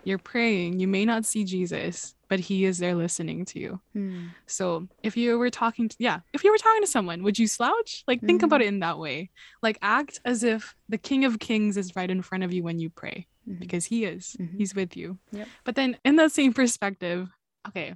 you're 0.06 0.18
praying, 0.18 0.80
you 0.80 0.88
may 0.88 1.04
not 1.06 1.26
see 1.26 1.44
Jesus, 1.44 2.16
but 2.30 2.40
he 2.40 2.64
is 2.66 2.78
there 2.78 2.96
listening 2.96 3.44
to 3.46 3.60
you. 3.60 3.82
Mm. 3.96 4.30
So 4.46 4.88
if 5.04 5.18
you 5.18 5.38
were 5.38 5.50
talking 5.50 5.90
to, 5.90 5.96
yeah, 6.00 6.20
if 6.34 6.44
you 6.44 6.52
were 6.52 6.58
talking 6.58 6.82
to 6.82 6.88
someone, 6.88 7.24
would 7.24 7.38
you 7.40 7.48
slouch? 7.48 8.04
Like 8.08 8.22
think 8.22 8.42
Mhm. 8.42 8.46
about 8.46 8.62
it 8.62 8.68
in 8.68 8.80
that 8.80 8.98
way. 9.00 9.32
Like 9.62 9.78
act 9.82 10.22
as 10.24 10.44
if 10.44 10.76
the 10.88 10.98
King 10.98 11.26
of 11.26 11.40
Kings 11.40 11.76
is 11.76 11.96
right 11.96 12.10
in 12.10 12.22
front 12.22 12.44
of 12.44 12.54
you 12.54 12.64
when 12.64 12.80
you 12.80 12.90
pray 12.90 13.28
Mhm. 13.48 13.60
because 13.60 13.86
he 13.86 14.06
is. 14.06 14.38
Mhm. 14.40 14.58
He's 14.58 14.74
with 14.76 14.96
you. 14.96 15.18
Yep. 15.32 15.48
But 15.66 15.76
then 15.76 15.98
in 16.06 16.16
that 16.18 16.32
same 16.32 16.54
perspective, 16.54 17.30
okay, 17.68 17.96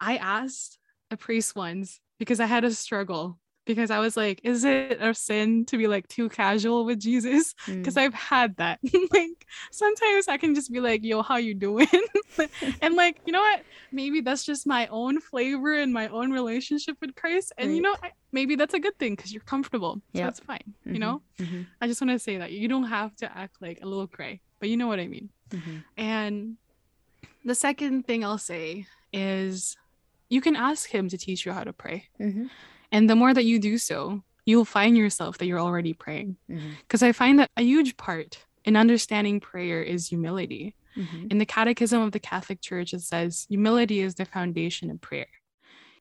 I 0.00 0.16
asked 0.16 0.78
a 1.10 1.16
priest 1.16 1.54
once 1.56 2.00
because 2.18 2.40
I 2.40 2.46
had 2.46 2.64
a 2.64 2.70
struggle 2.72 3.38
because 3.64 3.90
I 3.90 3.98
was 3.98 4.16
like, 4.16 4.40
is 4.44 4.64
it 4.64 4.98
a 5.00 5.14
sin 5.14 5.64
to 5.66 5.78
be 5.78 5.86
like 5.86 6.06
too 6.08 6.28
casual 6.28 6.84
with 6.84 7.00
Jesus? 7.00 7.54
Because 7.66 7.94
Mm. 7.94 8.02
I've 8.02 8.14
had 8.14 8.56
that. 8.56 8.78
like 9.12 9.46
sometimes 9.70 10.28
I 10.28 10.36
can 10.36 10.54
just 10.54 10.70
be 10.72 10.80
like, 10.80 11.04
yo, 11.04 11.22
how 11.22 11.36
you 11.36 11.54
doing? 11.54 11.86
and 12.82 12.94
like, 12.94 13.20
you 13.26 13.32
know 13.32 13.40
what? 13.40 13.62
Maybe 13.92 14.20
that's 14.20 14.44
just 14.44 14.66
my 14.66 14.86
own 14.88 15.20
flavor 15.20 15.72
and 15.78 15.92
my 15.92 16.08
own 16.08 16.32
relationship 16.32 16.96
with 17.00 17.14
Christ. 17.14 17.52
And 17.58 17.74
you 17.74 17.80
know, 17.82 17.94
I, 18.02 18.10
maybe 18.32 18.56
that's 18.56 18.74
a 18.74 18.80
good 18.80 18.98
thing 18.98 19.14
because 19.14 19.32
you're 19.32 19.42
comfortable. 19.42 20.00
So 20.14 20.20
Yep. 20.20 20.28
it's 20.30 20.40
fine. 20.40 20.74
Mhm. 20.86 20.92
You 20.92 20.98
know? 20.98 21.22
Mhm. 21.38 21.66
I 21.80 21.86
just 21.86 22.00
want 22.00 22.10
to 22.10 22.18
say 22.18 22.36
that 22.38 22.52
you 22.52 22.68
don't 22.68 22.84
have 22.88 23.14
to 23.16 23.36
act 23.38 23.56
like 23.62 23.78
a 23.82 23.86
little 23.86 24.06
cray, 24.08 24.40
but 24.60 24.68
you 24.68 24.76
know 24.76 24.86
what 24.88 24.98
I 25.00 25.06
mean. 25.06 25.30
Mhm. 25.50 25.84
And 25.96 26.56
the 27.44 27.54
second 27.54 28.06
thing 28.06 28.24
I'll 28.24 28.38
say 28.38 28.86
is 29.12 29.76
you 30.28 30.40
can 30.40 30.56
ask 30.56 30.90
him 30.90 31.08
to 31.08 31.16
teach 31.16 31.46
you 31.46 31.52
how 31.52 31.62
to 31.64 31.72
pray. 31.72 32.08
Mhm. 32.20 32.50
And 32.94 33.10
the 33.10 33.16
more 33.16 33.34
that 33.34 33.44
you 33.44 33.58
do 33.58 33.76
so, 33.76 34.22
you'll 34.46 34.64
find 34.78 34.96
yourself 34.96 35.38
that 35.38 35.46
you're 35.46 35.60
already 35.68 35.92
praying. 35.92 36.36
Because 36.82 37.02
I 37.02 37.10
find 37.12 37.38
that 37.40 37.50
a 37.56 37.62
huge 37.62 37.96
part 37.96 38.30
in 38.64 38.76
understanding 38.76 39.40
prayer 39.40 39.82
is 39.82 40.08
humility. 40.08 40.76
Mhm. 40.96 41.30
In 41.32 41.38
the 41.38 41.46
Catechism 41.54 42.00
of 42.00 42.12
the 42.12 42.20
Catholic 42.20 42.60
Church, 42.60 42.94
it 42.94 43.02
says 43.02 43.46
humility 43.48 43.98
is 44.06 44.14
the 44.14 44.24
foundation 44.24 44.90
of 44.92 45.00
prayer. 45.00 45.32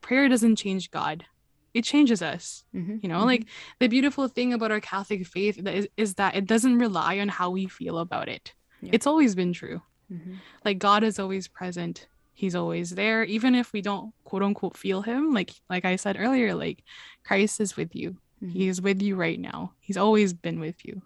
Prayer 0.02 0.30
doesn't 0.30 0.58
change 0.64 0.92
God, 0.92 1.26
it 1.74 1.84
changes 1.84 2.22
us. 2.22 2.64
Mhm. 2.76 3.02
You 3.02 3.10
know, 3.10 3.26
like 3.26 3.44
the 3.80 3.88
beautiful 3.88 4.28
thing 4.28 4.54
about 4.54 4.72
our 4.72 4.80
Catholic 4.80 5.26
faith 5.26 5.58
is, 5.66 5.88
is 5.98 6.14
that 6.20 6.36
it 6.36 6.46
doesn't 6.46 6.78
rely 6.78 7.18
on 7.24 7.30
how 7.30 7.50
we 7.50 7.66
feel 7.66 7.98
about 7.98 8.30
it. 8.30 8.54
Yeah. 8.84 8.92
It's 8.94 9.08
always 9.08 9.34
been 9.34 9.54
true. 9.54 9.82
Mhm. 10.12 10.38
Like 10.64 10.78
God 10.78 11.02
is 11.04 11.18
always 11.18 11.48
present. 11.48 12.08
He's 12.34 12.56
always 12.56 12.92
there, 12.92 13.24
even 13.24 13.54
if 13.56 13.72
we 13.74 13.82
don't 13.82 14.12
quote 14.24 14.44
unquote 14.44 14.76
feel 14.78 15.02
him. 15.02 15.34
Like 15.34 15.52
like 15.70 15.86
I 15.86 15.96
said 15.98 16.18
earlier, 16.20 16.56
like 16.56 16.84
Christ 17.24 17.62
is 17.62 17.78
with 17.78 17.96
you. 17.96 18.18
Mhm. 18.44 18.52
He 18.52 18.68
is 18.68 18.82
with 18.82 19.02
you 19.02 19.16
right 19.16 19.40
now. 19.40 19.74
He's 19.80 19.98
always 19.98 20.34
been 20.34 20.60
with 20.60 20.84
you. 20.84 21.02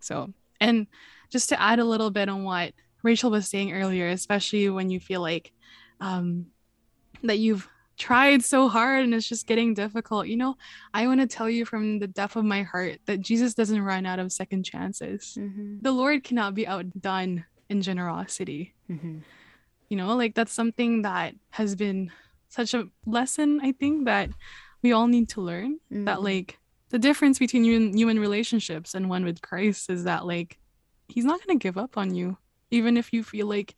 So, 0.00 0.32
and 0.60 0.86
just 1.30 1.48
to 1.50 1.60
add 1.60 1.78
a 1.78 1.84
little 1.84 2.10
bit 2.10 2.28
on 2.28 2.42
what 2.44 2.72
Rachel 3.02 3.30
was 3.30 3.48
saying 3.48 3.72
earlier, 3.72 4.08
especially 4.08 4.68
when 4.70 4.90
you 4.90 4.98
feel 5.00 5.20
like 5.20 5.52
um, 6.00 6.46
that 7.22 7.38
you've 7.38 7.68
tried 7.98 8.42
so 8.42 8.68
hard 8.68 9.04
and 9.04 9.12
it's 9.14 9.28
just 9.28 9.46
getting 9.46 9.74
difficult, 9.74 10.26
you 10.26 10.36
know, 10.36 10.56
I 10.94 11.06
want 11.06 11.20
to 11.20 11.26
tell 11.26 11.48
you 11.50 11.66
from 11.66 11.98
the 11.98 12.06
depth 12.06 12.34
of 12.36 12.44
my 12.44 12.62
heart 12.62 12.98
that 13.04 13.20
Jesus 13.20 13.52
doesn't 13.54 13.82
run 13.82 14.06
out 14.06 14.18
of 14.18 14.32
second 14.32 14.64
chances. 14.64 15.36
Mhm. 15.38 15.82
The 15.82 15.92
Lord 15.92 16.24
cannot 16.24 16.54
be 16.54 16.66
outdone 16.66 17.44
in 17.68 17.82
generosity. 17.82 18.74
Mhm. 18.90 19.20
You 19.90 19.96
know, 19.96 20.16
like 20.16 20.34
that's 20.34 20.52
something 20.52 21.02
that 21.02 21.34
has 21.50 21.74
been 21.74 22.10
such 22.48 22.74
a 22.74 22.88
lesson, 23.06 23.60
I 23.62 23.72
think, 23.72 24.06
that 24.06 24.30
we 24.82 24.92
all 24.92 25.08
need 25.08 25.28
to 25.30 25.40
learn 25.42 25.78
that 25.90 26.18
Mhm. 26.18 26.24
like 26.24 26.58
the 26.88 26.98
difference 26.98 27.38
between 27.38 27.64
and 27.66 27.94
human 27.94 28.18
relationships 28.18 28.94
and 28.94 29.10
one 29.10 29.24
with 29.24 29.42
Christ 29.42 29.90
is 29.90 30.04
that 30.04 30.26
like 30.26 30.58
he's 31.08 31.24
not 31.24 31.44
going 31.44 31.58
to 31.58 31.62
give 31.62 31.76
up 31.76 31.96
on 31.98 32.14
you 32.14 32.38
even 32.70 32.96
if 32.96 33.12
you 33.12 33.22
feel 33.24 33.46
like 33.48 33.74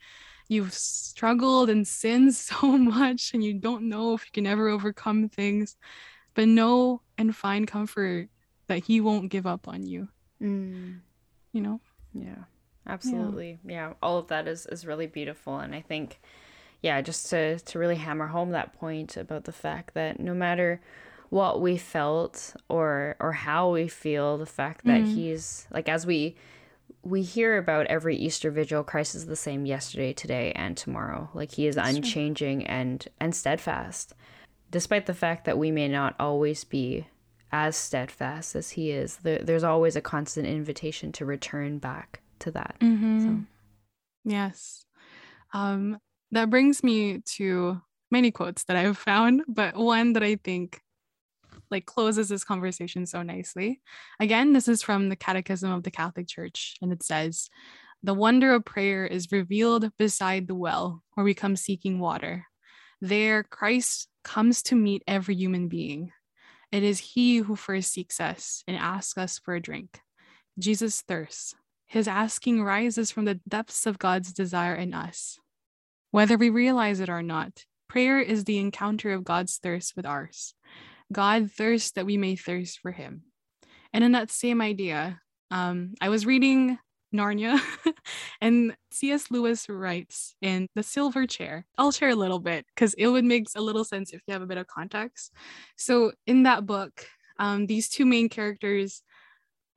you've 0.49 0.71
struggled 0.73 1.69
and 1.69 1.87
sinned 1.87 2.33
so 2.49 2.77
much 2.77 3.33
and 3.33 3.43
you 3.43 3.53
don't 3.53 3.89
know 3.89 4.13
if 4.13 4.21
you 4.25 4.31
can 4.31 4.45
ever 4.47 4.67
overcome 4.69 5.29
things 5.29 5.75
but 6.35 6.47
know 6.47 7.01
and 7.17 7.35
find 7.35 7.67
comfort 7.67 8.29
that 8.67 8.83
he 8.85 9.01
won't 9.01 9.29
give 9.31 9.45
up 9.47 9.67
on 9.67 9.83
you 9.85 10.07
Mm. 10.41 11.01
you 11.53 11.61
know 11.61 11.79
Yeah, 12.13 12.43
absolutely. 12.87 13.59
Yeah. 13.65 13.93
all 14.01 14.17
of 14.17 14.27
that 14.27 14.47
is 14.47 14.65
is 14.67 14.85
really 14.85 15.07
beautiful, 15.07 15.57
and 15.59 15.73
I 15.75 15.81
think, 15.81 16.19
yeah, 16.81 17.01
just 17.01 17.29
to 17.31 17.59
to 17.59 17.79
really 17.79 17.95
hammer 17.95 18.27
home 18.27 18.51
that 18.51 18.73
point 18.73 19.17
about 19.17 19.45
the 19.45 19.51
fact 19.51 19.93
that 19.93 20.19
no 20.19 20.33
matter 20.33 20.81
what 21.29 21.61
we 21.61 21.77
felt 21.77 22.55
or 22.69 23.15
or 23.19 23.31
how 23.33 23.71
we 23.71 23.87
feel, 23.87 24.37
the 24.37 24.45
fact 24.45 24.85
that 24.85 25.01
Mhm. 25.01 25.07
he's 25.15 25.67
like 25.71 25.89
as 25.89 26.05
we 26.05 26.35
we 27.05 27.21
hear 27.21 27.57
about 27.57 27.85
every 27.87 28.15
Easter 28.15 28.49
vigil, 28.49 28.81
Christ 28.83 29.13
is 29.13 29.25
the 29.25 29.35
same 29.35 29.65
yesterday, 29.65 30.13
today, 30.13 30.53
and 30.53 30.77
tomorrow. 30.77 31.29
Like 31.33 31.51
he 31.51 31.67
is 31.67 31.75
That's 31.75 31.89
true. 31.89 31.97
unchanging 31.97 32.65
and 32.67 33.05
and 33.19 33.35
steadfast, 33.35 34.13
despite 34.71 35.05
the 35.05 35.13
fact 35.13 35.43
that 35.45 35.57
we 35.57 35.69
may 35.71 35.87
not 35.89 36.15
always 36.19 36.63
be 36.63 37.07
as 37.51 37.75
steadfast 37.75 38.55
as 38.55 38.71
he 38.71 38.91
is. 38.91 39.17
There, 39.17 39.39
there's 39.39 39.63
always 39.63 39.95
a 39.95 40.01
constant 40.01 40.47
invitation 40.47 41.11
to 41.13 41.25
return 41.25 41.77
back 41.77 42.21
to 42.43 42.51
that. 42.51 42.77
Mhm. 42.79 43.45
yes. 44.23 44.85
Um 45.53 45.99
that 46.31 46.49
brings 46.49 46.83
me 46.83 47.19
to 47.37 47.79
many 48.09 48.31
quotes 48.31 48.63
that 48.65 48.75
i've 48.75 48.97
found 48.97 49.43
but 49.47 49.75
one 49.75 50.13
that 50.13 50.23
i 50.23 50.35
think 50.35 50.81
like 51.71 51.85
closes 51.85 52.29
this 52.29 52.43
conversation 52.43 53.05
so 53.05 53.21
nicely. 53.23 53.81
Again 54.19 54.53
this 54.53 54.67
is 54.67 54.83
from 54.83 55.09
the 55.09 55.15
catechism 55.15 55.71
of 55.71 55.83
the 55.83 55.91
catholic 55.91 56.27
church 56.27 56.75
and 56.81 56.91
it 56.91 57.03
says 57.03 57.49
the 58.03 58.13
wonder 58.13 58.53
of 58.53 58.65
prayer 58.65 59.05
is 59.05 59.31
revealed 59.31 59.89
beside 59.97 60.47
the 60.47 60.55
well 60.55 61.01
where 61.13 61.23
we 61.23 61.33
come 61.33 61.55
seeking 61.55 61.99
water. 61.99 62.45
There 63.01 63.43
christ 63.43 64.07
comes 64.23 64.61
to 64.63 64.75
meet 64.75 65.03
every 65.07 65.35
human 65.35 65.67
being. 65.67 66.11
It 66.71 66.83
is 66.83 66.99
he 66.99 67.37
who 67.37 67.55
first 67.55 67.91
seeks 67.91 68.19
us 68.19 68.63
and 68.67 68.77
asks 68.77 69.17
us 69.17 69.39
for 69.39 69.55
a 69.55 69.61
drink. 69.61 69.99
Jesus 70.59 71.01
thirsts 71.01 71.55
his 71.93 72.07
asking 72.07 72.63
rises 72.63 73.11
from 73.11 73.25
the 73.25 73.39
depths 73.47 73.85
of 73.85 73.99
God's 73.99 74.33
desire 74.33 74.73
in 74.73 74.95
us. 74.95 75.37
Whether 76.09 76.39
we 76.39 76.49
realize 76.49 76.99
it 76.99 77.07
or 77.07 77.21
not, 77.21 77.65
prayer 77.87 78.19
is 78.19 78.45
the 78.45 78.57
encounter 78.57 79.11
of 79.11 79.23
God's 79.23 79.57
thirst 79.57 79.95
with 79.95 80.03
ours. 80.03 80.55
God 81.11 81.51
thirsts 81.51 81.91
that 81.91 82.07
we 82.07 82.17
may 82.17 82.35
thirst 82.35 82.79
for 82.79 82.91
him. 82.91 83.25
And 83.93 84.03
in 84.03 84.13
that 84.13 84.31
same 84.31 84.59
idea, 84.59 85.19
um, 85.51 85.93
I 86.01 86.09
was 86.09 86.25
reading 86.25 86.79
Narnia, 87.13 87.61
and 88.41 88.75
C.S. 88.89 89.29
Lewis 89.29 89.69
writes 89.69 90.33
in 90.41 90.69
The 90.73 90.81
Silver 90.81 91.27
Chair. 91.27 91.67
I'll 91.77 91.91
share 91.91 92.09
a 92.09 92.15
little 92.15 92.39
bit 92.39 92.65
because 92.73 92.95
it 92.95 93.05
would 93.05 93.23
make 93.23 93.45
a 93.55 93.61
little 93.61 93.83
sense 93.83 94.13
if 94.13 94.21
you 94.25 94.33
have 94.33 94.41
a 94.41 94.47
bit 94.47 94.57
of 94.57 94.65
context. 94.65 95.31
So, 95.75 96.13
in 96.25 96.41
that 96.41 96.65
book, 96.65 97.05
um, 97.37 97.67
these 97.67 97.87
two 97.87 98.07
main 98.07 98.29
characters 98.29 99.03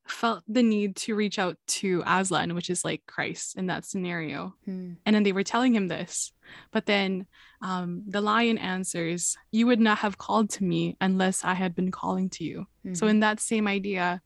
felt 0.07 0.43
the 0.49 0.63
need 0.63 0.97
to 0.97 1.15
reach 1.15 1.39
out 1.39 1.57
to 1.67 2.03
Aslan, 2.07 2.55
which 2.55 2.71
is 2.71 2.85
like 2.85 3.03
Christ 3.07 3.57
in 3.57 3.67
that 3.67 3.85
scenario. 3.85 4.55
Hmm. 4.65 4.93
And 5.05 5.15
then 5.15 5.23
they 5.25 5.33
were 5.33 5.43
telling 5.43 5.75
him 5.75 5.89
this. 5.89 6.33
But 6.71 6.87
then 6.87 7.27
um, 7.61 8.03
the 8.07 8.21
lion 8.21 8.59
answers, 8.59 9.37
You 9.51 9.67
would 9.67 9.81
not 9.81 9.99
have 9.99 10.19
called 10.19 10.51
to 10.51 10.65
me 10.65 10.97
unless 11.01 11.45
I 11.45 11.55
had 11.55 11.75
been 11.75 11.91
calling 11.91 12.29
to 12.31 12.45
you. 12.45 12.67
So, 12.93 13.07
Mhm. 13.07 13.11
in 13.11 13.21
that 13.21 13.41
same 13.41 13.67
idea, 13.67 14.23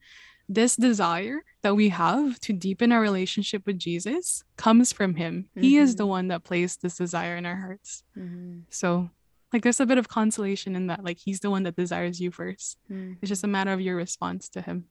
this 0.48 0.74
desire 0.76 1.44
that 1.62 1.76
we 1.76 1.90
have 1.90 2.38
to 2.40 2.52
deepen 2.52 2.90
our 2.92 3.00
relationship 3.00 3.64
with 3.66 3.78
Jesus 3.78 4.42
comes 4.56 4.92
from 4.92 5.14
him. 5.14 5.48
He 5.54 5.76
is 5.78 5.94
the 5.96 6.06
one 6.06 6.28
that 6.28 6.42
placed 6.44 6.82
this 6.82 6.96
desire 6.96 7.36
in 7.36 7.46
our 7.46 7.56
hearts. 7.56 8.02
Mhm. 8.18 8.64
So, 8.68 9.10
like, 9.52 9.62
there's 9.62 9.80
a 9.80 9.86
bit 9.86 9.96
of 9.98 10.08
consolation 10.08 10.74
in 10.76 10.88
that. 10.88 11.04
Like, 11.04 11.18
he's 11.18 11.40
the 11.40 11.50
one 11.50 11.62
that 11.62 11.76
desires 11.76 12.20
you 12.20 12.30
first. 12.32 12.78
Mhm. 12.90 13.16
It's 13.22 13.28
just 13.28 13.44
a 13.44 13.48
matter 13.48 13.72
of 13.72 13.80
your 13.80 13.96
response 13.96 14.48
to 14.50 14.60
him. 14.60 14.86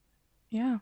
Yeah. 0.50 0.80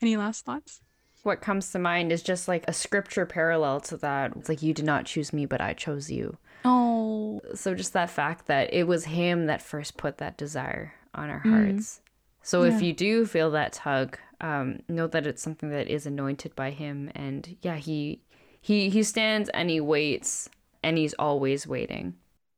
Any 0.00 0.16
last 0.16 0.44
thoughts? 0.44 0.80
What 1.22 1.40
comes 1.40 1.72
to 1.72 1.78
mind 1.78 2.12
is 2.12 2.22
just 2.22 2.48
like 2.48 2.64
a 2.68 2.72
scripture 2.72 3.26
parallel 3.26 3.80
to 3.82 3.96
that. 3.98 4.32
It's 4.36 4.48
like, 4.48 4.62
you 4.62 4.72
did 4.72 4.84
not 4.84 5.04
choose 5.04 5.32
me, 5.32 5.46
but 5.46 5.60
I 5.60 5.74
chose 5.74 6.10
you. 6.10 6.38
Oh, 6.64 7.40
So 7.54 7.74
just 7.74 7.92
that 7.92 8.10
fact 8.10 8.46
that 8.46 8.72
it 8.72 8.86
was 8.86 9.04
him 9.06 9.46
that 9.46 9.62
first 9.62 9.96
put 9.96 10.18
that 10.18 10.36
desire 10.38 10.94
on 11.14 11.28
our 11.30 11.40
Mm. 11.40 11.50
hearts. 11.50 12.00
So 12.42 12.62
Yeah. 12.62 12.68
if 12.76 12.82
you 12.82 12.92
do 12.92 13.26
feel 13.26 13.50
that 13.50 13.72
tug, 13.72 14.18
um, 14.40 14.80
know 14.88 15.06
that 15.08 15.26
it's 15.26 15.42
something 15.42 15.70
that 15.70 15.88
is 15.88 16.06
anointed 16.06 16.54
by 16.54 16.70
him, 16.70 17.10
and 17.14 17.56
yeah, 17.62 17.76
he 17.76 18.22
he 18.60 18.88
he 18.90 19.02
stands 19.02 19.48
and 19.50 19.68
he 19.70 19.80
waits, 19.80 20.48
and 20.82 20.96
he's 20.96 21.14
always 21.14 21.66
waiting. 21.66 22.14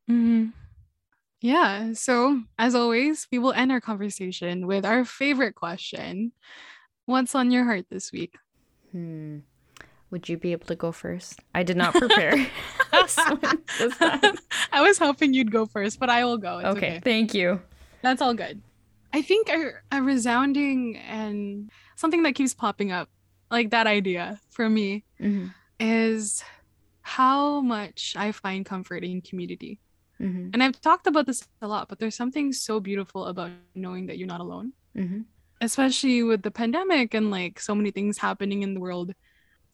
hmm 0.07 0.49
yeah. 1.41 1.93
So, 1.95 2.43
as 2.59 2.75
always, 2.75 3.27
we 3.33 3.39
will 3.39 3.53
end 3.53 3.73
our 3.73 3.81
conversation 3.81 4.67
with 4.67 4.85
our 4.85 5.05
favorite 5.05 5.55
question 5.55 6.33
What's 7.07 7.35
on 7.35 7.51
your 7.51 7.65
heart 7.65 7.87
this 7.91 8.13
week? 8.13 8.37
Hmm. 8.93 9.39
Would 10.11 10.29
you 10.29 10.37
be 10.37 10.53
able 10.53 10.67
to 10.67 10.77
go 10.77 10.91
first? 10.93 11.39
I 11.55 11.63
did 11.63 11.77
not 11.77 11.95
prepare. 11.95 12.35
I 12.93 14.81
was 14.83 14.99
hoping 14.99 15.35
you'd 15.35 15.51
go 15.53 15.67
first, 15.67 15.99
but 15.99 16.11
I 16.11 16.25
will 16.25 16.39
go. 16.39 16.59
It's 16.59 16.67
Okay, 16.69 16.87
okay. 16.97 17.01
thank 17.03 17.35
you. 17.35 17.61
That's 18.03 18.21
all 18.23 18.35
good. 18.35 18.63
I 19.13 19.23
think 19.23 19.49
a, 19.49 19.73
a 19.93 20.03
resounding 20.03 20.97
and 20.97 21.71
something 21.97 22.23
that 22.25 22.35
keeps 22.35 22.55
popping 22.55 22.93
up, 22.93 23.09
like 23.51 23.71
that 23.71 23.87
idea 23.87 24.41
for 24.51 24.69
me, 24.69 25.05
Mhm. 25.21 25.53
is 25.79 26.43
how 27.03 27.61
much 27.61 28.15
I 28.17 28.33
find 28.33 28.65
comfort 28.65 29.03
in 29.05 29.21
community. 29.21 29.81
Mm-hmm. 30.21 30.51
And 30.53 30.63
I've 30.63 30.81
talked 30.81 31.07
about 31.07 31.27
this 31.27 31.47
a 31.63 31.69
lot, 31.69 31.89
but 31.89 31.99
there's 31.99 32.15
something 32.15 32.53
so 32.53 32.79
beautiful 32.79 33.27
about 33.27 33.51
knowing 33.75 34.07
that 34.07 34.19
you're 34.19 34.29
not 34.29 34.41
alone, 34.41 34.73
Mm-hmm. 34.97 35.21
especially 35.61 36.25
with 36.25 36.43
the 36.43 36.51
pandemic 36.51 37.15
and 37.15 37.31
like 37.31 37.61
so 37.61 37.75
many 37.75 37.91
things 37.93 38.19
happening 38.19 38.63
in 38.63 38.75
the 38.75 38.81
world. 38.81 39.15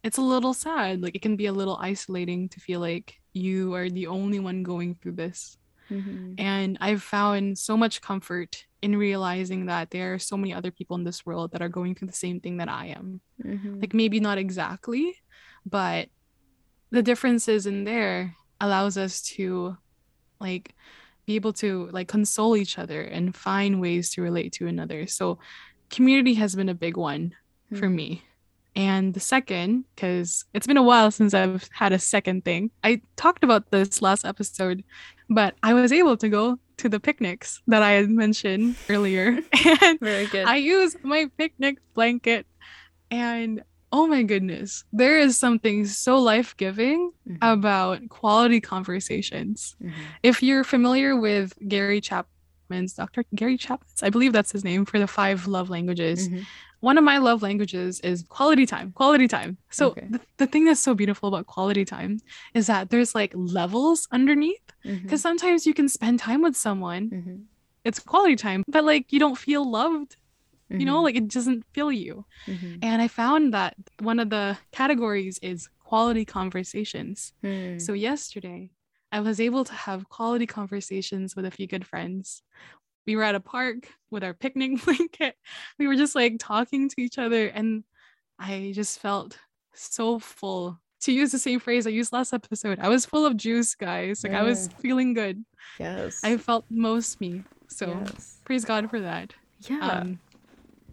It's 0.05 0.19
a 0.19 0.23
little 0.23 0.53
sad. 0.53 1.03
Like 1.03 1.17
it 1.17 1.23
can 1.23 1.37
be 1.37 1.47
a 1.47 1.53
little 1.53 1.79
isolating 1.81 2.49
to 2.51 2.61
feel 2.61 2.81
like 2.81 3.19
you 3.33 3.75
are 3.75 3.89
the 3.89 4.07
only 4.07 4.39
one 4.39 4.63
going 4.63 4.95
through 4.95 5.13
this. 5.13 5.57
Mm-hmm. 5.91 6.35
And 6.39 6.79
I've 6.81 7.03
found 7.03 7.59
so 7.59 7.77
much 7.77 8.03
comfort 8.03 8.67
in 8.83 8.97
realizing 8.97 9.67
that 9.67 9.91
there 9.91 10.15
are 10.15 10.19
so 10.19 10.37
many 10.37 10.53
other 10.53 10.71
people 10.71 10.97
in 10.97 11.05
this 11.05 11.25
world 11.25 11.53
that 11.53 11.63
are 11.63 11.69
going 11.69 11.95
through 11.95 12.09
the 12.09 12.15
same 12.15 12.41
thing 12.41 12.59
that 12.59 12.69
I 12.69 12.87
am. 12.87 13.21
Mm-hmm. 13.43 13.81
Like 13.81 13.95
maybe 13.95 14.21
not 14.21 14.39
exactly, 14.39 15.17
but 15.65 16.09
the 16.91 17.03
differences 17.03 17.67
in 17.67 17.85
there 17.85 18.37
allows 18.61 18.97
us 18.97 19.23
to 19.23 19.77
like 20.41 20.75
be 21.27 21.35
able 21.35 21.53
to 21.55 21.89
like 21.93 22.09
console 22.09 22.57
each 22.57 22.79
other 22.79 23.03
and 23.03 23.35
find 23.35 23.81
ways 23.81 24.11
to 24.15 24.23
relate 24.23 24.53
to 24.53 24.67
another. 24.67 25.07
So 25.07 25.39
community 25.91 26.35
has 26.35 26.55
been 26.55 26.69
a 26.69 26.75
big 26.75 26.97
one 26.97 27.35
for 27.75 27.89
Hmm. 27.89 27.97
me. 27.97 28.23
And 28.77 29.15
the 29.15 29.21
second, 29.21 29.85
because 29.95 30.45
it's 30.53 30.67
been 30.67 30.77
a 30.77 30.83
while 30.83 31.11
since 31.11 31.33
I've 31.33 31.67
had 31.73 31.93
a 31.93 31.99
second 31.99 32.45
thing. 32.45 32.71
I 32.85 33.01
talked 33.17 33.43
about 33.43 33.71
this 33.71 34.03
last 34.03 34.25
episode, 34.27 34.85
but 35.31 35.55
I 35.63 35.73
was 35.73 35.93
able 35.93 36.17
to 36.19 36.29
go 36.29 36.59
to 36.77 36.89
the 36.91 37.01
picnics 37.01 37.63
that 37.69 37.81
I 37.83 37.93
had 37.93 38.11
mentioned 38.11 38.77
earlier. 38.91 39.39
And 39.83 39.99
Very 39.99 40.27
good. 40.27 40.47
I 40.47 40.57
use 40.57 40.95
my 41.03 41.31
picnic 41.39 41.79
blanket. 41.95 42.47
And 43.11 43.63
oh 43.97 44.07
my 44.07 44.23
goodness, 44.33 44.85
there 44.93 45.17
is 45.27 45.39
something 45.39 45.87
so 45.87 46.13
life 46.33 46.51
giving 46.65 47.01
Mhm. 47.27 47.39
about 47.41 47.97
quality 48.19 48.61
conversations. 48.61 49.75
Mhm. 49.83 49.93
If 50.23 50.43
you're 50.47 50.65
familiar 50.65 51.11
with 51.27 51.55
Gary 51.73 52.01
Chapman's, 52.09 52.93
Dr. 53.01 53.25
Gary 53.35 53.57
Chapman's, 53.57 54.03
I 54.03 54.11
believe 54.11 54.33
that's 54.35 54.53
his 54.53 54.65
name 54.65 54.85
for 54.85 54.99
the 54.99 55.07
five 55.07 55.47
love 55.47 55.69
languages. 55.77 56.29
Mhm. 56.29 56.45
One 56.81 56.99
of 56.99 57.05
my 57.05 57.19
love 57.29 57.41
languages 57.49 58.01
is 58.01 58.17
quality 58.37 58.67
time, 58.67 58.93
quality 59.01 59.27
time. 59.29 59.57
So 59.71 59.85
Okay. 59.93 60.07
the, 60.15 60.21
the 60.37 60.47
thing 60.47 60.65
that's 60.67 60.85
so 60.89 60.95
beautiful 60.95 61.27
about 61.31 61.47
quality 61.47 61.85
time 61.87 62.13
is 62.59 62.67
that 62.67 62.91
there's 62.91 63.15
like 63.15 63.33
levels 63.35 64.07
underneath 64.13 64.67
because 65.03 65.23
sometimes 65.23 65.67
you 65.67 65.75
can 65.79 65.89
spend 65.89 66.19
time 66.29 66.43
with 66.43 66.57
someone, 66.67 67.05
Mhm. 67.11 67.37
it's 67.89 67.99
quality 68.13 68.37
time, 68.37 68.61
but 68.69 68.85
like 68.85 69.05
you 69.13 69.19
don't 69.25 69.39
feel 69.39 69.65
loved, 69.81 70.17
you 70.69 70.85
know, 70.85 70.99
Mhm. 71.01 71.03
like 71.05 71.17
it 71.17 71.29
doesn't 71.29 71.65
fill 71.73 71.93
you. 71.93 72.25
Mhm. 72.47 72.79
And 72.83 73.01
I 73.03 73.09
found 73.09 73.55
that 73.55 73.77
one 74.01 74.19
of 74.19 74.31
the 74.31 74.59
categories 74.73 75.39
is 75.43 75.69
quality 75.81 76.25
conversations. 76.25 77.33
Hmm. 77.43 77.79
So 77.79 77.93
yesterday, 77.93 78.71
I 79.13 79.21
was 79.21 79.39
able 79.41 79.65
to 79.65 79.73
have 79.73 80.09
quality 80.09 80.47
conversations 80.47 81.37
with 81.37 81.45
a 81.47 81.51
few 81.51 81.67
good 81.67 81.87
friends. 81.87 82.43
We 83.07 83.15
were 83.15 83.23
at 83.23 83.37
a 83.37 83.41
park 83.41 83.89
with 84.11 84.25
our 84.25 84.35
picnic 84.35 84.71
blanket. 84.85 85.37
We 85.79 85.87
were 85.87 85.95
just 85.95 86.15
like 86.17 86.37
talking 86.41 86.89
to 86.89 87.01
each 87.01 87.19
other, 87.19 87.47
and 87.49 87.85
I 88.39 88.73
just 88.75 88.99
felt 88.99 89.39
so 89.75 90.19
full. 90.19 90.81
To 91.03 91.13
use 91.13 91.31
the 91.31 91.39
same 91.39 91.61
phrase 91.61 91.87
I 91.87 91.91
used 91.91 92.13
last 92.13 92.33
episode, 92.33 92.81
I 92.81 92.89
was 92.89 93.07
full 93.07 93.25
of 93.25 93.37
juice, 93.37 93.77
guys. 93.77 94.25
Like 94.25 94.33
I 94.33 94.43
was 94.43 94.69
feeling 94.81 95.15
good. 95.15 95.45
yes. 95.79 96.21
I 96.25 96.37
felt 96.37 96.65
most 96.69 97.21
me. 97.21 97.45
So 97.69 97.87
yes. 98.07 98.39
praise 98.45 98.65
God 98.65 98.91
for 98.91 99.01
that. 99.01 99.33
Yeah. 99.69 99.79
Um, 99.87 100.19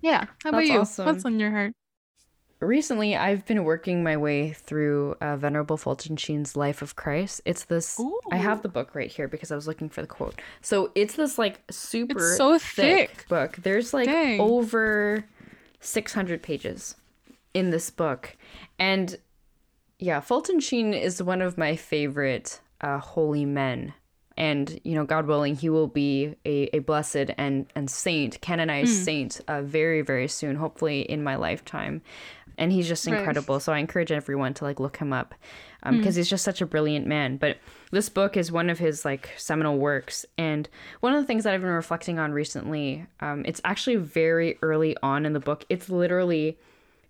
yeah. 0.03 0.25
How 0.43 0.49
about 0.49 0.59
That's 0.59 0.69
you? 0.69 0.79
awesome. 0.79 1.05
What's 1.05 1.25
on 1.25 1.39
your 1.39 1.51
heart? 1.51 1.73
Recently, 2.59 3.15
I've 3.15 3.45
been 3.45 3.63
working 3.63 4.03
my 4.03 4.15
way 4.15 4.51
through 4.51 5.15
uh, 5.19 5.35
Venerable 5.35 5.75
Fulton 5.75 6.15
Sheen's 6.15 6.55
Life 6.55 6.81
of 6.81 6.95
Christ. 6.95 7.41
It's 7.45 7.65
this. 7.65 7.99
I 8.31 8.37
have 8.37 8.61
the 8.61 8.69
book 8.69 8.95
right 8.95 9.11
here 9.11 9.27
because 9.27 9.51
I 9.51 9.55
was 9.55 9.67
looking 9.67 9.89
for 9.89 10.01
the 10.01 10.07
quote. 10.07 10.39
So 10.61 10.91
it's 10.95 11.15
this 11.15 11.37
like 11.37 11.61
super 11.71 12.35
so 12.37 12.57
thick, 12.59 13.11
thick. 13.11 13.27
book. 13.27 13.57
There's 13.63 13.93
like 13.93 14.05
Dang. 14.05 14.39
over 14.39 15.25
600 15.81 16.41
pages 16.41 16.95
in 17.53 17.69
this 17.69 17.89
book. 17.89 18.37
And 18.79 19.17
yeah, 19.99 20.19
Fulton 20.19 20.59
Sheen 20.59 20.93
is 20.93 21.21
one 21.21 21.41
of 21.41 21.57
my 21.57 21.75
favorite 21.75 22.61
uh, 22.81 22.99
holy 22.99 23.45
men. 23.45 23.93
And, 24.35 24.79
you 24.83 24.95
know, 24.95 25.05
God 25.05 25.27
willing, 25.27 25.55
he 25.55 25.69
will 25.69 25.87
be 25.87 26.35
a, 26.45 26.75
a 26.75 26.79
blessed 26.79 27.31
and, 27.37 27.67
and 27.75 27.89
saint, 27.89 28.41
canonized 28.41 28.95
Hmm. 28.97 29.03
saint, 29.03 29.41
uh, 29.47 29.61
very, 29.61 30.01
very 30.01 30.27
soon, 30.27 30.55
hopefully 30.55 31.01
in 31.01 31.23
my 31.23 31.35
lifetime. 31.35 32.01
And 32.57 32.71
he's 32.71 32.87
just 32.87 33.05
Right. 33.07 33.17
incredible. 33.17 33.59
So 33.59 33.73
I 33.73 33.79
encourage 33.79 34.11
everyone 34.11 34.53
to 34.55 34.63
like 34.63 34.79
look 34.79 34.97
him 34.97 35.11
up 35.13 35.33
because 35.89 36.15
he's 36.15 36.29
just 36.29 36.43
such 36.45 36.61
a 36.61 36.65
brilliant 36.65 37.05
man. 37.07 37.37
But 37.37 37.57
this 37.91 38.09
book 38.09 38.37
is 38.37 38.51
one 38.51 38.69
of 38.69 38.79
his 38.79 39.03
like 39.03 39.31
seminal 39.37 39.77
works. 39.77 40.25
And 40.37 40.69
one 41.01 41.13
of 41.13 41.21
the 41.21 41.25
things 41.27 41.43
that 41.43 41.53
I've 41.53 41.61
been 41.61 41.69
reflecting 41.71 42.19
on 42.19 42.31
recently, 42.31 43.05
um, 43.19 43.43
it's 43.45 43.59
actually 43.65 43.95
very 43.97 44.57
early 44.61 44.95
on 45.03 45.25
in 45.25 45.33
the 45.33 45.39
book. 45.39 45.65
It's 45.69 45.89
literally 45.89 46.57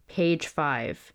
page 0.07 0.47
five 0.47 1.13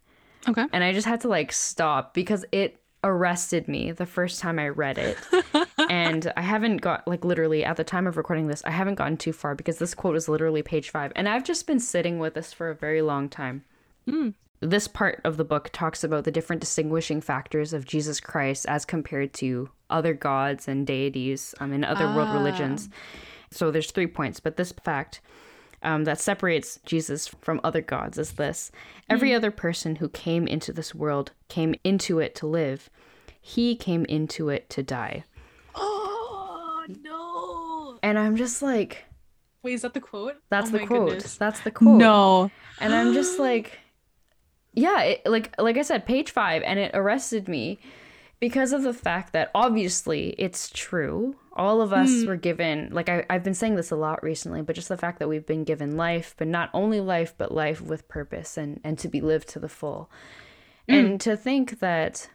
Okay. 0.48 0.64
and 0.72 0.82
I 0.84 0.92
just 0.92 1.06
had 1.06 1.20
to 1.22 1.28
like 1.28 1.52
stop 1.52 2.14
because 2.14 2.44
it 2.52 2.80
arrested 3.04 3.68
me 3.68 3.92
the 3.92 4.06
first 4.06 4.40
time 4.40 4.58
I 4.58 4.68
read 4.68 4.98
it. 4.98 5.16
and 5.88 6.32
I 6.36 6.42
haven't 6.42 6.78
got 6.78 7.06
like 7.08 7.24
literally 7.24 7.64
at 7.64 7.76
the 7.76 7.84
time 7.84 8.06
of 8.06 8.16
recording 8.16 8.46
this, 8.46 8.62
I 8.64 8.70
haven't 8.70 8.96
gotten 8.96 9.16
too 9.16 9.32
far 9.32 9.54
because 9.54 9.78
this 9.78 9.94
quote 9.94 10.16
is 10.16 10.28
literally 10.28 10.62
page 10.62 10.90
5 10.90 11.12
and 11.16 11.28
I've 11.28 11.44
just 11.44 11.66
been 11.66 11.80
sitting 11.80 12.18
with 12.18 12.34
this 12.34 12.52
for 12.52 12.70
a 12.70 12.74
very 12.74 13.02
long 13.02 13.28
time. 13.28 13.64
This 14.60 14.88
part 14.88 15.20
of 15.24 15.36
the 15.36 15.44
book 15.44 15.70
talks 15.72 16.02
about 16.02 16.24
the 16.24 16.30
different 16.32 16.60
distinguishing 16.60 17.20
factors 17.20 17.72
of 17.72 17.84
Jesus 17.84 18.18
Christ 18.20 18.66
as 18.66 18.84
compared 18.84 19.32
to 19.34 19.70
other 19.88 20.14
gods 20.14 20.66
and 20.66 20.86
deities 20.86 21.54
um, 21.60 21.72
in 21.72 21.84
other 21.84 22.06
world 22.06 22.28
Ah. 22.30 22.34
religions. 22.34 22.88
So 23.50 23.70
there's 23.70 23.90
three 23.92 24.08
points, 24.08 24.40
but 24.40 24.56
this 24.56 24.72
fact 24.84 25.20
um, 25.82 26.04
that 26.04 26.18
separates 26.20 26.80
Jesus 26.84 27.28
from 27.28 27.60
other 27.62 27.80
gods 27.80 28.18
is 28.18 28.32
this 28.32 28.72
every 29.08 29.32
other 29.32 29.52
person 29.52 29.96
who 29.96 30.08
came 30.08 30.48
into 30.48 30.72
this 30.72 30.92
world 30.94 31.30
came 31.48 31.74
into 31.84 32.18
it 32.18 32.34
to 32.36 32.46
live, 32.48 32.90
he 33.40 33.76
came 33.76 34.04
into 34.06 34.48
it 34.48 34.68
to 34.70 34.82
die. 34.82 35.24
No! 36.88 37.98
And 38.02 38.18
I'm 38.18 38.36
just 38.36 38.62
like, 38.62 39.04
Wait, 39.62 39.74
is 39.74 39.82
that 39.82 39.94
the 39.94 40.00
quote? 40.00 40.36
that's 40.50 40.70
Oh 40.70 40.72
the 40.72 40.86
quote. 40.86 41.10
goodness. 41.10 41.36
That's 41.36 41.60
the 41.60 41.70
quote. 41.70 41.98
No. 41.98 42.50
And 42.80 42.94
I'm 42.94 43.12
just 43.12 43.38
like, 43.48 43.78
yeah, 44.72 45.02
it, 45.02 45.26
like 45.26 45.54
like 45.60 45.76
I 45.76 45.82
said, 45.82 46.06
page 46.06 46.30
five, 46.30 46.62
and 46.64 46.78
it 46.78 46.92
arrested 46.94 47.48
me 47.48 47.78
because 48.40 48.72
of 48.72 48.82
the 48.82 48.94
fact 48.94 49.32
that 49.32 49.50
obviously 49.54 50.30
it's 50.38 50.70
true. 50.70 51.36
All 51.54 51.80
of 51.80 51.92
us 51.92 52.22
hmm. 52.22 52.28
were 52.28 52.36
given, 52.36 52.88
like 52.92 53.08
I, 53.08 53.26
I've 53.28 53.42
been 53.42 53.54
saying 53.54 53.74
this 53.74 53.90
a 53.90 53.96
lot 53.96 54.22
recently, 54.22 54.62
but 54.62 54.76
just 54.76 54.88
the 54.88 54.96
fact 54.96 55.18
that 55.18 55.28
we've 55.28 55.46
been 55.46 55.64
given 55.64 55.96
life, 55.96 56.34
but 56.38 56.46
not 56.46 56.70
only 56.72 57.00
life, 57.00 57.34
but 57.36 57.52
life 57.52 57.80
with 57.80 58.06
purpose 58.06 58.56
and, 58.56 58.80
and 58.84 58.96
to 58.98 59.08
be 59.08 59.20
lived 59.20 59.48
to 59.48 59.58
the 59.58 59.68
full. 59.68 60.08
Hmm. 60.88 60.94
And 60.94 61.20
to 61.22 61.36
think 61.36 61.80
that 61.80 62.30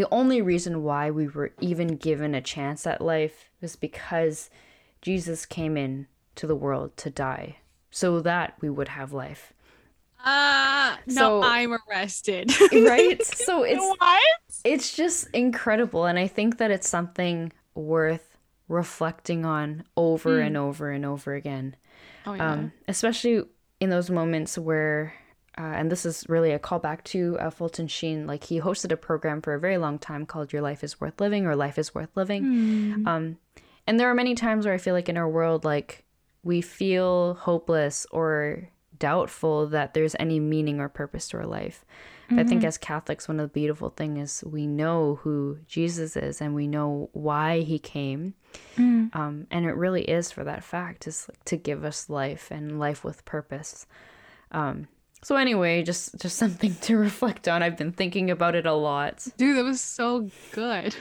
the 0.00 0.08
only 0.10 0.40
reason 0.40 0.82
why 0.82 1.10
we 1.10 1.28
were 1.28 1.52
even 1.60 1.96
given 1.96 2.34
a 2.34 2.40
chance 2.40 2.86
at 2.86 3.02
life 3.02 3.50
was 3.60 3.76
because 3.76 4.48
Jesus 5.02 5.44
came 5.44 5.76
in 5.76 6.06
to 6.36 6.46
the 6.46 6.54
world 6.56 6.96
to 6.96 7.10
die 7.10 7.58
so 7.90 8.18
that 8.20 8.54
we 8.62 8.70
would 8.70 8.88
have 8.88 9.12
life. 9.12 9.52
Ah, 10.24 10.98
no, 11.06 11.14
So- 11.14 11.42
I'm 11.42 11.76
arrested. 11.86 12.50
Right? 12.72 13.22
So 13.26 13.62
it's 13.62 13.84
what? 13.98 14.22
it's 14.64 14.96
just 14.96 15.28
incredible 15.34 16.06
and 16.06 16.18
I 16.18 16.28
think 16.28 16.56
that 16.56 16.70
it's 16.70 16.88
something 16.88 17.52
worth 17.74 18.38
reflecting 18.68 19.44
on 19.44 19.84
over 19.98 20.40
and 20.40 20.56
over 20.56 20.90
and 20.90 21.04
over 21.04 21.34
again. 21.34 21.76
Oh 22.24 22.32
yeah. 22.32 22.52
Um, 22.52 22.72
especially 22.88 23.44
in 23.80 23.90
those 23.90 24.08
moments 24.08 24.56
where 24.56 25.12
uh, 25.60 25.74
and 25.74 25.92
this 25.92 26.06
is 26.06 26.24
really 26.26 26.52
a 26.52 26.58
callback 26.58 27.04
to 27.04 27.36
uh, 27.38 27.50
Fulton 27.50 27.86
Sheen. 27.86 28.26
Like 28.26 28.44
he 28.44 28.60
hosted 28.60 28.92
a 28.92 28.96
program 28.96 29.42
for 29.42 29.52
a 29.52 29.60
very 29.60 29.76
long 29.76 29.98
time 29.98 30.24
called 30.24 30.54
"Your 30.54 30.62
Life 30.62 30.82
Is 30.82 30.98
Worth 31.00 31.20
Living" 31.20 31.44
or 31.44 31.54
"Life 31.54 31.78
Is 31.78 31.94
Worth 31.94 32.16
Living." 32.16 32.44
Hmm. 32.44 33.06
Um, 33.06 33.38
and 33.86 34.00
there 34.00 34.10
are 34.10 34.14
many 34.14 34.34
times 34.34 34.64
where 34.64 34.74
I 34.74 34.78
feel 34.78 34.94
like 34.94 35.10
in 35.10 35.18
our 35.18 35.28
world, 35.28 35.64
like 35.64 36.04
we 36.42 36.62
feel 36.62 37.34
hopeless 37.34 38.06
or 38.10 38.70
doubtful 38.98 39.66
that 39.66 39.92
there's 39.92 40.16
any 40.18 40.40
meaning 40.40 40.80
or 40.80 40.88
purpose 40.88 41.28
to 41.28 41.38
our 41.38 41.46
life. 41.46 41.84
But 42.30 42.38
I 42.38 42.44
think 42.44 42.62
as 42.62 42.78
Catholics, 42.78 43.26
one 43.26 43.40
of 43.40 43.48
the 43.48 43.52
beautiful 43.52 43.90
things 43.90 44.42
is 44.42 44.44
we 44.48 44.64
know 44.64 45.18
who 45.22 45.58
Jesus 45.66 46.16
is 46.16 46.40
and 46.40 46.54
we 46.54 46.68
know 46.68 47.10
why 47.12 47.62
he 47.62 47.80
came. 47.80 48.34
Mm. 48.76 49.12
Um, 49.16 49.46
and 49.50 49.66
it 49.66 49.74
really 49.74 50.02
is 50.02 50.30
for 50.30 50.44
that 50.44 50.62
fact 50.62 51.08
is 51.08 51.26
like 51.28 51.42
to 51.46 51.56
give 51.56 51.84
us 51.84 52.08
life 52.08 52.52
and 52.52 52.78
life 52.78 53.02
with 53.02 53.24
purpose. 53.24 53.84
Um, 54.52 54.86
so 55.22 55.36
anyway, 55.36 55.82
just 55.82 56.18
just 56.18 56.36
something 56.36 56.74
to 56.82 56.96
reflect 56.96 57.48
on. 57.48 57.62
I've 57.62 57.76
been 57.76 57.92
thinking 57.92 58.30
about 58.30 58.54
it 58.54 58.66
a 58.66 58.74
lot. 58.74 59.26
Dude, 59.36 59.56
that 59.56 59.64
was 59.64 59.80
so 59.80 60.28
good. 60.52 60.94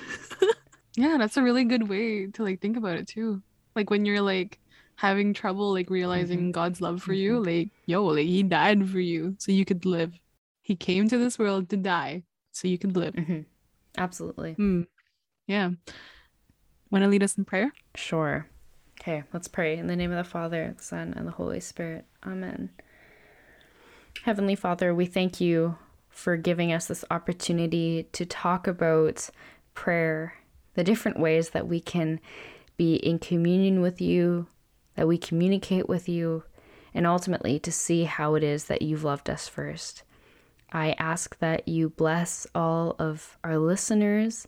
yeah, 0.96 1.18
that's 1.18 1.38
a 1.38 1.44
really 1.44 1.64
good 1.64 1.88
way 1.88 2.28
to 2.28 2.44
like 2.44 2.62
think 2.62 2.78
about 2.78 2.98
it 2.98 3.08
too. 3.08 3.42
Like 3.76 3.90
when 3.90 4.06
you're 4.06 4.22
like 4.22 4.60
having 4.96 5.34
trouble 5.34 5.72
like 5.72 5.90
realizing 5.90 6.52
God's 6.52 6.82
love 6.82 7.02
for 7.02 7.14
you, 7.14 7.44
like 7.44 7.70
yo, 7.86 8.04
like 8.04 8.26
he 8.26 8.44
died 8.44 8.90
for 8.90 9.00
you 9.00 9.36
so 9.40 9.52
you 9.52 9.66
could 9.66 9.86
live. 9.86 10.14
He 10.62 10.76
came 10.76 11.08
to 11.10 11.18
this 11.18 11.40
world 11.40 11.70
to 11.70 11.78
die 11.78 12.24
so 12.52 12.68
you 12.68 12.78
could 12.78 12.96
live. 12.96 13.16
hmm 13.16 13.42
Absolutely. 13.98 14.56
Mm. 14.56 14.88
Yeah. 15.48 15.72
Want 16.92 17.04
to 17.04 17.10
lead 17.10 17.24
us 17.24 17.38
in 17.38 17.46
prayer? 17.46 17.72
Sure. 17.96 18.48
Okay, 19.00 19.24
let's 19.34 19.48
pray. 19.48 19.78
In 19.78 19.88
the 19.88 19.96
name 19.96 20.12
of 20.12 20.18
the 20.18 20.30
Father, 20.30 20.74
the 20.78 20.84
Son, 20.84 21.14
and 21.16 21.26
the 21.28 21.32
Holy 21.32 21.60
Spirit. 21.60 22.06
Amen. 22.26 22.70
Heavenly 24.24 24.56
Father, 24.56 24.94
we 24.94 25.06
thank 25.06 25.40
you 25.40 25.78
for 26.10 26.36
giving 26.36 26.74
us 26.74 26.88
this 26.88 27.06
opportunity 27.10 28.08
to 28.12 28.26
talk 28.26 28.68
about 28.68 29.30
prayer, 29.74 30.34
the 30.74 30.84
different 30.84 31.20
ways 31.20 31.52
that 31.52 31.68
we 31.68 31.80
can 31.80 32.20
be 32.76 32.96
in 32.96 33.20
communion 33.20 33.82
with 33.82 34.02
you, 34.02 34.48
that 34.96 35.08
we 35.08 35.18
communicate 35.18 35.88
with 35.88 36.10
you, 36.10 36.44
and 36.94 37.08
ultimately 37.08 37.60
to 37.60 37.72
see 37.72 38.04
how 38.04 38.36
it 38.36 38.44
is 38.44 38.66
that 38.66 38.82
you've 38.82 39.04
loved 39.04 39.30
us 39.30 39.48
first. 39.48 40.04
I 40.72 40.96
ask 41.00 41.38
that 41.40 41.68
you 41.68 41.90
bless 41.90 42.46
all 42.54 42.96
of 43.00 43.38
our 43.44 43.58
listeners 43.58 44.48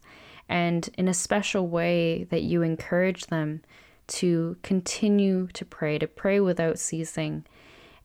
and 0.50 0.90
in 0.98 1.08
a 1.08 1.14
special 1.14 1.68
way 1.68 2.26
that 2.26 2.44
you 2.44 2.62
encourage 2.62 3.28
them 3.28 3.62
to 4.08 4.58
continue 4.64 5.48
to 5.54 5.64
pray, 5.64 5.98
to 5.98 6.08
pray 6.08 6.40
without 6.40 6.78
ceasing, 6.78 7.46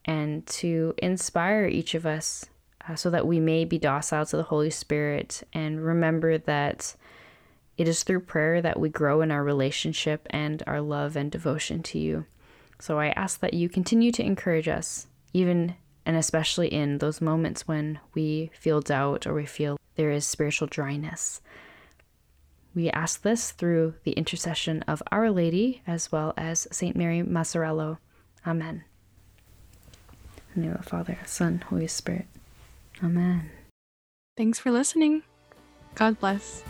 and 0.07 0.47
to 0.47 0.95
inspire 0.99 1.67
each 1.67 1.95
of 1.95 2.07
us 2.07 2.47
uh, 2.89 2.95
so 2.95 3.11
that 3.11 3.27
we 3.27 3.41
may 3.41 3.65
be 3.65 3.79
docile 3.79 4.25
to 4.27 4.37
the 4.37 4.45
Holy 4.45 4.71
Spirit 4.71 5.43
and 5.53 5.85
remember 5.85 6.39
that 6.39 6.95
it 7.77 7.89
is 7.89 8.03
through 8.03 8.21
prayer 8.21 8.63
that 8.63 8.81
we 8.81 8.89
grow 8.89 9.21
in 9.21 9.31
our 9.31 9.45
relationship 9.45 10.27
and 10.31 10.63
our 10.67 10.81
love 10.81 11.17
and 11.17 11.31
devotion 11.31 11.83
to 11.83 11.99
you. 11.99 12.25
So 12.79 12.99
I 12.99 13.09
ask 13.09 13.41
that 13.41 13.55
you 13.55 13.69
continue 13.69 14.13
to 14.13 14.23
encourage 14.25 14.69
us, 14.69 15.09
even 15.33 15.75
and 16.05 16.17
especially 16.17 16.69
in 16.73 16.99
those 16.99 17.21
moments 17.21 17.67
when 17.67 17.99
we 18.15 18.51
feel 18.55 18.81
doubt 18.81 19.27
or 19.27 19.35
we 19.35 19.45
feel 19.45 19.79
there 19.97 20.13
is 20.13 20.27
spiritual 20.27 20.69
dryness. 20.69 21.41
We 22.75 22.91
ask 22.91 23.23
this 23.23 23.51
through 23.51 23.95
the 24.05 24.13
intercession 24.13 24.83
of 24.83 25.03
Our 25.11 25.31
Lady 25.31 25.83
as 25.87 26.13
well 26.13 26.33
as 26.37 26.69
St. 26.71 26.95
Mary 26.95 27.23
Mazzarello. 27.23 27.99
Amen. 28.47 28.85
The 30.57 30.63
name 30.63 30.73
of 30.73 30.79
the 30.79 30.89
Father, 30.89 31.19
Son, 31.27 31.63
Holy 31.69 31.87
Spirit. 31.87 32.25
Amen. 33.05 33.51
Thanks 34.39 34.59
for 34.59 34.71
listening. 34.71 35.23
God 35.95 36.19
bless. 36.19 36.63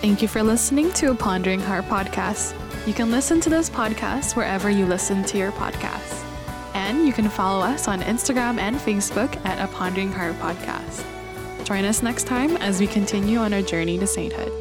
Thank 0.00 0.22
you 0.22 0.28
for 0.28 0.44
listening 0.44 0.92
to 0.92 1.10
a 1.10 1.14
Pondering 1.16 1.58
Heart 1.58 1.86
podcast. 1.86 2.54
You 2.86 2.94
can 2.94 3.10
listen 3.10 3.40
to 3.40 3.50
this 3.50 3.68
podcast 3.68 4.36
wherever 4.36 4.70
you 4.70 4.86
listen 4.86 5.24
to 5.24 5.38
your 5.38 5.50
podcasts. 5.52 6.24
And 6.74 7.04
you 7.04 7.12
can 7.12 7.28
follow 7.28 7.64
us 7.64 7.88
on 7.88 8.02
Instagram 8.02 8.60
and 8.60 8.76
Facebook 8.76 9.44
at 9.44 9.58
a 9.58 9.70
Pondering 9.72 10.12
Heart 10.12 10.36
podcast. 10.36 11.04
Join 11.64 11.84
us 11.84 12.00
next 12.00 12.28
time 12.28 12.56
as 12.58 12.78
we 12.78 12.86
continue 12.86 13.38
on 13.38 13.52
our 13.52 13.62
journey 13.62 13.98
to 13.98 14.06
sainthood. 14.06 14.59